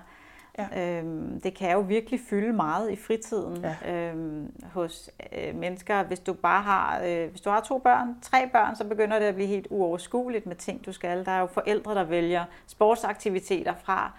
Ja. 0.57 0.97
Øhm, 0.97 1.41
det 1.41 1.53
kan 1.53 1.71
jo 1.71 1.79
virkelig 1.79 2.19
fylde 2.29 2.53
meget 2.53 2.91
i 2.91 2.95
fritiden 2.95 3.65
ja. 3.83 3.93
øhm, 3.93 4.51
hos 4.73 5.09
øh, 5.37 5.55
mennesker. 5.55 6.03
Hvis 6.03 6.19
du 6.19 6.33
bare 6.33 6.61
har, 6.61 7.01
øh, 7.05 7.29
hvis 7.29 7.41
du 7.41 7.49
har 7.49 7.61
to 7.61 7.77
børn, 7.77 8.17
tre 8.21 8.49
børn, 8.49 8.75
så 8.75 8.83
begynder 8.83 9.19
det 9.19 9.25
at 9.25 9.35
blive 9.35 9.47
helt 9.47 9.67
uoverskueligt 9.69 10.45
med 10.45 10.55
ting, 10.55 10.85
du 10.85 10.91
skal. 10.91 11.25
Der 11.25 11.31
er 11.31 11.39
jo 11.39 11.45
forældre, 11.45 11.95
der 11.95 12.03
vælger 12.03 12.45
sportsaktiviteter 12.67 13.73
fra, 13.83 14.11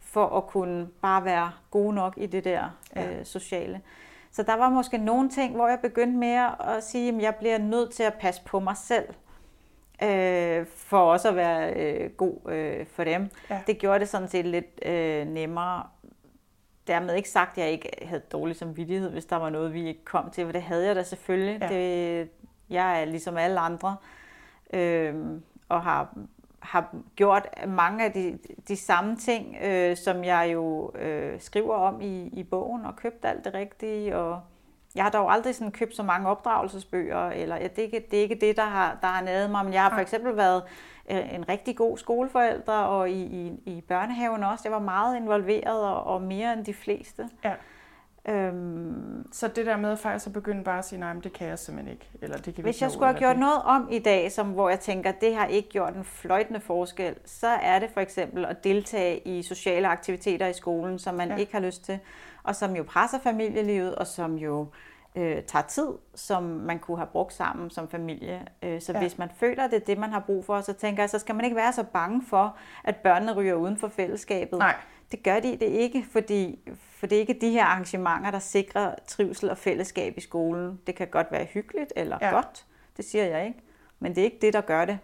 for 0.00 0.26
at 0.26 0.46
kunne 0.46 0.88
bare 1.02 1.24
være 1.24 1.52
gode 1.70 1.94
nok 1.94 2.14
i 2.16 2.26
det 2.26 2.44
der 2.44 2.76
ja. 2.96 3.18
øh, 3.18 3.24
sociale. 3.24 3.80
Så 4.30 4.42
der 4.42 4.54
var 4.54 4.70
måske 4.70 4.98
nogle 4.98 5.28
ting, 5.28 5.54
hvor 5.54 5.68
jeg 5.68 5.78
begyndte 5.82 6.18
mere 6.18 6.76
at 6.76 6.84
sige, 6.84 7.16
at 7.16 7.22
jeg 7.22 7.34
bliver 7.34 7.58
nødt 7.58 7.90
til 7.90 8.02
at 8.02 8.14
passe 8.14 8.42
på 8.44 8.60
mig 8.60 8.76
selv 8.76 9.04
øh, 10.02 10.66
for 10.66 10.98
også 10.98 11.28
at 11.28 11.36
være 11.36 11.72
øh, 11.74 12.10
god 12.10 12.50
øh, 12.50 12.86
for 12.86 13.04
dem. 13.04 13.30
Ja. 13.50 13.60
Det 13.66 13.78
gjorde 13.78 14.00
det 14.00 14.08
sådan 14.08 14.28
set 14.28 14.46
lidt 14.46 14.80
øh, 14.86 15.26
nemmere. 15.26 15.82
Dermed 16.86 17.14
ikke 17.14 17.28
sagt, 17.28 17.58
at 17.58 17.64
jeg 17.64 17.72
ikke 17.72 17.90
havde 18.02 18.22
dårlig 18.32 18.56
samvittighed, 18.56 19.10
hvis 19.10 19.24
der 19.24 19.36
var 19.36 19.50
noget, 19.50 19.74
vi 19.74 19.88
ikke 19.88 20.04
kom 20.04 20.30
til, 20.30 20.44
for 20.44 20.52
det 20.52 20.62
havde 20.62 20.86
jeg 20.86 20.96
da 20.96 21.02
selvfølgelig. 21.02 21.58
Ja. 21.60 21.68
Det, 21.68 22.28
jeg 22.70 23.00
er 23.00 23.04
ligesom 23.04 23.36
alle 23.36 23.60
andre, 23.60 23.96
øh, 24.72 25.14
og 25.68 25.82
har, 25.82 26.16
har 26.58 26.94
gjort 27.16 27.48
mange 27.66 28.04
af 28.04 28.12
de, 28.12 28.38
de 28.68 28.76
samme 28.76 29.16
ting, 29.16 29.56
øh, 29.62 29.96
som 29.96 30.24
jeg 30.24 30.50
jo 30.52 30.92
øh, 30.96 31.40
skriver 31.40 31.74
om 31.74 32.00
i, 32.00 32.26
i 32.26 32.42
bogen, 32.42 32.84
og 32.86 32.96
købt 32.96 33.24
alt 33.24 33.44
det 33.44 33.54
rigtige, 33.54 34.16
og 34.16 34.40
jeg 34.94 35.04
har 35.04 35.10
dog 35.10 35.32
aldrig 35.32 35.54
sådan 35.54 35.72
købt 35.72 35.96
så 35.96 36.02
mange 36.02 36.28
opdragelsesbøger, 36.28 37.30
eller 37.30 37.56
ja, 37.56 37.62
det, 37.62 37.78
er 37.78 37.82
ikke, 37.82 38.06
det 38.10 38.18
er 38.18 38.22
ikke 38.22 38.38
det, 38.40 38.56
der 38.56 38.64
har, 38.64 38.98
der 39.00 39.06
har 39.06 39.22
nadet 39.22 39.50
mig, 39.50 39.64
men 39.64 39.74
jeg 39.74 39.82
har 39.82 39.90
for 39.90 40.00
eksempel 40.00 40.36
været 40.36 40.62
øh, 41.10 41.34
en 41.34 41.48
rigtig 41.48 41.76
god 41.76 41.98
skoleforælder, 41.98 42.72
og 42.72 43.10
i, 43.10 43.22
i, 43.22 43.52
i 43.66 43.80
børnehaven 43.88 44.44
også. 44.44 44.62
Jeg 44.64 44.72
var 44.72 44.78
meget 44.78 45.16
involveret, 45.16 45.84
og, 45.84 46.04
og 46.04 46.22
mere 46.22 46.52
end 46.52 46.64
de 46.64 46.74
fleste. 46.74 47.28
Ja. 47.44 47.52
Øhm, 48.28 49.32
så 49.32 49.48
det 49.48 49.66
der 49.66 49.76
med 49.76 49.96
faktisk 49.96 50.26
at 50.26 50.32
begynde 50.32 50.64
bare 50.64 50.78
at 50.78 50.84
sige, 50.84 51.00
nej, 51.00 51.12
men 51.12 51.22
det 51.22 51.32
kan 51.32 51.48
jeg 51.48 51.58
simpelthen 51.58 51.92
ikke. 51.92 52.10
Eller 52.22 52.36
det 52.36 52.54
kan 52.54 52.64
hvis 52.64 52.82
jeg 52.82 52.90
skulle 52.90 53.06
have 53.06 53.18
gjort 53.18 53.34
det. 53.34 53.40
noget 53.40 53.62
om 53.64 53.88
i 53.90 53.98
dag, 53.98 54.32
som, 54.32 54.50
hvor 54.50 54.68
jeg 54.68 54.80
tænker, 54.80 55.12
det 55.12 55.34
har 55.34 55.46
ikke 55.46 55.68
gjort 55.68 55.94
en 55.94 56.04
fløjtende 56.04 56.60
forskel, 56.60 57.16
så 57.24 57.46
er 57.46 57.78
det 57.78 57.90
for 57.90 58.00
eksempel 58.00 58.44
at 58.44 58.64
deltage 58.64 59.28
i 59.28 59.42
sociale 59.42 59.88
aktiviteter 59.88 60.46
i 60.46 60.52
skolen, 60.52 60.98
som 60.98 61.14
man 61.14 61.28
ja. 61.28 61.36
ikke 61.36 61.52
har 61.52 61.60
lyst 61.60 61.84
til 61.84 61.98
og 62.42 62.56
som 62.56 62.76
jo 62.76 62.82
presser 62.82 63.18
familielivet, 63.18 63.94
og 63.94 64.06
som 64.06 64.34
jo 64.34 64.66
øh, 65.16 65.42
tager 65.42 65.62
tid, 65.62 65.88
som 66.14 66.42
man 66.42 66.78
kunne 66.78 66.96
have 66.96 67.08
brugt 67.12 67.32
sammen 67.32 67.70
som 67.70 67.88
familie. 67.88 68.46
Øh, 68.62 68.80
så 68.80 68.92
ja. 68.92 68.98
hvis 69.00 69.18
man 69.18 69.30
føler, 69.36 69.66
det 69.66 69.76
er 69.76 69.84
det, 69.84 69.98
man 69.98 70.12
har 70.12 70.20
brug 70.20 70.44
for, 70.44 70.60
så 70.60 70.72
tænker 70.72 71.02
jeg, 71.02 71.10
så 71.10 71.18
skal 71.18 71.34
man 71.34 71.44
ikke 71.44 71.56
være 71.56 71.72
så 71.72 71.82
bange 71.82 72.22
for, 72.28 72.56
at 72.84 72.96
børnene 72.96 73.32
ryger 73.32 73.54
uden 73.54 73.76
for 73.76 73.88
fællesskabet. 73.88 74.58
Nej. 74.58 74.76
Det 75.12 75.22
gør 75.22 75.40
de 75.40 75.50
det 75.50 75.66
ikke, 75.66 76.06
fordi 76.12 76.58
for 76.76 77.06
det 77.06 77.16
er 77.16 77.20
ikke 77.20 77.38
de 77.40 77.50
her 77.50 77.64
arrangementer, 77.64 78.30
der 78.30 78.38
sikrer 78.38 78.94
trivsel 79.06 79.50
og 79.50 79.58
fællesskab 79.58 80.18
i 80.18 80.20
skolen. 80.20 80.80
Det 80.86 80.94
kan 80.94 81.08
godt 81.08 81.26
være 81.30 81.44
hyggeligt 81.44 81.92
eller 81.96 82.18
ja. 82.20 82.30
godt, 82.30 82.66
det 82.96 83.04
siger 83.04 83.24
jeg 83.24 83.46
ikke, 83.46 83.58
men 83.98 84.14
det 84.14 84.20
er 84.20 84.24
ikke 84.24 84.38
det, 84.40 84.52
der 84.52 84.60
gør 84.60 84.84
det. 84.84 84.98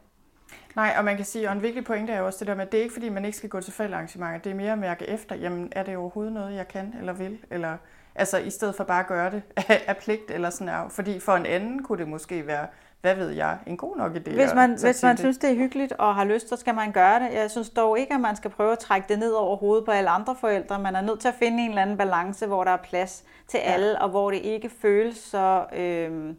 Nej, 0.77 0.95
og 0.99 1.05
man 1.05 1.17
kan 1.17 1.25
sige, 1.25 1.49
og 1.49 1.53
en 1.53 1.63
vigtig 1.63 1.85
pointe 1.85 2.13
er 2.13 2.19
jo 2.19 2.27
også 2.27 2.39
det 2.39 2.47
der 2.47 2.55
med, 2.55 2.67
at 2.67 2.73
det 2.73 2.79
er 2.79 2.83
ikke 2.83 2.93
fordi, 2.93 3.09
man 3.09 3.25
ikke 3.25 3.39
skal 3.39 3.51
gå 3.51 3.61
til 3.61 3.73
forældrearrangementer. 3.73 4.39
Det 4.39 4.51
er 4.51 4.57
mere 4.57 4.73
at 4.73 4.79
mærke 4.79 5.09
efter, 5.09 5.37
jamen 5.37 5.69
er 5.73 5.83
det 5.83 5.97
overhovedet 5.97 6.33
noget, 6.33 6.55
jeg 6.55 6.69
kan 6.69 6.95
eller 6.99 7.13
vil? 7.13 7.39
Eller, 7.51 7.77
altså 8.15 8.39
i 8.39 8.51
stedet 8.51 8.75
for 8.75 8.85
bare 8.85 9.01
at 9.01 9.07
gøre 9.07 9.31
det 9.31 9.43
af 9.91 9.97
pligt 9.97 10.31
eller 10.31 10.51
sådan 10.51 10.69
her. 10.69 10.89
Fordi 10.89 11.21
for 11.21 11.33
en 11.33 11.47
anden 11.47 11.83
kunne 11.83 11.99
det 11.99 12.09
måske 12.09 12.47
være, 12.47 12.67
hvad 13.01 13.15
ved 13.15 13.31
jeg, 13.31 13.59
en 13.67 13.77
god 13.77 13.97
nok 13.97 14.17
idé. 14.17 14.35
Hvis 14.35 14.55
man, 14.55 14.71
hvis 14.71 15.03
man 15.03 15.13
det. 15.13 15.19
synes, 15.19 15.39
det 15.39 15.51
er 15.51 15.55
hyggeligt 15.55 15.93
og 15.93 16.15
har 16.15 16.25
lyst, 16.25 16.49
så 16.49 16.57
skal 16.57 16.75
man 16.75 16.93
gøre 16.93 17.21
det. 17.21 17.35
Jeg 17.35 17.51
synes 17.51 17.71
dog 17.71 17.99
ikke, 17.99 18.15
at 18.15 18.21
man 18.21 18.37
skal 18.37 18.51
prøve 18.51 18.73
at 18.73 18.79
trække 18.79 19.09
det 19.09 19.19
ned 19.19 19.33
over 19.33 19.57
hovedet 19.57 19.85
på 19.85 19.91
alle 19.91 20.11
andre 20.11 20.37
forældre. 20.41 20.79
Man 20.79 20.97
er 20.97 21.01
nødt 21.01 21.21
til 21.21 21.29
at 21.29 21.35
finde 21.35 21.63
en 21.63 21.69
eller 21.69 21.83
anden 21.83 21.97
balance, 21.97 22.47
hvor 22.47 22.65
der 22.65 22.71
er 22.71 22.77
plads 22.77 23.25
til 23.49 23.61
ja. 23.65 23.73
alle, 23.73 24.03
og 24.03 24.09
hvor 24.09 24.31
det 24.31 24.41
ikke 24.41 24.69
føles 24.69 25.17
så... 25.17 25.65
Øh, 25.77 26.35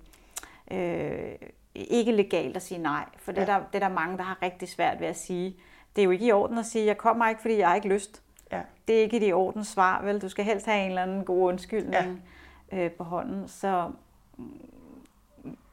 øh, 0.72 1.32
ikke 1.86 2.12
legalt 2.12 2.56
at 2.56 2.62
sige 2.62 2.82
nej, 2.82 3.06
for 3.18 3.32
det, 3.32 3.42
ja. 3.42 3.46
der, 3.46 3.58
det 3.58 3.84
er 3.84 3.88
der 3.88 3.96
mange, 3.96 4.18
der 4.18 4.24
har 4.24 4.38
rigtig 4.42 4.70
svært 4.70 5.00
ved 5.00 5.08
at 5.08 5.18
sige. 5.18 5.56
Det 5.96 6.02
er 6.02 6.06
jo 6.06 6.12
ikke 6.12 6.26
i 6.26 6.32
orden 6.32 6.58
at 6.58 6.66
sige, 6.66 6.86
jeg 6.86 6.98
kommer 6.98 7.30
ikke, 7.30 7.42
fordi 7.42 7.58
jeg 7.58 7.68
har 7.68 7.76
ikke 7.76 7.88
lyst. 7.88 8.22
Ja. 8.52 8.62
Det 8.88 8.98
er 8.98 9.02
ikke 9.02 9.28
i 9.28 9.34
orden 9.34 9.66
svar, 9.66 10.02
vel? 10.02 10.22
Du 10.22 10.30
skal 10.30 10.46
helst 10.46 10.66
have 10.66 10.82
en 10.82 10.90
eller 10.90 11.04
anden 11.04 11.24
god 11.26 11.48
undskyldning 11.48 12.24
ja. 12.72 12.78
øh, 12.78 12.92
på 12.92 13.04
hånden. 13.04 13.48
Så 13.48 13.92
mm, 14.38 14.62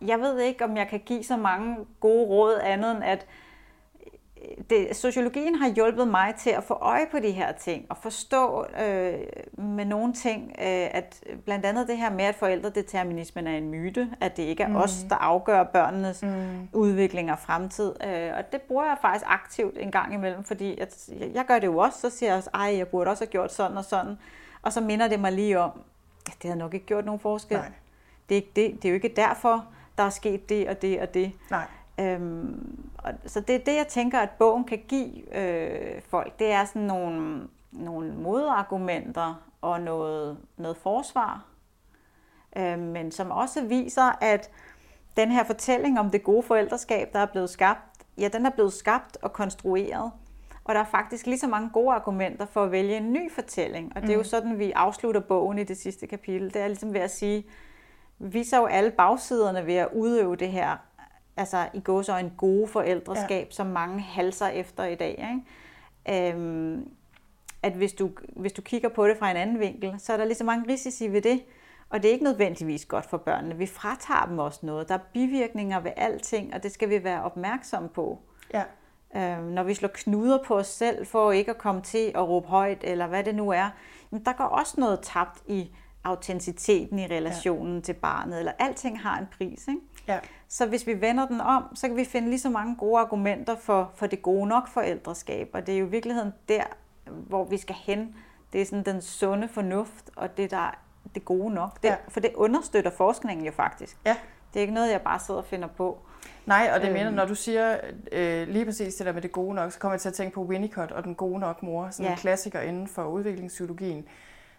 jeg 0.00 0.20
ved 0.20 0.38
ikke, 0.38 0.64
om 0.64 0.76
jeg 0.76 0.88
kan 0.88 1.00
give 1.00 1.24
så 1.24 1.36
mange 1.36 1.76
gode 2.00 2.26
råd 2.26 2.60
andet 2.62 2.90
end, 2.90 3.04
at 3.04 3.26
det, 4.70 4.96
sociologien 4.96 5.54
har 5.54 5.68
hjulpet 5.68 6.08
mig 6.08 6.34
til 6.38 6.50
at 6.50 6.64
få 6.64 6.74
øje 6.74 7.06
på 7.10 7.18
de 7.18 7.30
her 7.30 7.52
ting 7.52 7.86
og 7.88 7.96
forstå 7.96 8.66
øh, 8.82 9.18
med 9.58 9.84
nogle 9.84 10.12
ting, 10.12 10.54
øh, 10.58 10.88
at 10.90 11.24
blandt 11.44 11.66
andet 11.66 11.88
det 11.88 11.98
her 11.98 12.10
med, 12.10 12.24
at 12.24 12.34
forældredeterminismen 12.34 13.46
er 13.46 13.56
en 13.56 13.70
myte, 13.70 14.10
at 14.20 14.36
det 14.36 14.42
ikke 14.42 14.62
er 14.62 14.68
mm. 14.68 14.76
os, 14.76 15.04
der 15.08 15.16
afgør 15.16 15.62
børnenes 15.62 16.22
mm. 16.22 16.68
udvikling 16.72 17.32
og 17.32 17.38
fremtid. 17.38 17.94
Øh, 18.06 18.30
og 18.38 18.52
det 18.52 18.62
bruger 18.62 18.84
jeg 18.84 18.96
faktisk 19.02 19.24
aktivt 19.28 19.78
en 19.78 19.90
gang 19.90 20.14
imellem, 20.14 20.44
fordi 20.44 20.78
at, 20.78 21.08
jeg 21.34 21.44
gør 21.48 21.58
det 21.58 21.66
jo 21.66 21.78
også, 21.78 22.00
så 22.00 22.10
siger 22.10 22.30
jeg 22.30 22.36
også, 22.36 22.50
ej, 22.54 22.76
jeg 22.76 22.88
burde 22.88 23.10
også 23.10 23.24
have 23.24 23.30
gjort 23.30 23.52
sådan 23.52 23.76
og 23.76 23.84
sådan. 23.84 24.18
Og 24.62 24.72
så 24.72 24.80
minder 24.80 25.08
det 25.08 25.20
mig 25.20 25.32
lige 25.32 25.60
om, 25.60 25.70
at 26.26 26.36
det 26.42 26.50
har 26.50 26.56
nok 26.56 26.74
ikke 26.74 26.86
gjort 26.86 27.04
nogen 27.04 27.20
forskel. 27.20 27.56
Nej. 27.56 27.72
Det, 28.28 28.34
er 28.34 28.36
ikke 28.36 28.52
det, 28.56 28.82
det 28.82 28.84
er 28.84 28.88
jo 28.88 28.94
ikke 28.94 29.12
derfor, 29.16 29.64
der 29.98 30.04
er 30.04 30.10
sket 30.10 30.48
det 30.48 30.68
og 30.68 30.82
det 30.82 31.00
og 31.00 31.14
det. 31.14 31.32
Nej. 31.50 31.66
Øhm, 32.00 32.88
og, 32.98 33.12
så 33.26 33.40
det 33.40 33.54
er 33.54 33.64
det, 33.64 33.76
jeg 33.76 33.86
tænker, 33.88 34.18
at 34.18 34.30
bogen 34.30 34.64
kan 34.64 34.82
give 34.88 35.38
øh, 35.38 36.02
folk. 36.02 36.38
Det 36.38 36.52
er 36.52 36.64
sådan 36.64 36.82
nogle, 36.82 37.48
nogle 37.72 38.14
modargumenter 38.14 39.42
og 39.60 39.80
noget, 39.80 40.38
noget 40.56 40.76
forsvar, 40.76 41.44
øh, 42.56 42.78
men 42.78 43.12
som 43.12 43.30
også 43.30 43.64
viser, 43.64 44.18
at 44.24 44.50
den 45.16 45.30
her 45.30 45.44
fortælling 45.44 46.00
om 46.00 46.10
det 46.10 46.24
gode 46.24 46.42
forældreskab, 46.42 47.12
der 47.12 47.18
er 47.18 47.26
blevet 47.26 47.50
skabt, 47.50 48.04
ja, 48.18 48.28
den 48.28 48.46
er 48.46 48.50
blevet 48.50 48.72
skabt 48.72 49.18
og 49.22 49.32
konstrueret. 49.32 50.12
Og 50.64 50.74
der 50.74 50.80
er 50.80 50.84
faktisk 50.84 51.26
lige 51.26 51.38
så 51.38 51.46
mange 51.46 51.70
gode 51.72 51.94
argumenter 51.94 52.46
for 52.46 52.64
at 52.64 52.72
vælge 52.72 52.96
en 52.96 53.12
ny 53.12 53.32
fortælling. 53.32 53.92
Og 53.96 54.02
det 54.02 54.10
er 54.10 54.14
jo 54.14 54.20
mm. 54.20 54.24
sådan, 54.24 54.58
vi 54.58 54.72
afslutter 54.72 55.20
bogen 55.20 55.58
i 55.58 55.64
det 55.64 55.76
sidste 55.76 56.06
kapitel. 56.06 56.54
Det 56.54 56.62
er 56.62 56.66
ligesom 56.66 56.94
ved 56.94 57.00
at 57.00 57.10
sige, 57.10 57.46
vi 58.18 58.28
viser 58.28 58.58
jo 58.58 58.66
alle 58.66 58.90
bagsiderne 58.90 59.66
ved 59.66 59.74
at 59.74 59.88
udøve 59.92 60.36
det 60.36 60.48
her 60.48 60.76
altså 61.36 61.68
i 61.74 61.80
går 61.80 62.02
så 62.02 62.16
en 62.16 62.32
gode 62.36 62.68
forældreskab, 62.68 63.46
ja. 63.46 63.50
som 63.50 63.66
mange 63.66 64.00
halser 64.00 64.46
efter 64.46 64.84
i 64.84 64.94
dag. 64.94 65.42
Ikke? 66.08 66.32
Øhm, 66.34 66.88
at 67.62 67.72
hvis 67.72 67.92
du, 67.92 68.10
hvis 68.36 68.52
du 68.52 68.62
kigger 68.62 68.88
på 68.88 69.08
det 69.08 69.16
fra 69.16 69.30
en 69.30 69.36
anden 69.36 69.60
vinkel, 69.60 69.94
så 69.98 70.12
er 70.12 70.16
der 70.16 70.24
lige 70.24 70.36
så 70.36 70.44
mange 70.44 70.72
risici 70.72 71.12
ved 71.12 71.22
det, 71.22 71.42
og 71.90 72.02
det 72.02 72.08
er 72.08 72.12
ikke 72.12 72.24
nødvendigvis 72.24 72.86
godt 72.86 73.06
for 73.06 73.16
børnene. 73.16 73.56
Vi 73.56 73.66
fratager 73.66 74.26
dem 74.26 74.38
også 74.38 74.66
noget. 74.66 74.88
Der 74.88 74.94
er 74.94 74.98
bivirkninger 75.12 75.80
ved 75.80 75.90
alting, 75.96 76.54
og 76.54 76.62
det 76.62 76.72
skal 76.72 76.88
vi 76.88 77.04
være 77.04 77.22
opmærksomme 77.22 77.88
på. 77.88 78.18
Ja. 78.54 78.62
Øhm, 79.16 79.44
når 79.44 79.62
vi 79.62 79.74
slår 79.74 79.90
knuder 79.92 80.38
på 80.46 80.56
os 80.56 80.66
selv 80.66 81.06
for 81.06 81.32
ikke 81.32 81.50
at 81.50 81.58
komme 81.58 81.82
til 81.82 82.12
at 82.14 82.28
råbe 82.28 82.46
højt, 82.48 82.84
eller 82.84 83.06
hvad 83.06 83.24
det 83.24 83.34
nu 83.34 83.50
er, 83.50 83.70
men 84.10 84.24
der 84.24 84.32
går 84.32 84.44
også 84.44 84.80
noget 84.80 85.00
tabt 85.02 85.42
i 85.46 85.70
autenticiteten 86.04 86.98
i 86.98 87.06
relationen 87.06 87.74
ja. 87.74 87.80
til 87.80 87.92
barnet, 87.92 88.38
eller 88.38 88.52
alting 88.58 89.00
har 89.00 89.18
en 89.18 89.26
pris. 89.38 89.68
Ikke? 89.68 89.80
Ja. 90.08 90.18
Så 90.48 90.66
hvis 90.66 90.86
vi 90.86 91.00
vender 91.00 91.26
den 91.26 91.40
om, 91.40 91.76
så 91.76 91.88
kan 91.88 91.96
vi 91.96 92.04
finde 92.04 92.28
lige 92.28 92.40
så 92.40 92.50
mange 92.50 92.76
gode 92.76 93.00
argumenter 93.00 93.56
for, 93.56 93.90
for 93.94 94.06
det 94.06 94.22
gode 94.22 94.46
nok 94.46 94.68
forældreskab, 94.68 95.50
og 95.52 95.66
det 95.66 95.74
er 95.74 95.78
jo 95.78 95.86
i 95.86 95.90
virkeligheden 95.90 96.32
der, 96.48 96.62
hvor 97.10 97.44
vi 97.44 97.56
skal 97.58 97.76
hen. 97.78 98.14
Det 98.52 98.60
er 98.60 98.66
sådan 98.66 98.84
den 98.84 99.02
sunde 99.02 99.48
fornuft, 99.48 100.10
og 100.16 100.36
det 100.36 100.50
der 100.50 100.56
er 100.56 100.78
det 101.14 101.24
gode 101.24 101.54
nok. 101.54 101.82
Det, 101.82 101.88
ja. 101.88 101.96
For 102.08 102.20
det 102.20 102.32
understøtter 102.34 102.90
forskningen 102.90 103.46
jo 103.46 103.52
faktisk. 103.52 103.96
Ja. 104.06 104.16
Det 104.54 104.60
er 104.60 104.62
ikke 104.62 104.74
noget, 104.74 104.90
jeg 104.90 105.00
bare 105.00 105.18
sidder 105.18 105.40
og 105.40 105.46
finder 105.46 105.68
på. 105.68 105.98
Nej, 106.46 106.70
og 106.74 106.80
det 106.80 106.92
mener, 106.92 107.06
øhm. 107.06 107.16
når 107.16 107.24
du 107.24 107.34
siger 107.34 107.76
øh, 108.12 108.48
lige 108.48 108.64
præcis 108.64 108.94
det 108.94 109.06
der 109.06 109.12
med 109.12 109.22
det 109.22 109.32
gode 109.32 109.54
nok, 109.54 109.72
så 109.72 109.78
kommer 109.78 109.94
jeg 109.94 110.00
til 110.00 110.08
at 110.08 110.14
tænke 110.14 110.34
på 110.34 110.42
Winnicott 110.42 110.92
og 110.92 111.04
den 111.04 111.14
gode 111.14 111.40
nok 111.40 111.62
mor, 111.62 111.90
sådan 111.90 112.06
ja. 112.06 112.12
en 112.12 112.18
klassiker 112.18 112.60
inden 112.60 112.88
for 112.88 113.04
udviklingspsykologien 113.04 114.04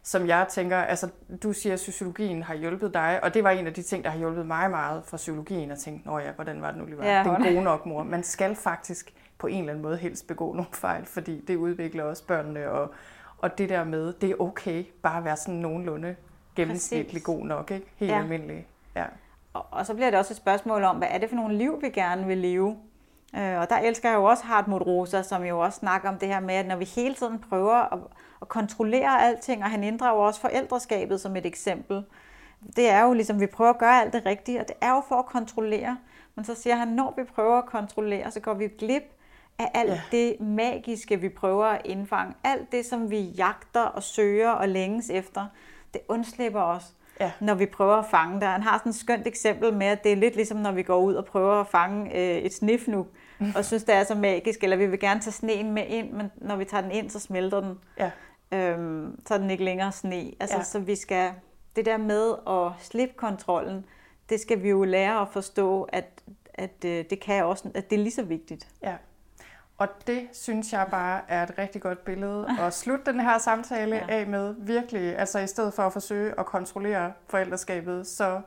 som 0.07 0.27
jeg 0.27 0.45
tænker, 0.49 0.77
altså 0.77 1.09
du 1.43 1.53
siger, 1.53 1.73
at 1.73 1.79
sociologien 1.79 2.43
har 2.43 2.55
hjulpet 2.55 2.93
dig, 2.93 3.19
og 3.23 3.33
det 3.33 3.43
var 3.43 3.49
en 3.49 3.67
af 3.67 3.73
de 3.73 3.81
ting, 3.81 4.03
der 4.03 4.09
har 4.09 4.17
hjulpet 4.17 4.45
mig 4.45 4.69
meget 4.69 5.03
fra 5.05 5.17
psykologien, 5.17 5.71
at 5.71 5.77
tænke, 5.77 6.07
nå 6.07 6.19
ja, 6.19 6.31
hvordan 6.31 6.61
var 6.61 6.71
det 6.71 6.79
nu 6.79 6.85
lige 6.85 6.97
var? 6.97 7.05
Ja, 7.05 7.23
den 7.23 7.53
gode 7.53 7.63
nok 7.63 7.85
mor. 7.85 8.03
Man 8.03 8.23
skal 8.23 8.55
faktisk 8.55 9.13
på 9.37 9.47
en 9.47 9.59
eller 9.59 9.71
anden 9.71 9.83
måde 9.83 9.97
helst 9.97 10.27
begå 10.27 10.53
nogle 10.53 10.71
fejl, 10.73 11.05
fordi 11.05 11.41
det 11.47 11.55
udvikler 11.55 12.03
også 12.03 12.27
børnene, 12.27 12.69
og, 12.71 12.93
Og 13.37 13.57
det 13.57 13.69
der 13.69 13.83
med, 13.83 14.13
det 14.13 14.31
er 14.31 14.35
okay 14.41 14.85
bare 15.01 15.17
at 15.17 15.25
være 15.25 15.37
sådan 15.37 15.55
nogenlunde 15.55 16.15
gennemsnitlig 16.55 17.23
god 17.23 17.45
nok, 17.45 17.71
ikke? 17.71 17.87
Helt 17.95 18.11
ja. 18.11 18.19
almindelig. 18.19 18.67
Ja. 18.95 19.05
Og, 19.53 19.65
og 19.71 19.85
så 19.85 19.93
bliver 19.93 20.09
det 20.09 20.19
også 20.19 20.33
et 20.33 20.37
spørgsmål 20.37 20.83
om, 20.83 20.97
hvad 20.97 21.07
er 21.11 21.17
det 21.17 21.29
for 21.29 21.35
nogle 21.35 21.57
liv, 21.57 21.81
vi 21.81 21.89
gerne 21.89 22.27
vil 22.27 22.37
leve? 22.37 22.77
Øh, 23.35 23.59
og 23.59 23.69
der 23.69 23.77
elsker 23.77 24.09
jeg 24.09 24.15
jo 24.15 24.23
også 24.23 24.43
Hartmut 24.43 24.81
Rosa, 24.81 25.23
som 25.23 25.43
jo 25.43 25.59
også 25.59 25.79
snakker 25.79 26.09
om 26.09 26.17
det 26.17 26.27
her 26.27 26.39
med, 26.39 26.55
at 26.55 26.65
når 26.67 26.75
vi 26.75 26.85
hele 26.85 27.15
tiden 27.15 27.39
prøver 27.49 27.93
at, 27.93 27.99
at 28.41 28.47
kontrollere 28.47 29.23
alting, 29.23 29.63
og 29.63 29.69
han 29.71 29.83
inddrager 29.83 30.21
også 30.21 30.41
forældreskabet 30.41 31.21
som 31.21 31.35
et 31.35 31.45
eksempel, 31.45 32.03
det 32.75 32.89
er 32.89 33.03
jo 33.03 33.13
ligesom, 33.13 33.39
vi 33.39 33.47
prøver 33.47 33.69
at 33.69 33.77
gøre 33.77 34.01
alt 34.01 34.13
det 34.13 34.25
rigtige, 34.25 34.59
og 34.59 34.67
det 34.67 34.75
er 34.81 34.89
jo 34.89 35.01
for 35.07 35.15
at 35.15 35.25
kontrollere. 35.25 35.97
Men 36.35 36.45
så 36.45 36.55
siger 36.55 36.75
han, 36.75 36.87
når 36.87 37.13
vi 37.17 37.23
prøver 37.23 37.57
at 37.57 37.65
kontrollere, 37.65 38.31
så 38.31 38.39
går 38.39 38.53
vi 38.53 38.67
glip 38.67 39.03
af 39.59 39.71
alt 39.73 39.91
ja. 39.91 40.01
det 40.11 40.39
magiske, 40.39 41.19
vi 41.19 41.29
prøver 41.29 41.65
at 41.65 41.81
indfange. 41.85 42.33
Alt 42.43 42.71
det, 42.71 42.85
som 42.85 43.09
vi 43.09 43.19
jagter 43.19 43.81
og 43.81 44.03
søger 44.03 44.49
og 44.49 44.69
længes 44.69 45.09
efter, 45.09 45.45
det 45.93 46.01
undslipper 46.07 46.61
os, 46.61 46.93
ja. 47.19 47.31
når 47.39 47.53
vi 47.53 47.65
prøver 47.65 47.95
at 47.95 48.05
fange 48.05 48.39
det. 48.39 48.47
Han 48.47 48.63
har 48.63 48.77
sådan 48.77 48.89
et 48.89 48.95
skønt 48.95 49.27
eksempel 49.27 49.73
med, 49.73 49.87
at 49.87 50.03
det 50.03 50.11
er 50.11 50.15
lidt 50.15 50.35
ligesom, 50.35 50.57
når 50.57 50.71
vi 50.71 50.83
går 50.83 50.97
ud 50.97 51.13
og 51.13 51.25
prøver 51.25 51.61
at 51.61 51.67
fange 51.67 52.15
øh, 52.15 52.37
et 52.37 52.53
snifnuk, 52.53 53.07
og 53.55 53.65
synes, 53.69 53.83
det 53.83 53.95
er 53.95 54.03
så 54.03 54.15
magisk, 54.15 54.63
eller 54.63 54.77
vi 54.77 54.85
vil 54.85 54.99
gerne 54.99 55.19
tage 55.19 55.31
sneen 55.31 55.71
med 55.71 55.83
ind, 55.87 56.11
men 56.11 56.31
når 56.35 56.55
vi 56.55 56.65
tager 56.65 56.81
den 56.81 56.91
ind, 56.91 57.09
så 57.09 57.19
smelter 57.19 57.61
den. 57.61 57.79
Ja. 57.99 58.11
Øhm, 58.51 59.19
så 59.25 59.33
er 59.33 59.37
den 59.37 59.49
ikke 59.49 59.63
længere 59.63 59.91
sne. 59.91 60.31
Altså, 60.39 60.57
ja. 60.57 60.63
så 60.63 60.79
vi 60.79 60.95
skal, 60.95 61.31
det 61.75 61.85
der 61.85 61.97
med 61.97 62.35
at 62.47 62.85
slippe 62.85 63.15
kontrollen, 63.15 63.85
det 64.29 64.39
skal 64.39 64.63
vi 64.63 64.69
jo 64.69 64.83
lære 64.83 65.21
at 65.21 65.27
forstå, 65.29 65.83
at, 65.83 66.23
at 66.53 66.85
øh, 66.85 67.05
det 67.09 67.19
kan 67.19 67.45
også, 67.45 67.69
at 67.73 67.89
det 67.89 67.95
er 67.99 68.03
lige 68.03 68.13
så 68.13 68.23
vigtigt. 68.23 68.67
Ja. 68.83 68.95
Og 69.77 69.87
det 70.07 70.27
synes 70.33 70.73
jeg 70.73 70.87
bare 70.91 71.21
er 71.27 71.43
et 71.43 71.57
rigtig 71.57 71.81
godt 71.81 72.05
billede 72.05 72.47
at 72.65 72.73
slutte 72.73 73.11
den 73.11 73.19
her 73.19 73.37
samtale 73.37 73.95
ja. 73.95 74.05
af 74.09 74.27
med. 74.27 74.55
Virkelig, 74.57 75.17
altså 75.17 75.39
i 75.39 75.47
stedet 75.47 75.73
for 75.73 75.83
at 75.83 75.93
forsøge 75.93 76.39
at 76.39 76.45
kontrollere 76.45 77.13
forældreskabet, 77.27 78.07
så 78.07 78.41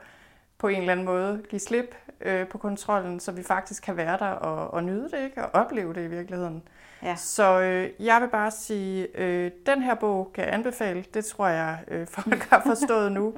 på 0.58 0.68
en 0.68 0.78
eller 0.78 0.92
anden 0.92 1.06
måde 1.06 1.42
give 1.50 1.60
slip 1.60 1.94
øh, 2.20 2.48
på 2.48 2.58
kontrollen, 2.58 3.20
så 3.20 3.32
vi 3.32 3.42
faktisk 3.42 3.82
kan 3.82 3.96
være 3.96 4.18
der 4.18 4.30
og, 4.30 4.70
og 4.70 4.84
nyde 4.84 5.10
det, 5.10 5.24
ikke? 5.24 5.44
og 5.44 5.50
opleve 5.64 5.94
det 5.94 6.04
i 6.04 6.08
virkeligheden. 6.08 6.62
Ja. 7.02 7.16
Så 7.16 7.60
øh, 7.60 8.06
jeg 8.06 8.20
vil 8.22 8.28
bare 8.28 8.50
sige, 8.50 9.08
øh, 9.14 9.50
den 9.66 9.82
her 9.82 9.94
bog 9.94 10.30
kan 10.34 10.44
jeg 10.44 10.54
anbefale. 10.54 11.04
Det 11.14 11.24
tror 11.24 11.48
jeg, 11.48 11.84
øh, 11.88 12.06
folk 12.16 12.42
har 12.42 12.62
forstået 12.66 13.12
nu. 13.12 13.34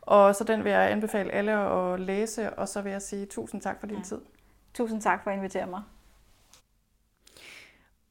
Og 0.00 0.34
så 0.34 0.44
den 0.44 0.64
vil 0.64 0.72
jeg 0.72 0.90
anbefale 0.90 1.32
alle 1.32 1.52
at 1.52 2.00
læse, 2.00 2.50
og 2.50 2.68
så 2.68 2.82
vil 2.82 2.92
jeg 2.92 3.02
sige 3.02 3.26
tusind 3.26 3.60
tak 3.60 3.80
for 3.80 3.86
din 3.86 3.96
ja. 3.96 4.02
tid. 4.02 4.20
Tusind 4.74 5.02
tak 5.02 5.22
for 5.24 5.30
at 5.30 5.36
invitere 5.36 5.66
mig. 5.66 5.82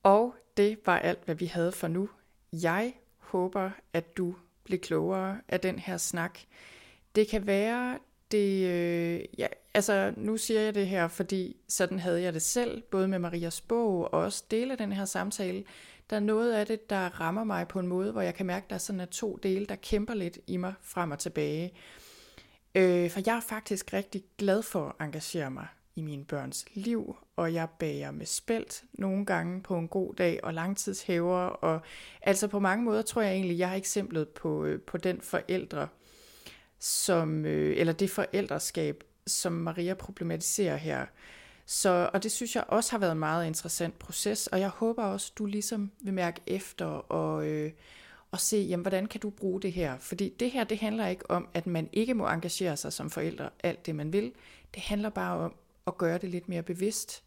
Og 0.03 0.35
det 0.57 0.79
var 0.85 0.99
alt, 0.99 1.25
hvad 1.25 1.35
vi 1.35 1.45
havde 1.45 1.71
for 1.71 1.87
nu. 1.87 2.09
Jeg 2.53 2.93
håber, 3.19 3.71
at 3.93 4.17
du 4.17 4.35
blev 4.63 4.79
klogere 4.79 5.37
af 5.47 5.59
den 5.59 5.79
her 5.79 5.97
snak. 5.97 6.39
Det 7.15 7.27
kan 7.27 7.47
være, 7.47 7.97
det, 8.31 8.67
øh, 8.67 9.21
ja, 9.37 9.47
altså 9.73 10.13
nu 10.17 10.37
siger 10.37 10.61
jeg 10.61 10.75
det 10.75 10.87
her, 10.87 11.07
fordi 11.07 11.57
sådan 11.67 11.99
havde 11.99 12.21
jeg 12.21 12.33
det 12.33 12.41
selv, 12.41 12.81
både 12.81 13.07
med 13.07 13.19
Marias 13.19 13.61
bog 13.61 14.13
og 14.13 14.19
også 14.19 14.43
dele 14.51 14.71
af 14.71 14.77
den 14.77 14.91
her 14.91 15.05
samtale. 15.05 15.63
Der 16.09 16.15
er 16.15 16.19
noget 16.19 16.53
af 16.53 16.65
det, 16.65 16.89
der 16.89 17.21
rammer 17.21 17.43
mig 17.43 17.67
på 17.67 17.79
en 17.79 17.87
måde, 17.87 18.11
hvor 18.11 18.21
jeg 18.21 18.35
kan 18.35 18.45
mærke, 18.45 18.63
at 18.63 18.69
der 18.69 18.77
sådan 18.77 18.99
er 18.99 19.05
to 19.05 19.39
dele, 19.43 19.65
der 19.65 19.75
kæmper 19.75 20.13
lidt 20.13 20.39
i 20.47 20.57
mig 20.57 20.73
frem 20.81 21.11
og 21.11 21.19
tilbage. 21.19 21.73
Øh, 22.75 23.11
for 23.11 23.21
jeg 23.25 23.35
er 23.35 23.41
faktisk 23.41 23.93
rigtig 23.93 24.23
glad 24.37 24.61
for 24.61 24.95
at 24.99 25.05
engagere 25.05 25.51
mig 25.51 25.67
i 25.95 26.01
mine 26.01 26.25
børns 26.25 26.65
liv, 26.73 27.15
og 27.35 27.53
jeg 27.53 27.67
bager 27.79 28.11
med 28.11 28.25
spelt 28.25 28.83
nogle 28.93 29.25
gange 29.25 29.61
på 29.61 29.77
en 29.77 29.87
god 29.87 30.13
dag, 30.13 30.39
og 30.43 30.53
langtidshæver, 30.53 31.39
og 31.39 31.81
altså 32.21 32.47
på 32.47 32.59
mange 32.59 32.85
måder 32.85 33.01
tror 33.01 33.21
jeg 33.21 33.33
egentlig, 33.33 33.57
jeg 33.57 33.69
har 33.69 33.75
eksemplet 33.75 34.29
på, 34.29 34.65
øh, 34.65 34.81
på 34.81 34.97
den 34.97 35.21
forældre, 35.21 35.87
som, 36.79 37.45
øh, 37.45 37.77
eller 37.77 37.93
det 37.93 38.09
forældreskab, 38.09 39.03
som 39.27 39.53
Maria 39.53 39.93
problematiserer 39.93 40.77
her. 40.77 41.05
Så, 41.65 42.09
og 42.13 42.23
det 42.23 42.31
synes 42.31 42.55
jeg 42.55 42.63
også 42.67 42.91
har 42.91 42.97
været 42.97 43.11
en 43.11 43.19
meget 43.19 43.45
interessant 43.47 43.99
proces, 43.99 44.47
og 44.47 44.59
jeg 44.59 44.69
håber 44.69 45.03
også, 45.03 45.31
du 45.37 45.45
ligesom 45.45 45.91
vil 46.01 46.13
mærke 46.13 46.41
efter 46.47 46.85
og, 46.85 47.47
øh, 47.47 47.71
og 48.31 48.39
se, 48.39 48.57
jamen, 48.57 48.81
hvordan 48.81 49.05
kan 49.05 49.21
du 49.21 49.29
bruge 49.29 49.61
det 49.61 49.73
her? 49.73 49.97
Fordi 49.97 50.33
det 50.39 50.51
her, 50.51 50.63
det 50.63 50.79
handler 50.79 51.07
ikke 51.07 51.31
om, 51.31 51.47
at 51.53 51.67
man 51.67 51.89
ikke 51.91 52.13
må 52.13 52.27
engagere 52.27 52.77
sig 52.77 52.93
som 52.93 53.09
forældre 53.09 53.49
alt 53.63 53.85
det, 53.85 53.95
man 53.95 54.13
vil. 54.13 54.31
Det 54.73 54.83
handler 54.83 55.09
bare 55.09 55.37
om 55.37 55.55
at 55.87 55.97
gøre 55.97 56.17
det 56.17 56.29
lidt 56.29 56.49
mere 56.49 56.63
bevidst, 56.63 57.23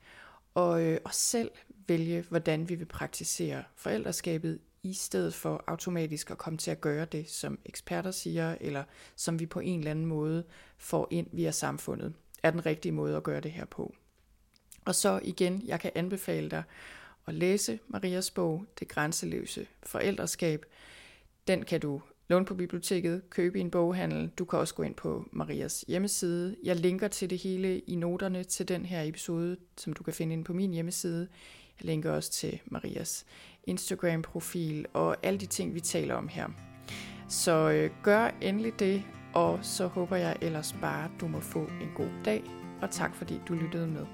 og, 0.55 0.83
øh, 0.83 0.99
og 1.05 1.15
selv 1.15 1.51
vælge, 1.89 2.25
hvordan 2.29 2.69
vi 2.69 2.75
vil 2.75 2.85
praktisere 2.85 3.63
forældreskabet 3.77 4.59
i 4.87 4.93
stedet 4.93 5.34
for 5.34 5.64
automatisk 5.66 6.30
at 6.30 6.39
komme 6.39 6.59
til 6.59 6.70
at 6.70 6.80
gøre 6.80 7.05
det, 7.05 7.30
som 7.30 7.59
eksperter 7.64 8.11
siger, 8.11 8.57
eller 8.61 8.84
som 9.16 9.41
vi 9.41 9.47
på 9.47 9.61
en 9.61 9.78
eller 9.78 9.91
anden 9.91 10.07
måde 10.07 10.45
får 10.78 11.09
ind 11.11 11.26
via 11.32 11.51
samfundet, 11.51 12.14
er 12.43 12.51
den 12.51 12.66
rigtige 12.66 12.93
måde 12.93 13.16
at 13.16 13.22
gøre 13.22 13.41
det 13.41 13.53
her 13.53 13.64
på. 13.64 13.95
Og 14.84 14.95
så 14.95 15.20
igen, 15.22 15.62
jeg 15.66 15.80
kan 15.80 15.91
anbefale 15.95 16.51
dig 16.51 16.62
at 17.26 17.34
læse 17.34 17.78
Marias 17.89 18.30
bog, 18.30 18.64
Det 18.78 18.89
grænseløse 18.89 19.66
forældreskab. 19.82 20.64
Den 21.47 21.64
kan 21.64 21.80
du 21.80 22.03
låne 22.28 22.45
på 22.47 22.55
biblioteket, 22.55 23.30
købe 23.30 23.59
i 23.59 23.61
en 23.61 23.70
boghandel. 23.70 24.30
Du 24.39 24.45
kan 24.45 24.59
også 24.59 24.74
gå 24.74 24.82
ind 24.82 24.95
på 24.95 25.28
Marias 25.32 25.84
hjemmeside. 25.89 26.57
Jeg 26.62 26.76
linker 26.76 27.09
til 27.09 27.30
det 27.30 27.39
hele 27.39 27.78
i 27.78 27.95
noterne 27.95 28.45
til 28.45 28.68
den 28.68 28.87
her 28.87 29.03
episode, 29.03 29.57
som 29.76 29.93
du 29.93 30.03
kan 30.03 30.14
finde 30.14 30.32
ind 30.32 30.45
på 30.45 30.53
min 30.53 30.72
hjemmeside. 30.72 31.28
Jeg 31.81 31.87
linker 31.87 32.12
også 32.12 32.31
til 32.31 32.61
Marias 32.66 33.27
Instagram-profil 33.64 34.87
og 34.93 35.16
alle 35.22 35.41
de 35.41 35.47
ting, 35.47 35.74
vi 35.74 35.81
taler 35.81 36.14
om 36.14 36.29
her. 36.29 36.49
Så 37.29 37.70
øh, 37.70 37.91
gør 38.03 38.31
endelig 38.41 38.79
det, 38.79 39.03
og 39.35 39.59
så 39.62 39.87
håber 39.87 40.16
jeg 40.16 40.37
ellers 40.41 40.77
bare, 40.81 41.05
at 41.05 41.11
du 41.20 41.29
må 41.29 41.41
få 41.41 41.59
en 41.59 41.91
god 41.97 42.11
dag, 42.24 42.43
og 42.83 42.91
tak 42.91 43.14
fordi 43.14 43.41
du 43.49 43.55
lyttede 43.55 43.87
med. 43.87 44.07